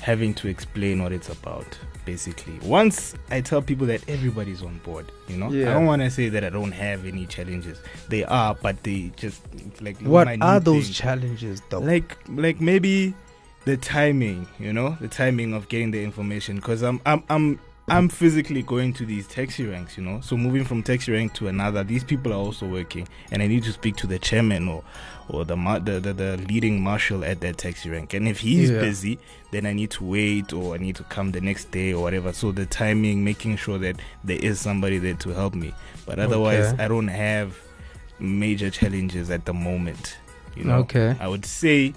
having 0.00 0.32
to 0.34 0.48
explain 0.48 1.02
what 1.02 1.12
it's 1.12 1.28
about. 1.28 1.66
Basically, 2.04 2.58
once 2.62 3.14
I 3.30 3.40
tell 3.42 3.60
people 3.60 3.86
that 3.88 4.08
everybody's 4.08 4.62
on 4.62 4.78
board, 4.78 5.10
you 5.26 5.36
know, 5.36 5.50
Yeah. 5.50 5.70
I 5.70 5.74
don't 5.74 5.86
want 5.86 6.00
to 6.02 6.10
say 6.10 6.28
that 6.30 6.42
I 6.44 6.48
don't 6.48 6.72
have 6.72 7.04
any 7.04 7.26
challenges. 7.26 7.78
They 8.08 8.24
are, 8.24 8.54
but 8.54 8.82
they 8.82 9.10
just 9.16 9.42
like 9.82 9.98
What 10.00 10.28
are 10.40 10.60
those 10.60 10.84
things. 10.84 10.96
challenges, 10.96 11.60
though? 11.70 11.80
like 11.80 12.16
like 12.30 12.60
maybe 12.60 13.14
the 13.64 13.76
timing 13.76 14.46
you 14.58 14.72
know 14.72 14.96
the 15.00 15.08
timing 15.08 15.52
of 15.52 15.68
getting 15.68 15.90
the 15.90 16.02
information 16.02 16.56
because 16.56 16.80
i'm 16.82 16.98
i'm 17.04 17.22
i'm 17.28 17.60
i'm 17.90 18.08
physically 18.08 18.62
going 18.62 18.92
to 18.92 19.04
these 19.06 19.26
taxi 19.26 19.66
ranks 19.66 19.96
you 19.98 20.04
know 20.04 20.20
so 20.20 20.36
moving 20.36 20.64
from 20.64 20.82
taxi 20.82 21.12
rank 21.12 21.32
to 21.34 21.48
another 21.48 21.82
these 21.84 22.04
people 22.04 22.32
are 22.32 22.36
also 22.36 22.66
working 22.66 23.06
and 23.30 23.42
i 23.42 23.46
need 23.46 23.62
to 23.62 23.72
speak 23.72 23.96
to 23.96 24.06
the 24.06 24.18
chairman 24.18 24.68
or 24.68 24.82
or 25.28 25.44
the 25.44 25.54
the, 25.84 26.00
the, 26.00 26.12
the 26.12 26.36
leading 26.48 26.80
marshal 26.82 27.24
at 27.24 27.40
that 27.40 27.58
taxi 27.58 27.90
rank 27.90 28.14
and 28.14 28.26
if 28.28 28.38
he's 28.40 28.70
Yeah. 28.70 28.80
busy 28.80 29.18
then 29.50 29.66
i 29.66 29.72
need 29.72 29.90
to 29.92 30.04
wait 30.04 30.52
or 30.52 30.74
i 30.74 30.78
need 30.78 30.96
to 30.96 31.04
come 31.04 31.32
the 31.32 31.40
next 31.40 31.70
day 31.70 31.92
or 31.92 32.02
whatever 32.02 32.32
so 32.32 32.52
the 32.52 32.66
timing 32.66 33.24
making 33.24 33.56
sure 33.56 33.78
that 33.78 33.96
there 34.24 34.38
is 34.38 34.58
somebody 34.60 34.98
there 34.98 35.14
to 35.14 35.30
help 35.30 35.54
me 35.54 35.74
but 36.06 36.18
otherwise 36.18 36.66
Okay. 36.72 36.84
i 36.84 36.88
don't 36.88 37.08
have 37.08 37.56
major 38.20 38.70
challenges 38.70 39.30
at 39.30 39.44
the 39.44 39.52
moment 39.54 40.18
you 40.56 40.64
know 40.64 40.78
okay. 40.78 41.14
I 41.20 41.28
would 41.28 41.44
say 41.46 41.94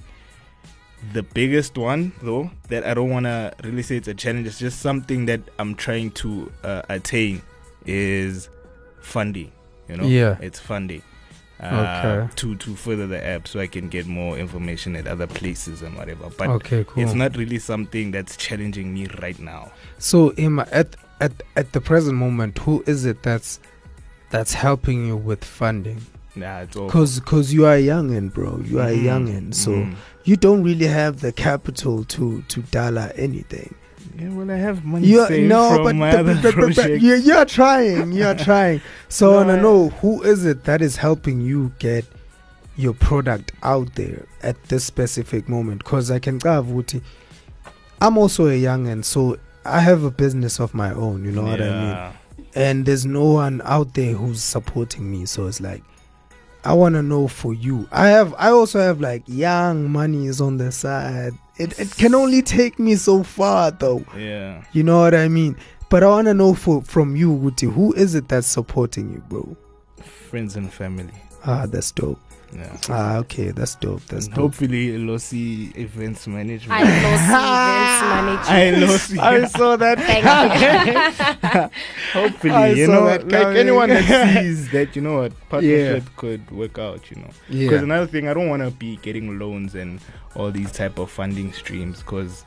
the 1.13 1.23
biggest 1.23 1.77
one, 1.77 2.11
though, 2.21 2.51
that 2.69 2.85
I 2.85 2.93
don't 2.93 3.09
want 3.09 3.25
to 3.25 3.53
really 3.63 3.81
say 3.83 3.97
it's 3.97 4.07
a 4.07 4.13
challenge, 4.13 4.47
it's 4.47 4.59
just 4.59 4.79
something 4.79 5.25
that 5.25 5.41
I'm 5.59 5.75
trying 5.75 6.11
to 6.11 6.51
uh, 6.63 6.81
attain 6.89 7.41
is 7.85 8.49
funding. 9.01 9.51
You 9.89 9.97
know, 9.97 10.05
Yeah. 10.05 10.37
it's 10.41 10.59
funding. 10.59 11.01
Uh, 11.59 12.01
Okay. 12.23 12.33
To 12.37 12.55
to 12.55 12.75
further 12.75 13.05
the 13.05 13.23
app, 13.23 13.47
so 13.47 13.59
I 13.59 13.67
can 13.67 13.87
get 13.87 14.07
more 14.07 14.35
information 14.37 14.95
at 14.95 15.05
other 15.05 15.27
places 15.27 15.83
and 15.83 15.95
whatever. 15.95 16.29
But 16.35 16.49
okay. 16.49 16.83
Cool. 16.85 17.03
it's 17.03 17.13
not 17.13 17.37
really 17.37 17.59
something 17.59 18.09
that's 18.11 18.35
challenging 18.35 18.93
me 18.93 19.07
right 19.21 19.37
now. 19.37 19.71
So, 19.99 20.29
Emma, 20.37 20.67
at 20.71 20.95
at 21.19 21.33
at 21.55 21.73
the 21.73 21.81
present 21.81 22.17
moment, 22.17 22.57
who 22.57 22.83
is 22.87 23.05
it 23.05 23.21
that's 23.21 23.59
that's 24.31 24.53
helping 24.53 25.05
you 25.05 25.15
with 25.17 25.43
funding? 25.43 26.01
Nah, 26.35 26.59
it's. 26.61 26.75
Cause, 26.75 27.19
cause 27.21 27.51
you 27.51 27.65
are 27.65 27.75
a 27.75 27.81
youngin, 27.83 28.33
bro. 28.33 28.59
You 28.65 28.79
are 28.79 28.87
a 28.87 28.95
Mhm, 28.95 29.03
youngin, 29.03 29.53
so 29.53 29.71
mhm. 29.71 29.95
you 30.23 30.37
don't 30.37 30.63
really 30.63 30.87
have 30.87 31.19
the 31.21 31.31
capital 31.31 32.03
to 32.05 32.41
to 32.47 32.61
dollar 32.71 33.11
anything. 33.15 33.75
yeah, 34.17 34.29
well, 34.29 34.49
I 34.49 34.55
have 34.55 34.83
money 34.85 35.07
You 35.07 35.25
saved 35.27 35.49
no, 35.49 35.75
from 35.75 35.83
but, 35.83 35.95
my 35.95 36.09
other 36.11 36.33
but, 36.35 36.41
but, 36.43 36.55
but 36.55 36.73
project. 36.75 37.03
you 37.03 37.15
you're 37.15 37.45
trying. 37.45 38.11
You're 38.13 38.35
trying. 38.49 38.81
So 39.09 39.31
No, 39.31 39.33
I 39.33 39.45
wanna 39.45 39.61
know 39.61 39.89
who 40.01 40.21
is 40.23 40.45
it 40.45 40.63
that 40.63 40.81
is 40.81 40.95
helping 40.97 41.41
you 41.41 41.71
get 41.79 42.05
your 42.77 42.93
product 42.93 43.51
out 43.61 43.93
there 43.95 44.25
at 44.41 44.55
this 44.69 44.85
specific 44.85 45.49
moment? 45.49 45.83
Cause 45.83 46.09
I 46.09 46.19
can 46.19 46.39
tell 46.39 46.63
Vuti, 46.63 47.01
I'm 47.99 48.17
also 48.17 48.47
a 48.47 48.51
youngin, 48.59 49.03
so 49.03 49.37
I 49.65 49.81
have 49.81 50.03
a 50.05 50.11
business 50.11 50.59
of 50.59 50.73
my 50.73 50.91
own. 50.93 51.25
You 51.25 51.31
know 51.31 51.43
what 51.43 51.61
I 51.61 51.69
mean? 51.69 52.45
And 52.55 52.85
there's 52.85 53.05
no 53.05 53.25
one 53.25 53.61
out 53.65 53.93
there 53.93 54.13
who's 54.13 54.41
supporting 54.41 55.09
me 55.11 55.25
so 55.25 55.47
it's 55.47 55.59
like 55.61 55.83
i 56.63 56.73
want 56.73 56.95
to 56.95 57.01
know 57.01 57.27
for 57.27 57.53
you. 57.53 57.87
I 57.91 58.07
have 58.09 58.33
i 58.37 58.49
also 58.49 58.79
have 58.79 59.01
like 59.01 59.23
young 59.27 59.89
monies 59.89 60.39
on 60.41 60.57
the 60.57 60.71
side. 60.71 61.33
It, 61.57 61.79
it 61.79 61.95
can 61.95 62.15
only 62.15 62.41
take 62.41 62.79
me 62.79 62.95
so 62.95 63.23
far 63.23 63.71
though. 63.71 64.05
Yeah. 64.17 64.63
you 64.71 64.83
know 64.83 64.99
what 65.01 65.13
i 65.15 65.27
mean? 65.27 65.55
But 65.89 66.03
i 66.03 66.07
want 66.07 66.27
to 66.27 66.33
know 66.33 66.53
for 66.53 66.81
from 66.83 67.15
you 67.15 67.33
Guti, 67.37 67.71
who 67.71 67.93
is 67.93 68.15
it 68.15 68.27
that's 68.29 68.47
supporting 68.47 69.11
you 69.13 69.19
bro? 69.27 69.55
Friends 70.29 70.55
and 70.55 70.71
family. 70.71 71.13
ah 71.45 71.65
that's 71.65 71.91
dope 71.91 72.19
Yeah. 72.53 72.77
ah 72.89 73.17
okay 73.19 73.51
that's 73.51 73.75
dope 73.75 74.03
that's 74.07 74.25
And 74.25 74.35
dope 74.35 74.43
hopefully 74.51 74.97
Losi 74.97 75.75
events 75.77 76.27
management. 76.27 76.81
I 76.81 76.83
lost 76.83 77.29
events 77.31 78.47
I 78.49 78.71
management. 78.71 78.91
lost. 78.91 79.17
i 79.17 79.45
saw 79.47 79.75
that 79.77 79.97
Thank. 80.01 81.71
Hopefully, 82.13 82.51
I 82.53 82.67
you 82.71 82.87
know, 82.87 83.05
that 83.05 83.27
like 83.27 83.55
anyone 83.55 83.89
that 83.89 84.33
sees 84.43 84.69
that, 84.71 84.95
you 84.95 85.01
know 85.01 85.19
what, 85.21 85.49
partnership 85.49 86.03
could 86.17 86.49
work 86.51 86.77
out, 86.77 87.09
you 87.09 87.17
know. 87.21 87.29
Because 87.47 87.71
yeah 87.71 87.77
another 87.83 88.07
thing, 88.07 88.27
I 88.27 88.33
don't 88.33 88.49
want 88.49 88.63
to 88.63 88.71
be 88.71 88.97
getting 88.97 89.39
loans 89.39 89.75
and 89.75 89.99
all 90.35 90.51
these 90.51 90.71
type 90.71 90.99
of 90.99 91.09
funding 91.09 91.53
streams. 91.53 91.99
Because, 91.99 92.43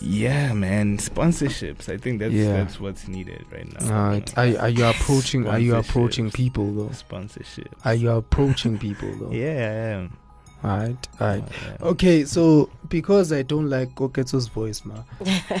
yeah, 0.00 0.52
man, 0.52 0.98
sponsorships. 0.98 1.88
I 1.88 1.96
think 1.96 2.20
that's 2.20 2.32
Yeah. 2.32 2.52
that's 2.52 2.78
what's 2.78 3.08
needed 3.08 3.44
right 3.52 3.66
now. 3.80 4.10
uh, 4.10 4.12
you 4.14 4.20
know. 4.20 4.58
are, 4.58 4.62
are 4.62 4.68
you 4.68 4.84
approaching 4.84 5.46
are 5.46 5.58
you 5.58 5.74
approaching 5.76 6.30
people 6.30 6.72
though 6.72 6.92
Sponsorship. 6.92 7.74
are 7.84 7.94
you 7.94 8.10
approaching 8.10 8.78
people 8.78 9.10
though 9.18 9.32
Yeah, 9.32 9.48
I 9.48 9.88
am. 9.98 10.16
all 10.62 10.70
right 10.78 11.08
all 11.20 11.26
right 11.28 11.42
I 11.42 11.68
am. 11.70 11.76
Okay, 11.92 12.24
so 12.24 12.70
because 12.88 13.32
I 13.32 13.42
don't 13.42 13.68
like 13.70 13.94
Koketso's 13.94 14.48
voice, 14.48 14.82
ma. 14.84 15.02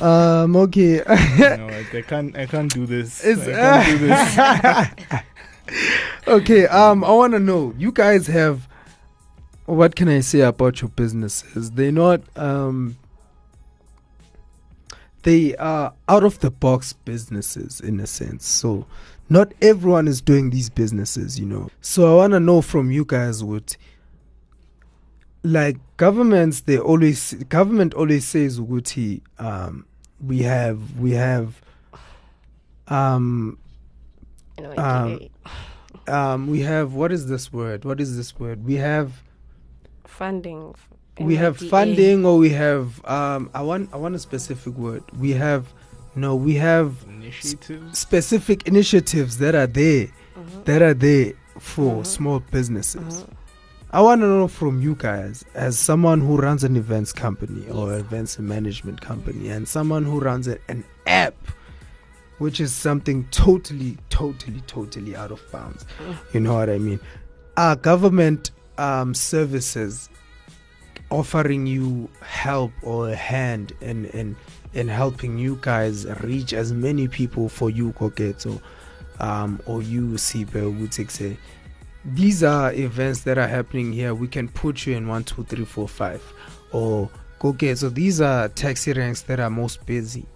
um, 0.42 0.54
okay. 0.56 0.96
You 0.98 1.56
know 1.56 1.66
what, 1.66 1.94
I 1.94 2.02
can't. 2.02 2.36
I 2.36 2.46
can't 2.46 2.72
do 2.72 2.86
this. 2.86 3.24
It's, 3.24 3.42
I 3.48 3.84
can't 3.84 3.98
do 4.00 4.06
this. 4.06 5.20
okay, 6.28 6.66
um, 6.66 7.04
I 7.04 7.12
want 7.12 7.32
to 7.32 7.40
know. 7.40 7.74
You 7.78 7.92
guys 7.92 8.26
have. 8.26 8.68
What 9.66 9.94
can 9.94 10.08
I 10.08 10.20
say 10.20 10.40
about 10.40 10.80
your 10.82 10.88
businesses? 10.90 11.70
They're 11.72 11.92
not. 11.92 12.22
Um, 12.36 12.96
they 15.22 15.56
are 15.56 15.92
out 16.08 16.24
of 16.24 16.38
the 16.40 16.50
box 16.50 16.92
businesses 16.92 17.80
in 17.80 18.00
a 18.00 18.06
sense. 18.06 18.46
So, 18.46 18.86
not 19.28 19.52
everyone 19.62 20.08
is 20.08 20.20
doing 20.20 20.50
these 20.50 20.68
businesses, 20.70 21.38
you 21.38 21.46
know. 21.46 21.70
So, 21.80 22.12
I 22.12 22.16
want 22.16 22.32
to 22.32 22.40
know 22.40 22.62
from 22.62 22.90
you 22.90 23.04
guys 23.04 23.42
what. 23.44 23.76
Like 25.42 25.78
governments, 25.96 26.60
they 26.60 26.78
always 26.78 27.32
government 27.48 27.94
always 27.94 28.26
says 28.26 28.60
Uguti, 28.60 29.22
um, 29.38 29.86
we 30.22 30.42
have 30.42 30.98
we 30.98 31.12
have 31.12 31.60
um 32.88 33.58
Um, 34.76 35.28
um 36.06 36.46
we 36.48 36.60
have 36.60 36.92
what 36.92 37.12
is 37.12 37.28
this 37.28 37.52
word 37.52 37.84
what 37.84 38.00
is 38.00 38.16
this 38.16 38.38
word 38.38 38.64
we 38.64 38.74
have 38.74 39.22
funding 40.06 40.74
we 41.20 41.36
have 41.36 41.56
funding 41.58 42.24
or 42.24 42.38
we 42.38 42.50
have 42.50 43.04
um 43.04 43.50
i 43.54 43.60
want 43.62 43.88
i 43.92 43.96
want 43.96 44.14
a 44.14 44.18
specific 44.18 44.74
word 44.76 45.02
we 45.18 45.32
have 45.32 45.72
no 46.14 46.34
we 46.34 46.54
have 46.54 46.94
Initiatives. 47.08 47.98
specific 47.98 48.66
initiatives 48.66 49.38
that 49.38 49.54
are 49.54 49.66
there 49.66 50.08
Mhm. 50.36 50.64
that 50.64 50.82
are 50.82 50.94
there 50.94 51.34
for 51.58 51.98
Mhm. 52.02 52.06
small 52.06 52.40
businesses 52.50 53.22
Mhm. 53.22 53.26
i 53.92 54.00
want 54.00 54.20
to 54.22 54.26
know 54.26 54.48
from 54.48 54.80
you 54.80 54.94
guys 54.94 55.44
as 55.54 55.78
someone 55.78 56.20
who 56.20 56.36
runs 56.36 56.64
an 56.64 56.76
events 56.76 57.12
company 57.12 57.68
or 57.70 57.92
Yes. 57.92 58.00
events 58.00 58.38
management 58.38 59.00
company 59.00 59.48
and 59.50 59.68
someone 59.68 60.04
who 60.04 60.20
runs 60.20 60.48
a, 60.48 60.56
an 60.68 60.84
app 61.06 61.34
which 62.38 62.58
is 62.60 62.72
something 62.72 63.26
totally 63.30 63.98
totally 64.08 64.62
totally 64.66 65.14
out 65.14 65.30
of 65.30 65.40
bounds 65.52 65.84
Mm. 66.00 66.16
you 66.34 66.40
know 66.40 66.54
what 66.54 66.70
i 66.70 66.78
mean 66.78 66.98
our 67.56 67.76
government 67.76 68.50
um, 68.78 69.12
services 69.12 70.08
offering 71.10 71.66
you 71.66 72.08
help 72.22 72.72
or 72.82 73.10
a 73.10 73.14
hand 73.14 73.72
in 73.80 74.06
in 74.06 74.36
in 74.72 74.88
helping 74.88 75.36
you 75.38 75.58
guys 75.60 76.06
reach 76.22 76.52
as 76.52 76.72
many 76.72 77.08
people 77.08 77.48
for 77.48 77.70
you 77.70 77.92
Koketso 77.92 78.60
um 79.18 79.60
or 79.66 79.82
you 79.82 80.10
Sipe 80.12 80.46
Wutikse 80.52 81.36
these 82.04 82.42
are 82.42 82.72
events 82.72 83.20
that 83.22 83.36
are 83.36 83.46
happening 83.46 83.92
here. 83.92 84.14
We 84.14 84.26
can 84.26 84.48
put 84.48 84.86
you 84.86 84.96
in 84.96 85.06
one 85.06 85.24
two 85.24 85.44
three 85.44 85.64
four 85.64 85.86
five. 85.86 86.22
Or 86.72 87.10
Koketso 87.40 87.92
these 87.92 88.20
are 88.20 88.48
taxi 88.48 88.92
ranks 88.92 89.22
that 89.22 89.40
are 89.40 89.50
most 89.50 89.84
busy. 89.86 90.26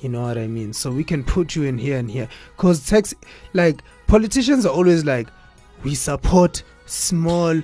You 0.00 0.08
know 0.08 0.22
what 0.22 0.38
I 0.38 0.46
mean? 0.46 0.72
So 0.72 0.90
we 0.90 1.04
can 1.04 1.24
put 1.24 1.54
you 1.54 1.64
in 1.64 1.78
here 1.78 1.98
and 1.98 2.10
here. 2.10 2.28
Cause 2.56 2.86
taxi 2.86 3.16
like 3.54 3.82
politicians 4.06 4.64
are 4.66 4.72
always 4.72 5.04
like 5.04 5.28
we 5.82 5.94
support 5.94 6.62
small 6.86 7.60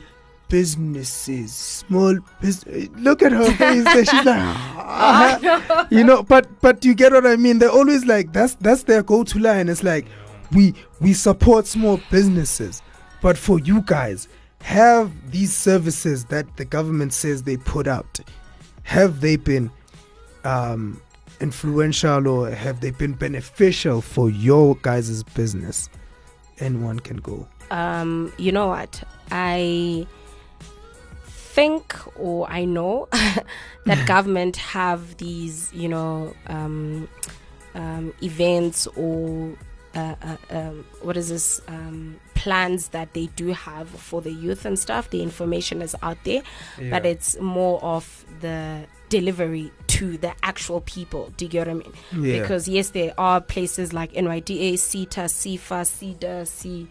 businesses 0.48 1.52
small 1.52 2.18
business 2.40 2.88
look 2.96 3.22
at 3.22 3.32
her 3.32 3.50
face 3.52 3.84
there. 3.84 4.04
she's 4.04 4.24
like 4.24 4.24
"Ah." 4.26 5.86
you 5.90 6.04
know 6.04 6.22
but 6.22 6.48
but 6.60 6.84
you 6.84 6.94
get 6.94 7.12
what 7.12 7.26
i 7.26 7.36
mean 7.36 7.58
they're 7.58 7.70
always 7.70 8.04
like 8.04 8.32
that's 8.32 8.54
that's 8.56 8.84
their 8.84 9.02
go-to 9.02 9.38
line 9.38 9.68
it's 9.68 9.82
like 9.82 10.06
we 10.52 10.74
we 11.00 11.12
support 11.12 11.66
small 11.66 12.00
businesses 12.10 12.82
but 13.22 13.36
for 13.36 13.58
you 13.58 13.80
guys 13.82 14.28
have 14.62 15.12
these 15.30 15.54
services 15.54 16.24
that 16.26 16.56
the 16.56 16.64
government 16.64 17.12
says 17.12 17.42
they 17.42 17.56
put 17.56 17.86
out 17.88 18.20
have 18.84 19.20
they 19.20 19.36
been 19.36 19.70
um 20.44 21.00
influential 21.40 22.28
or 22.28 22.50
have 22.50 22.80
they 22.80 22.90
been 22.92 23.12
beneficial 23.12 24.00
for 24.00 24.30
your 24.30 24.74
guys' 24.82 25.22
business 25.22 25.90
anyone 26.60 26.98
can 27.00 27.16
go 27.18 27.46
um, 27.70 28.32
you 28.38 28.52
know 28.52 28.68
what? 28.68 29.02
I 29.30 30.06
think 31.56 31.96
or 32.20 32.46
I 32.50 32.66
know 32.66 33.08
that 33.86 34.06
government 34.06 34.56
have 34.56 35.16
these, 35.16 35.72
you 35.72 35.88
know, 35.88 36.34
um, 36.48 37.08
um, 37.74 38.12
events 38.22 38.86
or 38.88 39.56
uh, 39.94 40.14
uh, 40.22 40.36
um, 40.50 40.84
what 41.00 41.16
is 41.16 41.30
this 41.30 41.62
um, 41.66 42.20
plans 42.34 42.88
that 42.88 43.14
they 43.14 43.26
do 43.36 43.48
have 43.54 43.88
for 43.88 44.20
the 44.20 44.30
youth 44.30 44.66
and 44.66 44.78
stuff. 44.78 45.08
The 45.08 45.22
information 45.22 45.80
is 45.80 45.96
out 46.02 46.18
there, 46.24 46.42
but 46.90 47.06
it's 47.06 47.40
more 47.40 47.82
of 47.82 48.26
the 48.40 48.84
delivery 49.08 49.72
to 49.86 50.18
the 50.18 50.34
actual 50.42 50.82
people. 50.82 51.32
Do 51.38 51.46
you 51.46 51.50
get 51.50 51.66
what 51.66 51.68
I 51.68 51.74
mean? 51.74 51.92
yeah 52.12 52.42
because 52.42 52.68
yes 52.68 52.90
there 52.90 53.14
are 53.16 53.40
places 53.40 53.94
like 53.94 54.12
NYDA, 54.12 54.74
SETA, 54.78 55.24
SEFA, 55.24 55.86
SEDA, 55.86 56.46
C 56.46 56.86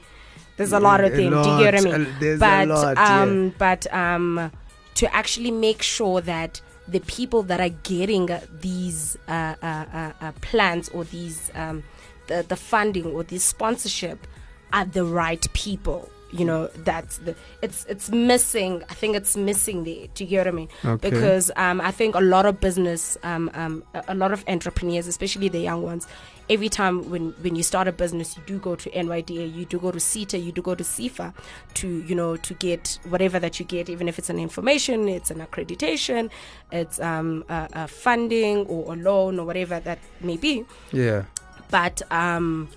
there's 0.58 0.74
a 0.74 0.80
lot 0.80 1.04
of 1.04 1.14
A 1.14 1.18
them 1.18 1.44
do 1.44 1.50
you 1.50 1.58
get 1.60 1.74
what 1.74 1.76
I 1.76 1.82
mean? 1.82 2.08
A- 2.08 2.20
there's 2.20 2.38
a 2.38 2.40
but 2.40 2.68
lot, 2.68 2.98
yeah. 2.98 3.22
um 3.22 3.54
but 3.58 3.94
um 3.94 4.52
to 4.96 5.14
actually 5.14 5.52
make 5.52 5.82
sure 5.82 6.22
that 6.22 6.62
the 6.88 7.00
people 7.02 7.44
that 7.44 7.60
are 7.60 7.74
getting 7.84 8.30
these 8.62 9.18
uh, 9.28 9.56
uh, 9.62 9.66
uh, 9.94 10.12
uh, 10.22 10.32
plans 10.42 10.90
or 10.90 11.04
these 11.06 11.52
um 11.56 11.84
the, 12.28 12.46
the 12.48 12.56
funding 12.56 13.06
or 13.08 13.24
the 13.24 13.38
sponsorship 13.38 14.26
are 14.74 14.86
the 14.86 15.04
right 15.04 15.46
people 15.54 16.10
you 16.36 16.46
know 16.46 16.68
that's 16.84 17.18
the 17.20 17.36
it's 17.62 17.86
it's 17.86 18.10
missing 18.10 18.84
i 18.90 18.94
think 18.94 19.16
it's 19.16 19.38
missing 19.38 19.84
there 19.84 20.08
do 20.14 20.24
you 20.24 20.30
get 20.30 20.40
what 20.40 20.48
i 20.48 20.52
mean? 20.52 20.70
Okay. 20.84 21.10
because 21.10 21.52
um, 21.56 21.82
I 21.82 21.92
think 21.92 22.16
a 22.16 22.20
lot 22.20 22.46
of 22.46 22.60
business, 22.60 23.18
um, 23.24 23.50
um, 23.54 23.84
a, 23.94 24.04
a 24.10 24.16
lot 24.16 24.32
of 24.32 24.44
entrepreneurs, 24.48 25.08
especially 25.08 25.50
the 25.50 25.60
young 25.60 25.82
ones, 25.84 26.08
every 26.50 26.70
time 26.70 27.10
when, 27.10 27.32
when 27.42 27.56
you 27.56 27.64
start 27.64 27.88
a 27.88 27.92
business, 27.92 28.36
you 28.38 28.44
do 28.46 28.60
go 28.60 28.76
to 28.76 28.90
NYDA, 28.90 29.54
you 29.54 29.66
do 29.66 29.80
go 29.80 29.92
to 29.92 30.00
SETA, 30.00 30.38
you 30.38 30.52
do 30.52 30.62
go 30.62 30.76
to 30.76 30.84
SEFA 30.84 31.34
to, 31.76 32.04
you 32.04 32.16
know, 32.16 32.38
to 32.38 32.54
get 32.56 33.00
whatever 33.10 33.40
that 33.40 33.60
you 33.60 33.66
get, 33.66 33.90
even 33.90 34.08
if 34.08 34.20
it's 34.20 34.30
an 34.30 34.40
information, 34.40 35.08
it's 35.08 35.32
an 35.32 35.40
accreditation, 35.40 36.30
it's 36.72 37.00
um, 37.00 37.44
a, 37.50 37.70
a 37.74 37.88
funding 37.88 38.66
or 38.68 38.94
a 38.94 38.96
loan 38.96 39.40
or 39.40 39.46
whatever 39.46 39.80
that 39.80 40.00
may 40.22 40.38
be. 40.38 40.66
Yeah. 40.92 41.26
But 41.72 42.02
um 42.12 42.70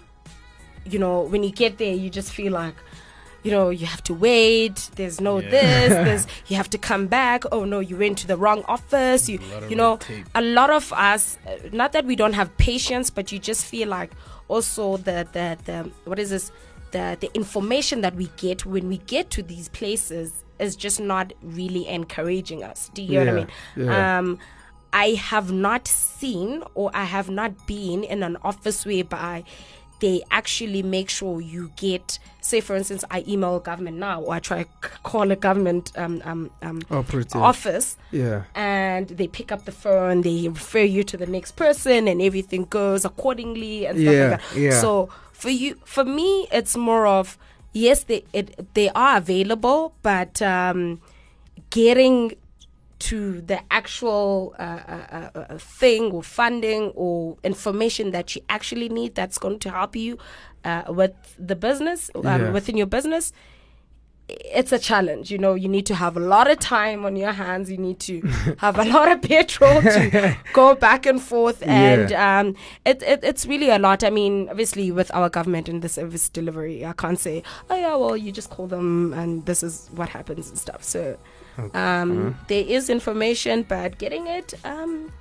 you 0.84 0.98
know 0.98 1.20
when 1.22 1.42
you 1.42 1.50
get 1.50 1.76
there 1.76 1.92
you 1.92 2.08
just 2.08 2.32
feel 2.32 2.52
like 2.52 2.74
you 3.48 3.54
know 3.56 3.70
you 3.70 3.86
have 3.86 4.02
to 4.02 4.12
wait 4.12 4.90
there's 4.96 5.20
no 5.22 5.38
Yeah. 5.38 5.50
this 5.56 5.88
there's 6.06 6.24
you 6.48 6.56
have 6.60 6.68
to 6.70 6.78
come 6.90 7.06
back 7.06 7.44
oh 7.50 7.64
no 7.64 7.78
you 7.80 7.96
went 7.96 8.18
to 8.18 8.26
the 8.26 8.36
wrong 8.36 8.62
office 8.76 9.26
you 9.30 9.38
A 9.38 9.48
lot 9.54 9.62
of 9.62 9.70
you 9.70 9.76
know 9.76 9.96
tape. 9.96 10.26
a 10.34 10.42
lot 10.42 10.68
of 10.68 10.92
us 10.92 11.38
uh, 11.46 11.56
not 11.72 11.92
that 11.92 12.04
we 12.04 12.14
don't 12.14 12.34
have 12.34 12.48
patience 12.58 13.08
but 13.08 13.32
you 13.32 13.38
just 13.38 13.64
feel 13.64 13.88
like 13.88 14.10
also 14.48 14.98
the 14.98 15.18
the 15.32 15.46
the 15.68 15.90
what 16.04 16.18
is 16.18 16.28
this 16.28 16.52
the 16.90 17.16
the 17.20 17.30
information 17.34 18.02
that 18.02 18.14
we 18.20 18.26
get 18.36 18.66
when 18.66 18.86
we 18.92 18.98
get 19.14 19.30
to 19.30 19.42
these 19.42 19.68
places 19.70 20.44
is 20.58 20.76
just 20.76 21.00
not 21.00 21.32
really 21.42 21.84
encouraging 21.88 22.60
us 22.70 22.90
do 22.92 23.02
you 23.02 23.12
know 23.24 23.24
what 23.24 23.28
i 23.28 23.32
mean 23.40 23.48
yeah. 23.76 24.18
um 24.18 24.38
I 24.90 25.08
have 25.30 25.52
not 25.52 25.86
seen 25.86 26.62
or 26.74 26.90
I 26.94 27.04
have 27.04 27.28
not 27.28 27.50
been 27.66 28.04
in 28.04 28.22
an 28.22 28.38
office 28.42 28.86
whereby 28.86 29.44
they 30.00 30.22
actually 30.30 30.82
make 30.82 31.08
sure 31.10 31.40
you 31.40 31.70
get 31.76 32.18
say 32.40 32.60
for 32.60 32.76
instance 32.76 33.04
I 33.10 33.24
email 33.28 33.58
government 33.60 33.96
now 33.98 34.22
or 34.22 34.34
I 34.34 34.38
try 34.40 34.64
call 35.02 35.30
a 35.30 35.36
government 35.36 35.92
um, 35.96 36.22
um, 36.24 36.50
um, 36.62 36.80
office 37.34 37.96
yeah. 38.12 38.44
and 38.54 39.08
they 39.08 39.26
pick 39.28 39.50
up 39.52 39.64
the 39.64 39.72
phone 39.72 40.22
they 40.22 40.48
refer 40.48 40.80
you 40.84 41.02
to 41.04 41.16
the 41.16 41.26
next 41.26 41.52
person 41.56 42.06
and 42.08 42.22
everything 42.22 42.64
goes 42.64 43.04
accordingly 43.04 43.86
and 43.86 43.98
stuff 44.00 44.14
Yeah, 44.14 44.28
like 44.30 44.40
that. 44.52 44.58
yeah. 44.60 44.80
so 44.80 45.08
for 45.32 45.50
you 45.50 45.76
for 45.84 46.04
me 46.04 46.46
it's 46.52 46.76
more 46.76 47.06
of 47.06 47.36
yes 47.72 48.04
they 48.04 48.24
it, 48.32 48.72
they 48.74 48.88
are 48.90 49.16
available 49.18 49.94
but 50.02 50.40
um 50.40 51.00
getting 51.70 52.32
to 52.98 53.40
the 53.42 53.60
actual 53.70 54.54
uh, 54.58 54.62
uh, 54.62 55.28
uh, 55.34 55.38
uh, 55.38 55.58
thing 55.58 56.10
or 56.10 56.22
funding 56.22 56.90
or 56.94 57.36
information 57.44 58.10
that 58.10 58.34
you 58.34 58.42
actually 58.48 58.88
need 58.88 59.14
that's 59.14 59.38
going 59.38 59.58
to 59.60 59.70
help 59.70 59.94
you 59.96 60.18
uh, 60.64 60.82
with 60.88 61.12
the 61.38 61.54
business 61.56 62.10
um, 62.16 62.22
Yeah. 62.24 62.50
within 62.50 62.76
your 62.76 62.86
business 62.88 63.32
it's 64.28 64.72
a 64.72 64.78
challenge. 64.78 65.30
You 65.30 65.38
know 65.38 65.54
you 65.54 65.68
need 65.68 65.86
to 65.86 65.94
have 65.94 66.14
a 66.14 66.20
lot 66.20 66.50
of 66.50 66.58
time 66.58 67.06
on 67.06 67.16
your 67.16 67.32
hands. 67.32 67.70
You 67.70 67.78
need 67.78 67.98
to 68.00 68.20
have 68.58 68.78
a 68.78 68.84
lot 68.84 69.10
of 69.10 69.22
petrol 69.22 69.80
to 69.80 70.36
go 70.52 70.74
back 70.74 71.06
and 71.06 71.18
forth. 71.18 71.62
And 71.66 72.12
um 72.12 72.54
it, 72.84 73.02
it 73.02 73.20
it's 73.22 73.46
really 73.46 73.70
a 73.70 73.78
lot. 73.78 74.04
I 74.04 74.10
mean 74.10 74.48
obviously 74.50 74.90
with 74.90 75.10
our 75.14 75.30
government 75.30 75.66
and 75.66 75.80
the 75.80 75.88
service 75.88 76.28
delivery 76.28 76.84
i 76.84 76.92
can't 76.92 77.18
say 77.18 77.42
oh 77.70 77.76
yeah 77.76 77.96
well 77.96 78.18
you 78.18 78.30
just 78.30 78.50
call 78.50 78.66
them 78.66 79.14
and 79.14 79.46
this 79.46 79.62
is 79.62 79.88
what 79.94 80.10
happens 80.10 80.50
and 80.50 80.58
stuff. 80.58 80.84
So 80.84 81.16
um 81.74 82.36
there 82.48 82.64
is 82.66 82.88
information 82.88 83.62
but 83.68 83.98
getting 83.98 84.26
it 84.26 84.54
um 84.64 85.12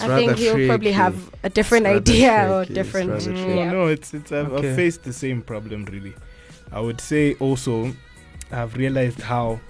I 0.00 0.06
think 0.08 0.10
rather 0.10 0.34
he'll 0.34 0.66
probably 0.66 0.92
have 0.92 1.30
a 1.44 1.50
different 1.50 1.86
It's 1.86 2.10
idea 2.10 2.50
or 2.50 2.64
tricky, 2.64 2.80
it's 2.80 2.86
different 2.86 3.10
rather 3.10 3.32
mm, 3.32 3.56
yeah. 3.56 3.70
No, 3.72 3.86
it's 3.86 4.12
it's 4.14 4.32
I've, 4.32 4.52
Okay. 4.52 4.68
I've 4.70 4.76
faced 4.76 5.04
the 5.04 5.12
same 5.12 5.42
problem 5.42 5.84
really. 5.84 6.14
I 6.72 6.80
would 6.80 7.00
say 7.00 7.34
also 7.34 7.94
I've 8.50 8.74
realized 8.76 9.20
how 9.20 9.60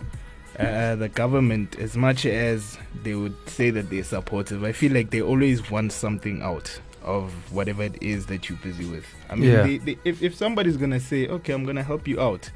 uh, 0.58 0.94
the 0.96 1.08
government, 1.08 1.78
as 1.78 1.96
much 1.96 2.24
as 2.26 2.78
they 3.02 3.14
would 3.14 3.34
say 3.48 3.70
that 3.70 3.90
they're 3.90 4.04
supportive, 4.04 4.62
I 4.64 4.72
feel 4.72 4.92
like 4.92 5.10
they 5.10 5.20
always 5.20 5.68
want 5.70 5.92
something 5.92 6.42
out 6.42 6.80
of 7.02 7.32
whatever 7.52 7.82
it 7.82 8.00
is 8.02 8.26
that 8.26 8.48
you're 8.48 8.58
busy 8.58 8.86
with. 8.86 9.04
I 9.28 9.34
mean, 9.34 9.50
Yeah. 9.50 9.62
they, 9.62 9.78
they, 9.78 9.98
if 10.04 10.22
if 10.22 10.34
somebody's 10.34 10.76
gonna 10.76 11.00
say, 11.00 11.26
okay, 11.28 11.52
I'm 11.52 11.64
gonna 11.66 11.82
help 11.82 12.06
you 12.08 12.20
out, 12.20 12.50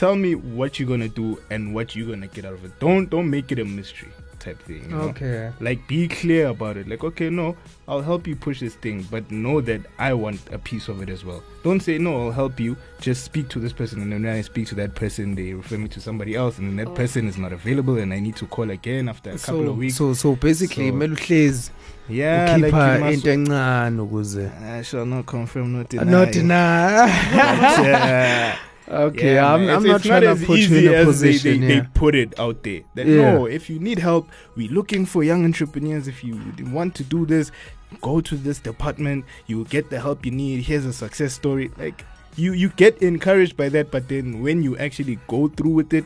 tell 0.00 0.16
me 0.16 0.34
what 0.34 0.78
you're 0.78 0.88
gonna 0.88 1.08
do 1.08 1.38
and 1.50 1.74
what 1.74 1.94
you're 1.94 2.08
gonna 2.12 2.26
get 2.36 2.44
out 2.44 2.54
of 2.54 2.64
it. 2.64 2.72
Don't 2.80 3.10
don't 3.10 3.28
make 3.36 3.52
it 3.52 3.58
a 3.58 3.64
mystery 3.64 4.12
type 4.40 4.58
thing. 4.62 4.82
You 4.84 4.88
know? 4.96 5.00
okay 5.12 5.52
like 5.60 5.86
be 5.86 6.08
clear 6.08 6.48
about 6.48 6.78
it 6.78 6.88
like 6.88 7.04
okay 7.04 7.28
no 7.28 7.54
i'll 7.86 8.00
help 8.00 8.26
you 8.26 8.34
push 8.34 8.58
this 8.60 8.74
thing 8.74 9.06
but 9.10 9.30
know 9.30 9.60
that 9.60 9.82
i 9.98 10.14
want 10.14 10.40
a 10.50 10.58
piece 10.58 10.88
of 10.88 11.02
it 11.02 11.10
as 11.10 11.26
well 11.26 11.42
don't 11.62 11.80
say 11.80 11.98
no 11.98 12.12
i'll 12.24 12.32
help 12.32 12.58
you 12.58 12.74
just 13.02 13.22
speak 13.22 13.50
to 13.50 13.58
this 13.60 13.74
person 13.74 14.00
and 14.00 14.10
then 14.10 14.22
when 14.22 14.32
i 14.34 14.40
speak 14.40 14.66
to 14.66 14.74
that 14.74 14.94
person 14.94 15.34
they 15.34 15.52
refer 15.52 15.76
me 15.76 15.88
to 15.88 16.00
somebody 16.00 16.34
else 16.34 16.56
and 16.58 16.68
then 16.68 16.76
that 16.76 16.88
Oh. 16.88 16.94
person 16.94 17.28
is 17.28 17.36
not 17.36 17.52
available 17.52 17.98
and 17.98 18.14
i 18.14 18.18
need 18.18 18.36
to 18.36 18.46
call 18.46 18.70
again 18.70 19.10
after 19.10 19.30
a 19.30 19.38
couple 19.38 19.68
of 19.68 19.76
weeks 19.76 19.96
so 19.96 20.14
so 20.14 20.34
basically 20.36 20.88
So- 20.90 21.70
yeah 22.08 22.56
like 22.56 22.72
ukhipha 22.72 23.00
must, 23.00 23.14
into 23.14 23.30
encane 23.30 24.00
ukuze 24.00 24.50
i 24.78 24.82
shall 24.82 25.04
not 25.04 25.26
confirm 25.26 25.72
not 25.76 25.90
deny 25.90 26.04
not 26.10 26.32
deny 26.32 27.06
But, 27.32 27.86
uh, 27.86 28.56
Okay, 28.90 29.34
Yeah, 29.34 29.54
I'm. 29.54 29.68
I'm 29.68 29.84
not 29.84 30.02
trying 30.02 30.24
as 30.24 30.40
to 30.40 30.46
put 30.46 30.58
you 30.58 30.90
in 30.90 31.02
a 31.02 31.04
position. 31.04 31.60
They, 31.60 31.66
they, 31.66 31.74
yeah. 31.74 31.80
they 31.82 31.88
put 31.94 32.14
it 32.14 32.38
out 32.40 32.62
there. 32.64 32.80
That 32.94 33.06
Yeah. 33.06 33.32
no, 33.32 33.46
if 33.46 33.70
you 33.70 33.78
need 33.78 33.98
help, 33.98 34.28
we're 34.56 34.70
looking 34.70 35.06
for 35.06 35.22
young 35.22 35.44
entrepreneurs. 35.44 36.08
If 36.08 36.24
you 36.24 36.40
want 36.72 36.94
to 36.96 37.04
do 37.04 37.24
this, 37.24 37.52
go 38.00 38.20
to 38.20 38.36
this 38.36 38.58
department. 38.58 39.24
You 39.46 39.58
will 39.58 39.64
get 39.64 39.90
the 39.90 40.00
help 40.00 40.26
you 40.26 40.32
need. 40.32 40.62
Here's 40.62 40.84
a 40.84 40.92
success 40.92 41.34
story. 41.34 41.70
Like 41.78 42.04
you, 42.36 42.52
you 42.52 42.70
get 42.70 43.00
encouraged 43.00 43.56
by 43.56 43.68
that, 43.70 43.90
but 43.90 44.08
then 44.08 44.42
when 44.42 44.62
you 44.62 44.76
actually 44.78 45.18
go 45.28 45.48
through 45.48 45.70
with 45.72 45.94
it, 45.94 46.04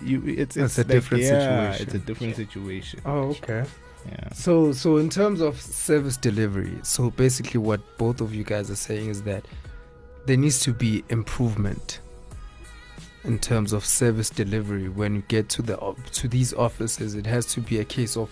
you 0.00 0.22
it's 0.26 0.56
It's 0.56 0.78
a 0.78 0.84
different 0.84 1.24
yeah, 1.24 1.28
situation. 1.72 1.86
It's 1.86 1.94
a 1.94 1.98
different 1.98 2.36
situation. 2.36 3.00
Oh, 3.04 3.30
okay. 3.30 3.64
Yeah. 4.06 4.32
So, 4.32 4.72
so 4.72 4.96
in 4.96 5.10
terms 5.10 5.40
of 5.40 5.60
service 5.60 6.16
delivery, 6.16 6.76
so 6.82 7.10
basically, 7.10 7.58
what 7.58 7.80
both 7.98 8.20
of 8.20 8.34
you 8.34 8.42
guys 8.42 8.70
are 8.70 8.76
saying 8.76 9.10
is 9.10 9.22
that 9.22 9.44
there 10.26 10.36
needs 10.36 10.60
to 10.60 10.72
be 10.72 11.04
improvement 11.08 12.00
in 13.24 13.38
terms 13.38 13.72
of 13.72 13.84
service 13.84 14.30
delivery 14.30 14.88
when 14.88 15.14
you 15.16 15.22
get 15.28 15.48
to 15.50 15.62
the 15.62 15.76
to 16.12 16.28
these 16.28 16.52
offices. 16.54 17.14
It 17.14 17.26
has 17.26 17.46
to 17.54 17.60
be 17.60 17.78
a 17.78 17.84
case 17.84 18.16
of 18.16 18.30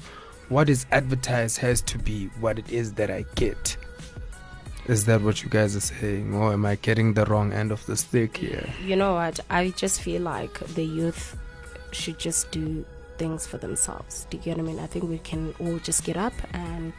what 0.49 0.69
is 0.69 0.85
advertised 0.91 1.59
has 1.59 1.81
to 1.83 1.99
be 1.99 2.27
what 2.41 2.59
it 2.59 2.71
is 2.71 2.95
that 2.95 3.11
I 3.11 3.25
get. 3.37 3.77
Is 4.87 5.05
that 5.05 5.21
what 5.23 5.43
you 5.45 5.49
guys 5.49 5.77
are 5.77 5.81
saying, 5.81 6.35
or 6.35 6.53
am 6.53 6.67
I 6.67 6.75
getting 6.77 7.15
the 7.15 7.25
wrong 7.27 7.53
end 7.53 7.71
of 7.71 7.85
the 7.87 7.97
stick 7.97 8.39
here? 8.39 8.69
You 8.85 8.97
know 8.97 9.15
what? 9.15 9.39
I 9.49 9.71
just 9.71 10.01
feel 10.01 10.23
like 10.23 10.59
the 10.75 10.85
youth 10.85 11.37
should 11.93 12.19
just 12.19 12.51
do 12.51 12.85
things 13.17 13.47
for 13.47 13.59
themselves. 13.59 14.27
Do 14.31 14.39
you 14.39 14.43
get 14.43 14.57
what 14.57 14.65
I 14.65 14.67
mean? 14.67 14.81
I 14.81 14.87
think 14.87 15.09
we 15.09 15.19
can 15.19 15.55
all 15.61 15.79
just 15.79 16.03
get 16.03 16.17
up 16.17 16.33
and 16.55 16.93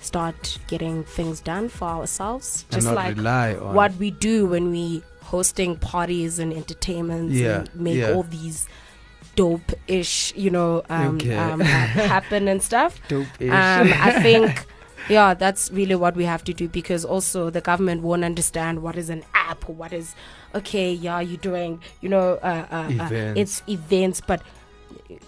start 0.00 0.58
getting 0.66 1.04
things 1.04 1.40
done 1.40 1.68
for 1.68 1.86
ourselves. 1.86 2.64
Just 2.70 2.88
like 2.88 3.16
what 3.60 3.94
we 3.96 4.10
do 4.10 4.46
when 4.46 4.70
we 4.70 5.02
hosting 5.32 5.76
parties 5.76 6.38
and 6.38 6.52
entertainments 6.52 7.34
Yeah, 7.34 7.60
and 7.60 7.74
make 7.74 7.96
yeah. 7.98 8.12
all 8.12 8.22
these 8.22 8.68
dope 9.34 9.72
ish, 9.86 10.32
you 10.36 10.50
know, 10.50 10.82
um, 10.88 11.16
Okay. 11.16 11.36
um, 11.36 11.60
happen 12.14 12.48
and 12.48 12.62
stuff. 12.62 12.98
dope-ish. 13.08 13.50
Um, 13.50 13.92
I 14.08 14.10
think, 14.22 14.66
yeah, 15.10 15.34
that's 15.34 15.70
really 15.70 15.94
what 15.94 16.16
we 16.16 16.24
have 16.24 16.42
to 16.44 16.52
do 16.54 16.68
because 16.68 17.04
also 17.04 17.50
the 17.50 17.60
government 17.60 18.02
won't 18.02 18.24
understand 18.24 18.82
what 18.82 18.96
is 18.96 19.10
an 19.10 19.22
app 19.34 19.68
or 19.68 19.74
what 19.74 19.92
is, 19.92 20.14
okay, 20.54 20.90
yeah, 20.92 21.20
you're 21.20 21.36
doing, 21.52 21.80
you 22.00 22.08
know, 22.08 22.38
uh, 22.42 22.66
uh, 22.70 22.74
uh, 22.76 23.06
Events. 23.06 23.40
it's 23.40 23.62
events, 23.68 24.20
but 24.26 24.40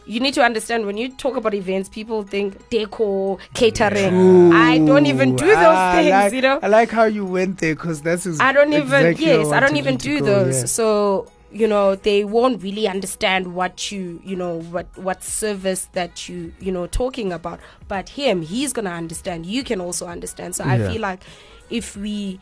you 0.06 0.20
need 0.20 0.34
to 0.34 0.42
understand 0.42 0.86
when 0.86 0.96
you 0.96 1.08
talk 1.10 1.36
about 1.36 1.54
events, 1.54 1.88
people 1.88 2.22
think 2.22 2.68
decor, 2.70 3.38
catering. 3.54 4.52
I 4.52 4.78
don't 4.78 5.06
even 5.06 5.36
do 5.36 5.46
those 5.46 5.56
Ah, 5.56 5.92
things, 5.94 6.10
like- 6.10 6.32
you 6.32 6.40
know. 6.42 6.58
I 6.62 6.68
like 6.68 6.90
how 6.90 7.04
you 7.04 7.24
went 7.24 7.58
there 7.58 7.74
because 7.74 8.02
that's 8.02 8.26
I 8.40 8.52
don't 8.52 8.72
even 8.72 8.82
exactly 9.06 9.26
yes, 9.26 9.46
where 9.46 9.54
I 9.54 9.60
don't 9.60 9.76
even 9.76 9.96
do 9.96 10.20
go, 10.20 10.26
those. 10.26 10.60
yeah. 10.60 10.66
So 10.66 11.30
you 11.50 11.66
know 11.66 11.94
they 11.94 12.24
won't 12.24 12.62
really 12.62 12.86
understand 12.86 13.54
what 13.54 13.90
you 13.90 14.20
you 14.22 14.36
know 14.36 14.60
what 14.60 14.86
what 14.98 15.22
service 15.24 15.88
that 15.92 16.28
you 16.28 16.52
you 16.60 16.70
know 16.72 16.86
talking 16.86 17.32
about. 17.32 17.58
But 17.88 18.10
him, 18.10 18.42
he's 18.42 18.72
gonna 18.72 18.90
understand. 18.90 19.46
You 19.46 19.64
can 19.64 19.80
also 19.80 20.06
understand. 20.06 20.54
So 20.56 20.64
Yeah. 20.64 20.72
I 20.74 20.78
feel 20.92 21.00
like 21.00 21.20
if 21.70 21.96
we 21.96 22.38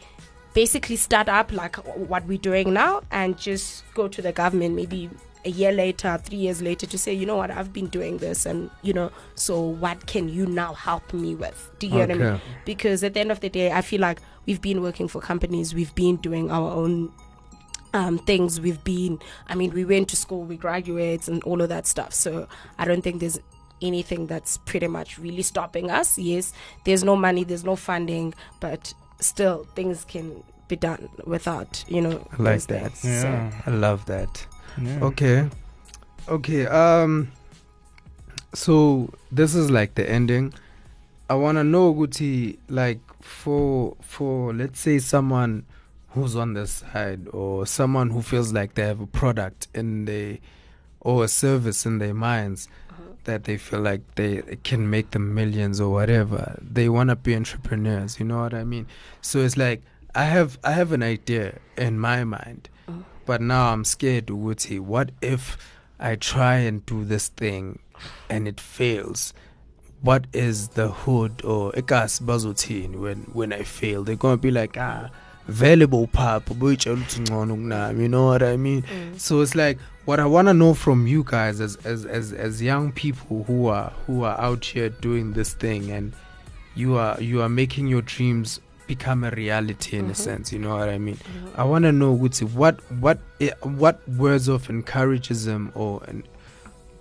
basically 0.54 0.96
start 0.96 1.28
up 1.28 1.52
like 1.52 1.76
what 2.08 2.24
we're 2.26 2.38
doing 2.38 2.72
now 2.72 3.02
and 3.10 3.36
just 3.38 3.84
go 3.94 4.08
to 4.08 4.22
the 4.22 4.32
government 4.32 4.74
maybe 4.74 5.10
a 5.46 5.50
year 5.50 5.72
later 5.72 6.18
three 6.24 6.38
years 6.46 6.60
later 6.60 6.86
to 6.86 6.98
say 6.98 7.12
you 7.20 7.24
know 7.30 7.36
what 7.36 7.50
i've 7.50 7.72
been 7.72 7.86
doing 7.86 8.18
this 8.18 8.44
and 8.46 8.68
you 8.82 8.92
know 8.92 9.10
so 9.36 9.54
what 9.60 10.06
can 10.06 10.28
you 10.28 10.44
now 10.46 10.72
help 10.74 11.12
me 11.12 11.34
with 11.42 11.70
do 11.78 11.86
you 11.86 11.92
know 11.94 12.00
what 12.00 12.10
i 12.10 12.14
mean 12.14 12.40
because 12.64 13.04
at 13.04 13.14
the 13.14 13.20
end 13.20 13.30
of 13.30 13.40
the 13.40 13.48
day 13.48 13.70
i 13.70 13.80
feel 13.80 14.00
like 14.00 14.18
we've 14.46 14.60
been 14.60 14.82
working 14.82 15.08
for 15.08 15.20
companies 15.20 15.72
we've 15.74 15.94
been 15.94 16.16
doing 16.16 16.50
our 16.50 16.70
own 16.72 17.12
um, 17.94 18.18
things 18.18 18.60
we've 18.60 18.82
been 18.84 19.18
i 19.48 19.54
mean 19.54 19.70
we 19.72 19.84
went 19.84 20.08
to 20.08 20.16
school 20.16 20.42
we 20.42 20.56
graduates 20.56 21.28
and 21.28 21.42
all 21.44 21.60
of 21.62 21.68
that 21.68 21.86
stuff 21.86 22.12
so 22.12 22.46
i 22.78 22.84
don't 22.84 23.02
think 23.02 23.20
there's 23.20 23.38
anything 23.82 24.26
that's 24.26 24.58
pretty 24.58 24.86
much 24.88 25.18
really 25.18 25.42
stopping 25.42 25.90
us 25.90 26.18
yes 26.18 26.52
there's 26.84 27.04
no 27.04 27.14
money 27.14 27.44
there's 27.44 27.64
no 27.64 27.76
funding 27.76 28.34
but 28.60 28.92
still 29.20 29.64
things 29.76 30.04
can 30.04 30.42
be 30.68 30.76
done 30.76 31.08
without 31.24 31.84
you 31.86 32.00
know 32.00 32.26
I 32.38 32.42
like 32.42 32.62
that. 32.66 32.92
things. 32.92 33.20
So- 33.22 33.28
Yeah. 33.28 33.52
I 33.66 33.70
love 33.70 34.04
that. 34.06 34.46
Yeah. 34.80 34.98
Okay. 35.02 35.48
Okay. 36.28 36.66
Um. 36.66 37.32
So 38.54 39.12
this 39.30 39.54
is 39.54 39.70
like 39.70 39.94
the 39.94 40.08
ending. 40.08 40.54
I 41.28 41.34
wanna 41.34 41.64
know, 41.64 41.92
Guti, 41.92 42.58
like 42.68 43.00
for 43.20 43.96
for 44.00 44.52
let's 44.54 44.80
say 44.80 44.98
someone 44.98 45.64
who's 46.10 46.36
on 46.36 46.54
the 46.54 46.66
side 46.66 47.28
or 47.32 47.66
someone 47.66 48.10
who 48.10 48.22
feels 48.22 48.52
like 48.52 48.74
they 48.74 48.82
have 48.82 49.00
a 49.00 49.06
product 49.06 49.68
in 49.74 50.04
their 50.06 50.38
or 51.00 51.24
a 51.24 51.28
service 51.28 51.84
in 51.84 51.98
their 51.98 52.14
minds 52.14 52.68
that 53.24 53.44
they 53.44 53.56
feel 53.58 53.80
like 53.80 54.00
they 54.14 54.40
can 54.62 54.88
make 54.88 55.10
them 55.10 55.34
millions 55.34 55.80
or 55.80 55.92
whatever. 55.92 56.58
They 56.62 56.88
wanna 56.88 57.16
be 57.16 57.34
entrepreneurs. 57.34 58.18
You 58.18 58.26
know 58.26 58.38
what 58.38 58.54
I 58.54 58.64
mean? 58.64 58.86
So 59.20 59.40
it's 59.40 59.56
like 59.56 59.82
I 60.14 60.24
have 60.24 60.58
I 60.64 60.72
have 60.72 60.92
an 60.92 61.02
idea 61.02 61.58
in 61.76 61.98
my 61.98 62.24
mind, 62.24 62.68
but 63.26 63.40
now 63.40 63.72
I'm 63.72 63.84
scared. 63.84 64.26
Uguti, 64.26 64.80
what 64.80 65.10
if 65.20 65.58
I 65.98 66.16
try 66.16 66.56
and 66.56 66.84
do 66.86 67.04
this 67.04 67.28
thing 67.28 67.80
and 68.30 68.48
it 68.48 68.60
fails? 68.60 69.34
What 70.00 70.26
is 70.32 70.68
the 70.68 70.88
hood 70.88 71.42
or 71.44 71.72
ikas 71.72 72.22
bazotin 72.22 72.96
when 73.00 73.18
when 73.32 73.52
I 73.52 73.64
fail? 73.64 74.04
They're 74.04 74.16
gonna 74.16 74.36
be 74.36 74.50
like 74.50 74.76
ah 74.78 75.10
valuable 75.48 76.06
pop 76.08 76.50
you 76.50 78.08
know 78.08 78.26
what 78.26 78.42
I 78.42 78.56
mean? 78.56 78.84
So 79.16 79.40
it's 79.40 79.54
like 79.54 79.78
what 80.04 80.20
I 80.20 80.26
wanna 80.26 80.54
know 80.54 80.74
from 80.74 81.06
you 81.06 81.24
guys 81.24 81.60
as 81.60 81.76
as 81.84 82.04
as, 82.04 82.32
as 82.32 82.62
young 82.62 82.92
people 82.92 83.44
who 83.44 83.66
are 83.66 83.92
who 84.06 84.24
are 84.24 84.38
out 84.40 84.64
here 84.64 84.88
doing 84.88 85.32
this 85.32 85.54
thing 85.54 85.90
and 85.90 86.12
you 86.74 86.96
are 86.96 87.20
you 87.20 87.42
are 87.42 87.48
making 87.48 87.88
your 87.88 88.02
dreams 88.02 88.60
become 88.86 89.24
a 89.24 89.30
reality 89.30 89.96
in 89.96 90.06
a 90.06 90.08
mm-hmm. 90.08 90.14
sense 90.14 90.52
you 90.52 90.58
know 90.58 90.76
what 90.76 90.88
i 90.88 90.98
mean? 90.98 91.16
Mm-hmm. 91.16 91.60
I 91.60 91.64
want 91.64 91.84
to 91.84 91.92
know 91.92 92.16
Guti, 92.16 92.50
what 92.52 92.78
what 93.00 93.18
eh, 93.40 93.50
what 93.62 94.06
words 94.08 94.48
of 94.48 94.68
encouragism 94.70 95.72
or 95.74 96.02
and 96.06 96.22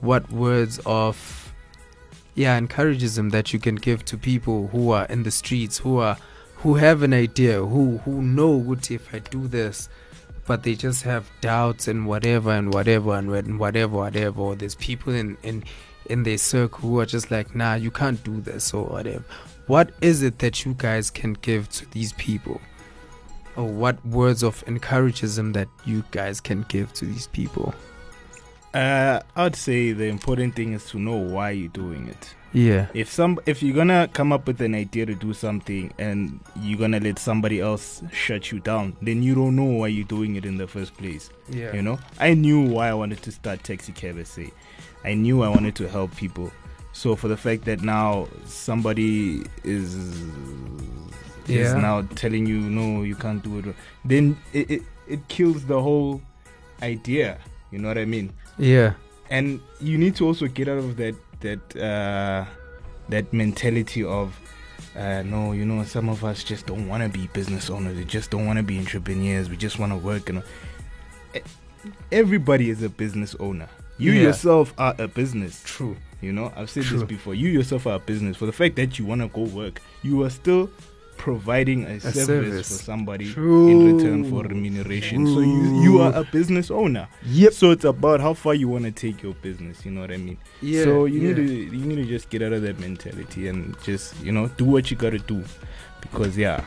what 0.01 0.29
words 0.31 0.79
of 0.85 1.53
yeah 2.35 2.57
encouragism 2.57 3.29
that 3.29 3.53
you 3.53 3.59
can 3.59 3.75
give 3.75 4.05
to 4.05 4.17
people 4.17 4.67
who 4.67 4.91
are 4.91 5.05
in 5.05 5.23
the 5.23 5.31
streets 5.31 5.77
who 5.79 5.97
are 5.97 6.17
who 6.57 6.75
have 6.75 7.03
an 7.03 7.13
idea 7.13 7.63
who 7.63 7.97
who 7.99 8.21
know 8.21 8.59
Guti, 8.59 8.95
if 8.95 9.13
i 9.13 9.19
do 9.19 9.47
this 9.47 9.89
but 10.47 10.63
they 10.63 10.75
just 10.75 11.03
have 11.03 11.29
doubts 11.41 11.87
and 11.87 12.05
whatever 12.05 12.51
and 12.51 12.73
whatever 12.73 13.15
and 13.15 13.59
whatever 13.59 13.97
whatever 13.97 14.41
or 14.41 14.55
there's 14.55 14.75
people 14.75 15.13
in 15.13 15.37
in 15.43 15.63
in 16.07 16.23
their 16.23 16.37
circle 16.37 16.89
who 16.89 16.99
are 16.99 17.05
just 17.05 17.31
like 17.31 17.55
nah 17.55 17.73
you 17.73 17.91
can't 17.91 18.23
do 18.23 18.39
this 18.41 18.73
or 18.73 18.85
whatever 18.85 19.23
what 19.67 19.91
is 20.01 20.21
it 20.23 20.39
that 20.39 20.65
you 20.65 20.73
guys 20.77 21.09
can 21.09 21.33
give 21.33 21.69
to 21.69 21.85
these 21.91 22.13
people 22.13 22.61
or 23.55 23.65
what 23.67 24.05
words 24.05 24.43
of 24.43 24.63
encouragism 24.67 25.53
that 25.53 25.67
you 25.85 26.03
guys 26.11 26.39
can 26.41 26.63
give 26.67 26.91
to 26.93 27.05
these 27.05 27.27
people 27.27 27.73
Uh, 28.73 29.21
I'd 29.37 29.55
say 29.55 29.93
the 29.93 30.05
important 30.07 30.53
thing 30.55 30.73
is 30.73 30.85
to 30.89 30.99
know 30.99 31.15
why 31.15 31.51
you're 31.51 31.69
doing 31.69 32.09
it. 32.09 32.35
yeah 32.51 32.87
If 32.93 33.09
some, 33.09 33.39
if 33.45 33.63
you're 33.63 33.73
gonna 33.75 34.09
come 34.11 34.33
up 34.33 34.45
with 34.47 34.59
an 34.59 34.75
idea 34.75 35.05
to 35.05 35.15
do 35.15 35.33
something 35.33 35.93
and 35.97 36.41
you're 36.61 36.77
gonna 36.79 36.99
let 36.99 37.17
somebody 37.17 37.61
else 37.61 38.03
shut 38.11 38.51
you 38.51 38.59
down, 38.59 38.97
then 39.01 39.23
you 39.23 39.33
don't 39.33 39.55
know 39.55 39.63
why 39.79 39.87
you're 39.87 40.03
doing 40.07 40.35
it 40.35 40.43
in 40.45 40.57
the 40.57 40.67
first 40.67 40.93
place. 40.97 41.29
yeah 41.49 41.73
You 41.73 41.83
know, 41.83 41.97
I 42.19 42.33
knew 42.33 42.59
why 42.67 42.89
I 42.89 42.93
wanted 42.93 43.21
to 43.23 43.31
start 43.31 43.63
Taxi 43.63 43.93
Cab 43.93 44.17
SA. 44.25 44.41
I 45.05 45.13
knew 45.13 45.41
I 45.41 45.47
wanted 45.47 45.75
to 45.75 45.87
help 45.87 46.13
people. 46.17 46.51
So 46.95 47.15
for 47.17 47.27
the 47.27 47.35
fact 47.35 47.65
that 47.65 47.81
now 47.81 48.27
somebody 48.45 49.43
is 49.65 49.95
is 51.47 51.73
Yeah. 51.73 51.73
now 51.79 52.01
telling 52.15 52.45
you 52.47 52.59
no, 52.79 53.03
you 53.03 53.15
can't 53.15 53.43
do 53.43 53.59
it, 53.59 53.75
then 54.05 54.37
it, 54.53 54.71
it 54.71 54.81
it 55.07 55.27
kills 55.27 55.65
the 55.65 55.79
whole 55.81 56.21
idea. 56.81 57.37
You 57.71 57.79
know 57.79 57.89
what 57.89 57.97
I 57.97 58.05
mean? 58.05 58.31
yeah 58.57 58.93
and 59.29 59.59
you 59.81 59.97
need 59.97 60.15
to 60.15 60.25
also 60.25 60.47
get 60.47 60.67
out 60.69 60.77
of 60.77 60.95
that 60.95 61.15
that 61.41 61.75
uh, 61.75 62.45
that 63.09 63.33
mentality 63.33 64.01
of 64.03 64.31
uh, 64.95 65.21
no, 65.23 65.51
you 65.51 65.65
know, 65.65 65.83
some 65.83 66.07
of 66.07 66.23
us 66.23 66.41
just 66.43 66.65
don't 66.65 66.87
want 66.87 67.03
to 67.03 67.09
be 67.09 67.27
business 67.33 67.69
owners. 67.69 67.97
We 67.97 68.05
just 68.05 68.31
don't 68.31 68.45
want 68.45 68.57
to 68.57 68.63
be 68.63 68.77
entrepreneurs. 68.79 69.49
We 69.49 69.57
just 69.57 69.77
want 69.77 69.91
to 69.91 69.97
work. 69.97 70.29
And 70.29 70.41
everybody 72.11 72.69
is 72.69 72.81
a 72.81 72.87
business 72.89 73.35
owner. 73.39 73.67
You 73.97 74.13
Yeah. 74.13 74.21
yourself 74.23 74.73
are 74.77 74.95
a 74.97 75.07
business. 75.07 75.61
true 75.65 75.97
You 76.25 76.33
know, 76.33 76.51
I've 76.55 76.69
said 76.69 76.83
True. 76.83 76.99
this 76.99 77.07
before. 77.07 77.35
You 77.35 77.49
yourself 77.49 77.85
are 77.87 77.95
a 77.95 77.99
business. 77.99 78.35
For 78.37 78.45
the 78.45 78.51
fact 78.51 78.75
that 78.77 78.97
you 78.99 79.05
want 79.05 79.21
to 79.21 79.27
go 79.27 79.41
work, 79.43 79.81
you 80.03 80.23
are 80.23 80.29
still 80.29 80.69
providing 81.17 81.85
a, 81.85 81.99
service, 81.99 82.25
service. 82.25 82.67
for 82.67 82.83
somebody 82.83 83.31
True. 83.31 83.69
in 83.69 83.95
return 83.97 84.29
for 84.29 84.43
remuneration. 84.43 85.25
So 85.27 85.39
you 85.39 85.81
you 85.81 86.01
are 86.01 86.13
a 86.13 86.23
business 86.25 86.69
owner. 86.69 87.07
yep 87.23 87.53
So 87.53 87.71
it's 87.71 87.85
about 87.85 88.19
how 88.19 88.33
far 88.33 88.53
you 88.53 88.67
want 88.67 88.83
to 88.85 88.91
take 88.91 89.23
your 89.23 89.33
business. 89.35 89.85
You 89.85 89.91
know 89.91 90.01
what 90.01 90.11
I 90.11 90.17
mean? 90.17 90.37
yeah 90.61 90.83
so 90.83 91.05
you 91.05 91.21
yeah. 91.21 91.27
need 91.29 91.35
to 91.35 91.53
you 91.77 91.85
need 91.85 91.95
to 91.95 92.05
just 92.05 92.29
get 92.29 92.41
out 92.41 92.51
of 92.53 92.61
that 92.63 92.79
mentality 92.79 93.47
and 93.47 93.75
just 93.81 94.19
you 94.21 94.31
know 94.31 94.47
do 94.57 94.65
what 94.65 94.91
you 94.91 94.97
gotta 94.97 95.19
do, 95.19 95.43
because 96.01 96.37
yeah, 96.37 96.63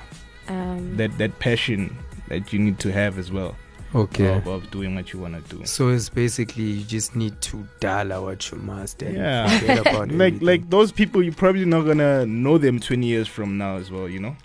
um, 0.48 0.96
that 0.96 1.16
that 1.18 1.38
passion 1.40 1.96
that 2.28 2.52
you 2.52 2.58
need 2.58 2.78
to 2.80 2.90
have 2.92 3.18
as 3.18 3.30
well. 3.30 3.54
Okay. 3.94 4.36
of, 4.36 4.46
of 4.46 4.70
doing 4.70 4.94
what 4.94 5.12
you 5.12 5.18
want 5.18 5.34
to 5.48 5.56
do. 5.56 5.64
So 5.64 5.88
it's 5.88 6.08
basically 6.10 6.64
you 6.64 6.84
just 6.84 7.16
need 7.16 7.40
to 7.42 7.66
dial 7.80 8.24
what 8.24 8.50
you 8.50 8.58
must 8.58 9.02
and 9.02 9.16
Yeah. 9.16 9.74
about 9.80 10.10
Like 10.12 10.42
like 10.42 10.68
those 10.70 10.92
people, 10.92 11.22
you're 11.22 11.32
probably 11.34 11.64
not 11.64 11.82
gonna 11.86 12.26
know 12.26 12.58
them 12.58 12.80
20 12.80 13.06
years 13.06 13.26
from 13.28 13.56
now 13.58 13.76
as 13.76 13.90
well. 13.90 14.08
You 14.08 14.20
know. 14.20 14.36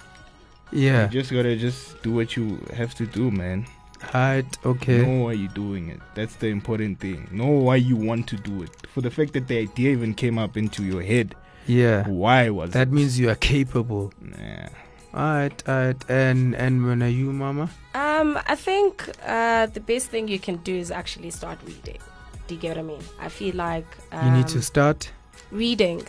yeah. 0.71 1.03
You 1.03 1.09
just 1.09 1.31
gotta 1.31 1.55
just 1.57 2.01
do 2.03 2.11
what 2.13 2.37
you 2.37 2.57
have 2.73 2.95
to 2.95 3.05
do, 3.05 3.31
man. 3.31 3.65
Right. 4.13 4.45
Okay. 4.65 5.01
Know 5.01 5.25
why 5.25 5.33
you're 5.33 5.51
doing 5.53 5.89
it. 5.89 5.99
That's 6.15 6.35
the 6.35 6.47
important 6.47 6.99
thing. 6.99 7.27
Know 7.31 7.47
why 7.47 7.77
you 7.77 7.95
want 7.95 8.27
to 8.27 8.37
do 8.37 8.63
it. 8.63 8.69
For 8.93 9.01
the 9.01 9.09
fact 9.11 9.33
that 9.33 9.47
the 9.47 9.57
idea 9.59 9.91
even 9.91 10.13
came 10.13 10.37
up 10.37 10.57
into 10.57 10.83
your 10.83 11.01
head, 11.01 11.35
Yeah. 11.67 12.07
why 12.07 12.49
was 12.49 12.71
That 12.71 12.89
it? 12.89 12.93
means 12.93 13.17
you 13.19 13.29
are 13.29 13.35
capable. 13.35 14.11
Nah. 14.21 14.67
Alright, 15.13 15.63
alright. 15.67 16.03
And 16.09 16.55
and 16.55 16.85
when 16.85 17.03
are 17.03 17.07
you, 17.07 17.31
Mama? 17.31 17.69
Um, 17.93 18.39
I 18.47 18.55
think 18.55 19.09
uh, 19.25 19.67
the 19.67 19.79
best 19.79 20.07
thing 20.09 20.27
you 20.27 20.39
can 20.39 20.57
do 20.57 20.73
is 20.75 20.89
actually 20.91 21.29
start 21.31 21.59
reading. 21.65 21.99
Do 22.47 22.55
you 22.55 22.61
get 22.61 22.69
what 22.77 22.79
I 22.79 22.81
mean? 22.81 23.03
I 23.19 23.29
feel 23.29 23.55
like 23.55 23.85
um, 24.11 24.25
you 24.25 24.31
need 24.37 24.47
to 24.49 24.61
start. 24.61 25.11
reading. 25.51 26.03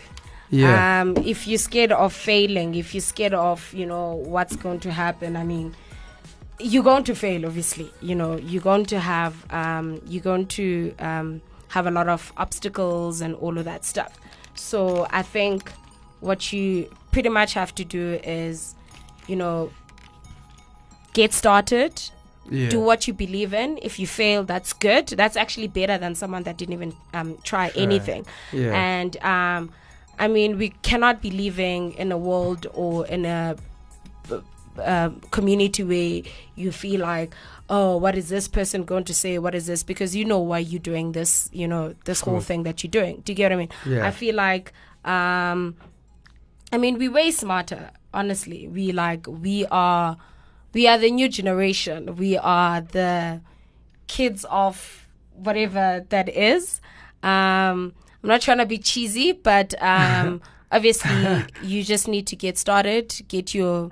Yeah. 0.50 1.02
Um, 1.02 1.16
if 1.18 1.46
you're 1.46 1.58
scared 1.58 1.92
of 1.92 2.12
failing, 2.12 2.74
if 2.74 2.94
you're 2.94 3.00
scared 3.00 3.34
of 3.34 3.72
you 3.74 3.86
know 3.86 4.14
what's 4.14 4.56
going 4.56 4.80
to 4.80 4.90
happen, 4.90 5.36
I 5.36 5.44
mean, 5.44 5.74
you're 6.58 6.82
going 6.84 7.04
to 7.04 7.14
fail. 7.14 7.44
Obviously, 7.46 7.90
you 8.00 8.14
know 8.14 8.36
you're 8.38 8.62
going 8.62 8.86
to 8.86 8.98
have 9.00 9.34
um, 9.52 10.00
you're 10.06 10.22
going 10.22 10.46
to 10.46 10.94
um, 10.98 11.42
have 11.68 11.86
a 11.86 11.90
lot 11.90 12.08
of 12.08 12.32
obstacles 12.36 13.20
and 13.20 13.34
all 13.36 13.58
of 13.58 13.64
that 13.64 13.84
stuff. 13.84 14.18
So 14.54 15.06
I 15.10 15.22
think 15.22 15.72
what 16.20 16.52
you 16.52 16.88
pretty 17.12 17.28
much 17.28 17.54
have 17.54 17.74
to 17.74 17.84
do 17.84 18.20
is, 18.24 18.74
you 19.26 19.36
know, 19.36 19.70
get 21.12 21.32
started, 21.32 22.02
yeah. 22.50 22.68
do 22.68 22.80
what 22.80 23.06
you 23.06 23.14
believe 23.14 23.54
in. 23.54 23.78
If 23.82 23.98
you 23.98 24.06
fail, 24.06 24.44
that's 24.44 24.72
good. 24.72 25.08
That's 25.08 25.36
actually 25.36 25.68
better 25.68 25.98
than 25.98 26.14
someone 26.14 26.42
that 26.44 26.56
didn't 26.56 26.74
even 26.74 26.94
um, 27.12 27.38
try 27.42 27.70
Try. 27.70 27.82
anything. 27.82 28.26
yeah. 28.52 28.74
And 28.74 29.16
um, 29.22 29.70
I 30.18 30.28
mean, 30.28 30.58
we 30.58 30.70
cannot 30.82 31.22
be 31.22 31.30
living 31.30 31.92
in 31.94 32.12
a 32.12 32.18
world 32.18 32.66
or 32.72 33.06
in 33.06 33.24
a 33.24 33.56
uh, 34.78 35.10
community 35.30 35.82
where 35.84 36.22
you 36.56 36.72
feel 36.72 37.00
like, 37.00 37.32
oh, 37.70 37.96
what 37.96 38.16
is 38.16 38.28
this 38.28 38.48
person 38.48 38.84
going 38.84 39.04
to 39.04 39.14
say? 39.14 39.38
What 39.38 39.54
is 39.54 39.66
this? 39.66 39.82
Because 39.82 40.14
you 40.14 40.24
know 40.24 40.40
why 40.40 40.58
you're 40.58 40.80
doing 40.80 41.12
this. 41.12 41.48
You 41.52 41.68
know 41.68 41.94
this 42.04 42.20
whole 42.20 42.40
thing 42.40 42.64
that 42.64 42.82
you're 42.82 42.90
doing. 42.90 43.22
Do 43.24 43.32
you 43.32 43.36
get 43.36 43.50
what 43.50 43.52
I 43.52 43.56
mean? 43.56 43.70
yeah. 43.86 44.06
I 44.06 44.10
feel 44.10 44.34
like, 44.34 44.72
um, 45.04 45.76
I 46.72 46.78
mean, 46.78 46.98
we 46.98 47.08
way 47.08 47.30
smarter. 47.30 47.90
Honestly, 48.14 48.68
we 48.68 48.92
like 48.92 49.26
we 49.26 49.66
are, 49.70 50.16
we 50.72 50.86
are 50.86 50.96
the 50.98 51.10
new 51.10 51.28
generation. 51.28 52.16
We 52.16 52.38
are 52.38 52.80
the 52.80 53.40
kids 54.06 54.44
of 54.48 55.06
whatever 55.34 56.04
that 56.08 56.28
is. 56.28 56.80
Um, 57.22 57.92
I'm 58.22 58.28
not 58.28 58.40
trying 58.40 58.58
to 58.58 58.66
be 58.66 58.78
cheesy, 58.78 59.32
but 59.32 59.74
um, 59.82 60.40
obviously, 60.72 61.44
you 61.62 61.82
just 61.82 62.08
need 62.08 62.26
to 62.28 62.36
get 62.36 62.56
started, 62.56 63.14
get 63.28 63.52
your 63.54 63.90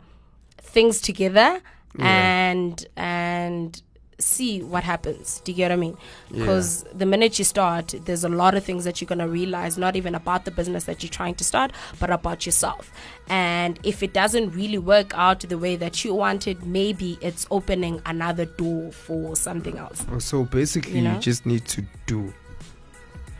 things 0.58 1.00
together, 1.00 1.60
Yeah. 1.98 2.06
and 2.06 2.86
and 2.96 3.82
see 4.22 4.62
what 4.62 4.84
happens. 4.84 5.40
Do 5.44 5.52
you 5.52 5.56
get 5.56 5.70
what 5.70 5.72
I 5.72 5.76
mean? 5.76 5.96
Yeah. 6.30 6.40
Because 6.40 6.84
the 6.94 7.06
minute 7.06 7.38
you 7.38 7.44
start, 7.44 7.94
there's 8.04 8.24
a 8.24 8.28
lot 8.28 8.54
of 8.54 8.64
things 8.64 8.84
that 8.84 9.00
you're 9.00 9.06
gonna 9.08 9.28
realize, 9.28 9.76
not 9.76 9.96
even 9.96 10.14
about 10.14 10.44
the 10.44 10.50
business 10.50 10.84
that 10.84 11.02
you're 11.02 11.10
trying 11.10 11.34
to 11.36 11.44
start, 11.44 11.72
but 12.00 12.10
about 12.10 12.46
yourself. 12.46 12.92
And 13.28 13.78
if 13.82 14.02
it 14.02 14.12
doesn't 14.12 14.50
really 14.54 14.78
work 14.78 15.12
out 15.14 15.40
the 15.40 15.58
way 15.58 15.76
that 15.76 16.04
you 16.04 16.14
wanted, 16.14 16.64
maybe 16.66 17.18
it's 17.20 17.46
opening 17.50 18.00
another 18.06 18.44
door 18.46 18.92
for 18.92 19.36
something 19.36 19.78
else. 19.78 20.04
Oh, 20.10 20.18
so 20.18 20.44
basically, 20.44 21.00
You 21.00 21.10
you, 21.12 21.18
just 21.18 21.46
need 21.46 21.64
to 21.66 21.84
do, 22.06 22.32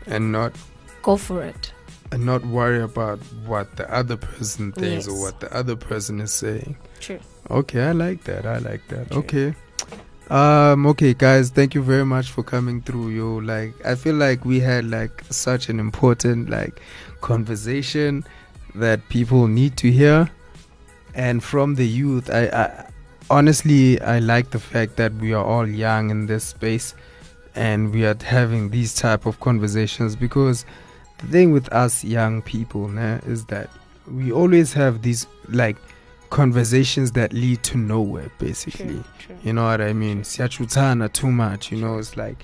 and 0.07 0.31
not 0.31 0.53
Go 1.01 1.17
for 1.17 1.43
it. 1.43 1.71
and 2.11 2.25
not 2.25 2.45
worry 2.45 2.81
about 2.81 3.19
what 3.45 3.75
the 3.75 3.91
other 3.93 4.15
person 4.17 4.71
thinks 4.71 5.07
or 5.07 5.19
what 5.19 5.39
the 5.39 5.53
other 5.53 5.75
person 5.75 6.19
is 6.21 6.31
saying. 6.31 6.77
True. 6.99 7.19
Okay, 7.49 7.81
I 7.83 7.91
like 7.91 8.23
that. 8.23 8.45
I 8.45 8.59
like 8.59 8.87
that. 8.87 9.09
True. 9.11 9.19
Okay. 9.19 9.55
Um 10.29 10.85
okay 10.87 11.13
guys, 11.13 11.49
thank 11.49 11.75
you 11.75 11.83
very 11.83 12.05
much 12.05 12.31
for 12.31 12.43
coming 12.43 12.81
through. 12.81 13.09
Yo, 13.09 13.35
like 13.37 13.73
I 13.85 13.95
feel 13.95 14.15
like 14.15 14.45
we 14.45 14.59
had 14.59 14.85
like 14.85 15.23
such 15.29 15.69
an 15.69 15.79
important 15.79 16.49
like 16.49 16.81
conversation 17.21 18.23
that 18.75 19.07
people 19.09 19.47
need 19.47 19.75
to 19.77 19.91
hear. 19.91 20.29
And 21.13 21.43
from 21.43 21.75
the 21.75 21.85
youth, 21.85 22.29
I, 22.29 22.45
I 22.47 22.89
honestly 23.29 23.99
I 24.01 24.19
like 24.19 24.51
the 24.51 24.59
fact 24.59 24.95
that 24.95 25.13
we 25.15 25.33
are 25.33 25.43
all 25.43 25.67
young 25.67 26.09
in 26.09 26.25
this 26.25 26.45
space 26.45 26.95
and 27.55 27.93
we 27.93 28.05
are 28.05 28.15
having 28.23 28.69
these 28.69 28.95
type 28.95 29.25
of 29.25 29.39
conversations 29.41 30.15
because 30.15 30.65
the 31.19 31.27
thing 31.27 31.51
with 31.51 31.71
us 31.71 32.03
young 32.03 32.41
people 32.41 32.87
nah, 32.87 33.17
is 33.25 33.45
that 33.45 33.69
we 34.07 34.31
always 34.31 34.73
have 34.73 35.01
these 35.01 35.27
like 35.49 35.77
conversations 36.35 37.11
that 37.11 37.31
lead 37.33 37.61
to 37.63 37.77
nowhere 37.77 38.29
basically 38.39 38.85
True. 38.85 39.03
True. 39.19 39.35
you 39.43 39.53
know 39.53 39.65
what 39.65 39.81
i 39.81 39.93
mean 39.93 40.23
siyachuthana 40.23 41.07
too 41.13 41.31
much 41.31 41.71
you 41.71 41.77
know 41.81 41.99
it's 41.99 42.17
like 42.17 42.37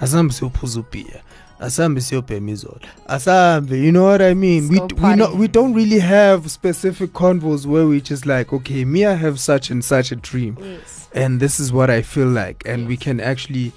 asambe 0.00 0.32
siyophuza 0.32 0.80
ubhiya 0.80 1.22
asambe 1.60 2.00
siyobhema 2.00 2.50
izolo 2.50 2.80
asambe 3.08 3.76
you 3.84 3.90
know 3.90 4.04
what 4.04 4.20
i 4.22 4.34
mean 4.34 4.68
we, 4.70 4.80
we, 4.80 5.16
no, 5.16 5.26
party. 5.26 5.36
we 5.38 5.48
don't 5.48 5.74
really 5.76 5.98
have 6.00 6.48
specific 6.48 7.12
convos 7.12 7.66
where 7.66 7.86
we 7.86 8.00
just 8.00 8.26
like 8.26 8.52
okay 8.56 8.84
me 8.84 9.04
i 9.06 9.16
have 9.16 9.38
such 9.38 9.70
and 9.72 9.82
such 9.82 10.12
a 10.12 10.16
dream 10.16 10.54
Yes. 10.60 11.08
and 11.14 11.40
this 11.40 11.60
is 11.60 11.72
what 11.72 11.90
I 11.90 12.02
feel 12.02 12.28
like, 12.28 12.62
and 12.68 12.88
we 12.88 12.96
can 12.96 13.20
actually 13.20 13.72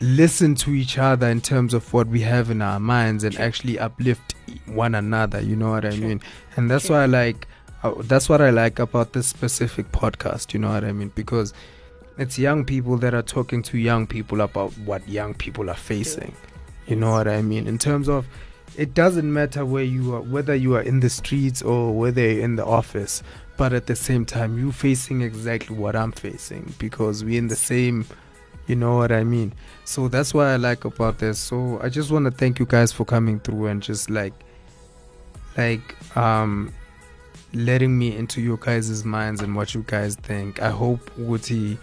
listen 0.00 0.54
to 0.54 0.70
each 0.74 0.98
other 0.98 1.28
in 1.28 1.40
terms 1.40 1.74
of 1.74 1.92
what 1.92 2.06
we 2.08 2.20
have 2.20 2.50
in 2.50 2.62
our 2.62 2.80
minds 2.80 3.24
and 3.24 3.36
actually 3.38 3.78
uplift 3.78 4.34
one 4.66 4.94
another. 4.94 5.40
You 5.42 5.56
know 5.56 5.70
what 5.70 5.84
I 5.84 5.90
mean? 5.96 6.20
And 6.56 6.70
that's 6.70 6.88
why 6.88 7.02
I 7.02 7.06
like. 7.06 7.46
Uh, 7.86 8.02
that's 8.02 8.28
what 8.28 8.40
I 8.40 8.50
like 8.50 8.78
about 8.78 9.12
this 9.12 9.26
specific 9.26 9.92
podcast. 9.92 10.52
You 10.52 10.60
know 10.60 10.70
what 10.70 10.84
I 10.84 10.92
mean? 10.92 11.12
Because 11.14 11.54
it's 12.18 12.38
young 12.38 12.64
people 12.64 12.96
that 12.98 13.14
are 13.14 13.22
talking 13.22 13.62
to 13.64 13.78
young 13.78 14.06
people 14.06 14.40
about 14.40 14.76
what 14.78 15.06
young 15.08 15.34
people 15.34 15.70
are 15.70 15.76
facing. 15.76 16.34
You 16.86 16.96
know 16.96 17.12
what 17.12 17.28
I 17.28 17.42
mean? 17.42 17.66
In 17.66 17.78
terms 17.78 18.08
of, 18.08 18.26
it 18.76 18.94
doesn't 18.94 19.32
matter 19.32 19.64
where 19.64 19.84
you 19.84 20.14
are, 20.16 20.20
whether 20.20 20.54
you 20.54 20.74
are 20.74 20.82
in 20.82 21.00
the 21.00 21.10
streets 21.10 21.62
or 21.62 21.96
whether 21.96 22.20
you're 22.20 22.42
in 22.42 22.56
the 22.56 22.64
office 22.64 23.22
but 23.56 23.72
at 23.72 23.86
the 23.86 23.96
same 23.96 24.24
time 24.24 24.58
you're 24.58 24.72
facing 24.72 25.22
exactly 25.22 25.74
what 25.76 25.96
i'm 25.96 26.12
facing 26.12 26.74
because 26.78 27.24
we're 27.24 27.38
in 27.38 27.48
the 27.48 27.56
same 27.56 28.04
you 28.66 28.76
know 28.76 28.96
what 28.96 29.10
i 29.12 29.24
mean 29.24 29.52
so 29.84 30.08
that's 30.08 30.34
what 30.34 30.46
i 30.46 30.56
like 30.56 30.84
about 30.84 31.18
this 31.18 31.38
so 31.38 31.80
i 31.82 31.88
just 31.88 32.10
want 32.10 32.24
to 32.24 32.30
thank 32.30 32.58
you 32.58 32.66
guys 32.66 32.92
for 32.92 33.04
coming 33.04 33.40
through 33.40 33.66
and 33.66 33.82
just 33.82 34.10
like 34.10 34.34
like 35.56 35.96
um 36.16 36.72
letting 37.56 37.98
me 37.98 38.16
into 38.16 38.40
your 38.40 38.56
guys' 38.56 39.04
minds 39.04 39.40
and 39.40 39.56
what 39.56 39.74
you 39.74 39.84
guys 39.86 40.16
think. 40.16 40.62
I 40.62 40.70
hope 40.70 41.10
Woody 41.16 41.78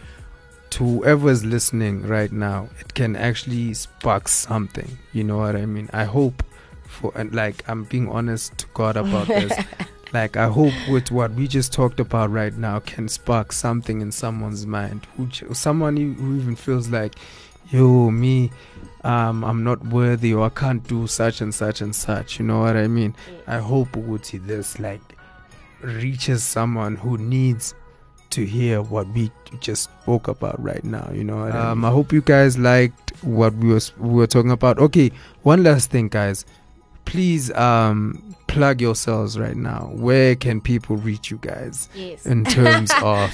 to 0.71 0.83
whoever 0.83 1.29
is 1.29 1.45
listening 1.45 2.01
right 2.07 2.31
now 2.31 2.67
it 2.79 2.95
can 2.95 3.15
actually 3.15 3.73
spark 3.75 4.27
something. 4.27 4.97
You 5.11 5.23
know 5.23 5.37
what 5.37 5.55
i 5.55 5.67
mean? 5.67 5.87
I 5.93 6.05
hope 6.05 6.41
for 6.87 7.11
and 7.15 7.33
like 7.33 7.63
i'm 7.69 7.83
being 7.83 8.09
honest 8.09 8.57
to 8.57 8.65
god 8.73 8.97
about 8.97 9.27
this. 9.27 9.53
Like 10.13 10.37
I 10.37 10.45
hope 10.45 10.73
with 10.87 11.09
what 11.09 11.31
we 11.33 11.47
just 11.47 11.73
talked 11.73 11.99
about 11.99 12.29
right 12.29 12.55
now 12.55 12.79
can 12.79 13.07
spark 13.09 13.51
something 13.51 13.99
in 13.99 14.11
someone's 14.11 14.67
mind 14.67 15.07
who 15.17 15.27
someone 15.55 15.97
who 15.97 16.35
even 16.37 16.55
feels 16.55 16.89
like 16.89 17.15
yo 17.71 18.11
me 18.11 18.51
um 19.03 19.43
I'm 19.43 19.63
not 19.63 19.83
worthy 19.87 20.31
or 20.31 20.45
I 20.45 20.49
can't 20.49 20.87
do 20.87 21.07
such 21.07 21.41
and 21.41 21.53
such 21.53 21.81
and 21.81 21.95
such. 21.95 22.37
You 22.37 22.45
know 22.45 22.59
what 22.59 22.77
I 22.77 22.87
mean? 22.87 23.15
I 23.47 23.57
hope 23.57 23.89
Uguti 23.93 24.45
this 24.45 24.79
like 24.79 25.01
reaches 25.83 26.43
someone 26.43 26.95
who 26.95 27.17
needs 27.17 27.73
to 28.29 28.45
hear 28.45 28.81
what 28.81 29.07
we 29.09 29.31
just 29.59 29.83
spoke 29.83 30.27
about 30.27 30.59
right 30.63 30.83
now 30.83 31.07
you 31.13 31.23
know 31.23 31.39
I 31.39 31.51
um 31.51 31.85
I 31.85 31.89
hope 31.91 32.11
you 32.11 32.21
guys 32.21 32.57
liked 32.57 33.11
what 33.23 33.53
we 33.55 33.69
was 33.73 33.95
we 33.97 34.09
were 34.15 34.25
talking 34.27 34.49
about 34.51 34.79
okay 34.79 35.11
one 35.43 35.61
last 35.63 35.91
thing 35.91 36.07
guys 36.07 36.45
please 37.05 37.51
um 37.53 38.35
plug 38.47 38.81
yourselves 38.81 39.37
right 39.37 39.55
now 39.57 39.91
where 39.93 40.35
can 40.35 40.61
people 40.61 40.95
reach 40.97 41.29
you 41.29 41.37
guys 41.41 41.89
Yes. 41.93 42.25
in 42.25 42.43
terms 42.45 42.91
of 43.03 43.31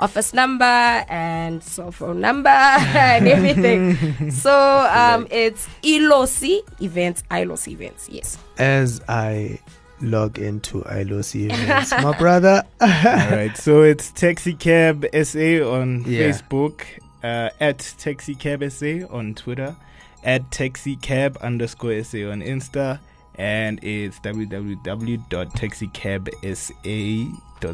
office 0.00 0.32
number 0.32 0.64
and 0.64 1.62
cell 1.62 1.90
phone 1.90 2.20
number 2.20 2.48
and 2.48 3.28
everything. 3.28 4.30
so 4.30 4.88
um, 4.90 5.26
it's 5.30 5.68
Ilosi 5.82 6.60
Events, 6.80 7.24
Ilosi 7.30 7.72
Events, 7.72 8.08
yes. 8.08 8.38
As 8.58 9.00
I 9.08 9.58
log 10.00 10.38
into 10.38 10.82
ILOC 10.82 11.46
events, 11.52 11.90
my 12.02 12.16
brother. 12.18 12.62
All 12.80 12.88
right, 12.88 13.56
so 13.56 13.82
it's 13.82 14.10
Taxi 14.12 14.54
Cab 14.54 15.04
SA 15.12 15.62
on 15.70 16.04
Yeah. 16.06 16.28
Facebook, 16.30 16.82
uh, 17.22 17.50
at 17.60 17.78
Taxi 17.98 18.34
Cab 18.34 18.62
SA 18.70 19.06
on 19.10 19.34
Twitter, 19.34 19.76
at 20.24 20.50
Taxi 20.50 20.96
Cab 20.96 21.36
underscore 21.40 22.02
SA 22.04 22.18
on 22.30 22.42
Insta, 22.42 22.98
and 23.36 23.78
it's 23.84 24.18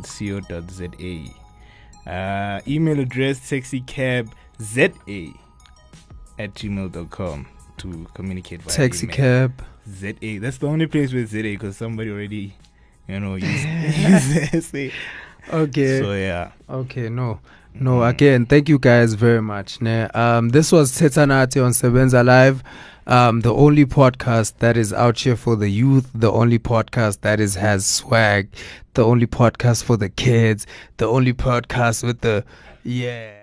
www.taxicabsa.co.za. 0.05 2.11
Uh, 2.11 2.61
email 2.69 3.01
address 3.01 3.41
taxicabza 3.51 5.35
at 6.39 6.55
gmail.com 6.55 7.47
to 7.79 8.07
communicate 8.15 8.63
via 8.63 8.73
Taxi 8.75 9.07
email. 9.07 9.17
cab. 9.17 9.65
ZA. 9.89 10.39
That's 10.41 10.59
the 10.59 10.67
only 10.67 10.87
place 10.87 11.13
with 11.13 11.31
ZA 11.31 11.43
because 11.43 11.77
somebody 11.77 12.11
already, 12.11 12.55
you 13.09 13.21
know, 13.21 13.35
used, 13.35 13.69
used 14.49 14.65
SA. 14.65 14.89
Okay. 15.53 16.01
So 16.01 16.13
yeah. 16.13 16.53
Okay, 16.69 17.09
no. 17.09 17.41
No, 17.77 18.05
again, 18.05 18.47
thank 18.47 18.69
you 18.69 18.79
guys 18.79 19.15
very 19.15 19.43
much. 19.43 19.81
Ne? 19.81 20.05
Um, 20.15 20.51
this 20.51 20.71
was 20.71 20.93
Tetanati 20.93 21.65
on 21.65 21.73
Sebenza 21.73 22.25
Live, 22.25 22.63
um, 23.09 23.41
the 23.41 23.53
only 23.53 23.85
podcast 23.85 24.55
that 24.59 24.77
is 24.77 24.93
out 24.93 25.19
here 25.19 25.37
for 25.37 25.57
the 25.57 25.69
youth, 25.69 26.09
the 26.15 26.31
only 26.31 26.61
podcast 26.61 27.23
that 27.23 27.41
is 27.41 27.57
has 27.57 27.85
swag, 27.85 28.49
the 28.95 29.05
only 29.05 29.27
podcast 29.27 29.83
for 29.83 29.97
the 29.97 30.09
kids, 30.09 30.69
the 30.99 31.07
only 31.07 31.33
podcast 31.33 32.05
with 32.05 32.21
the 32.21 32.45
yeah. 32.85 33.34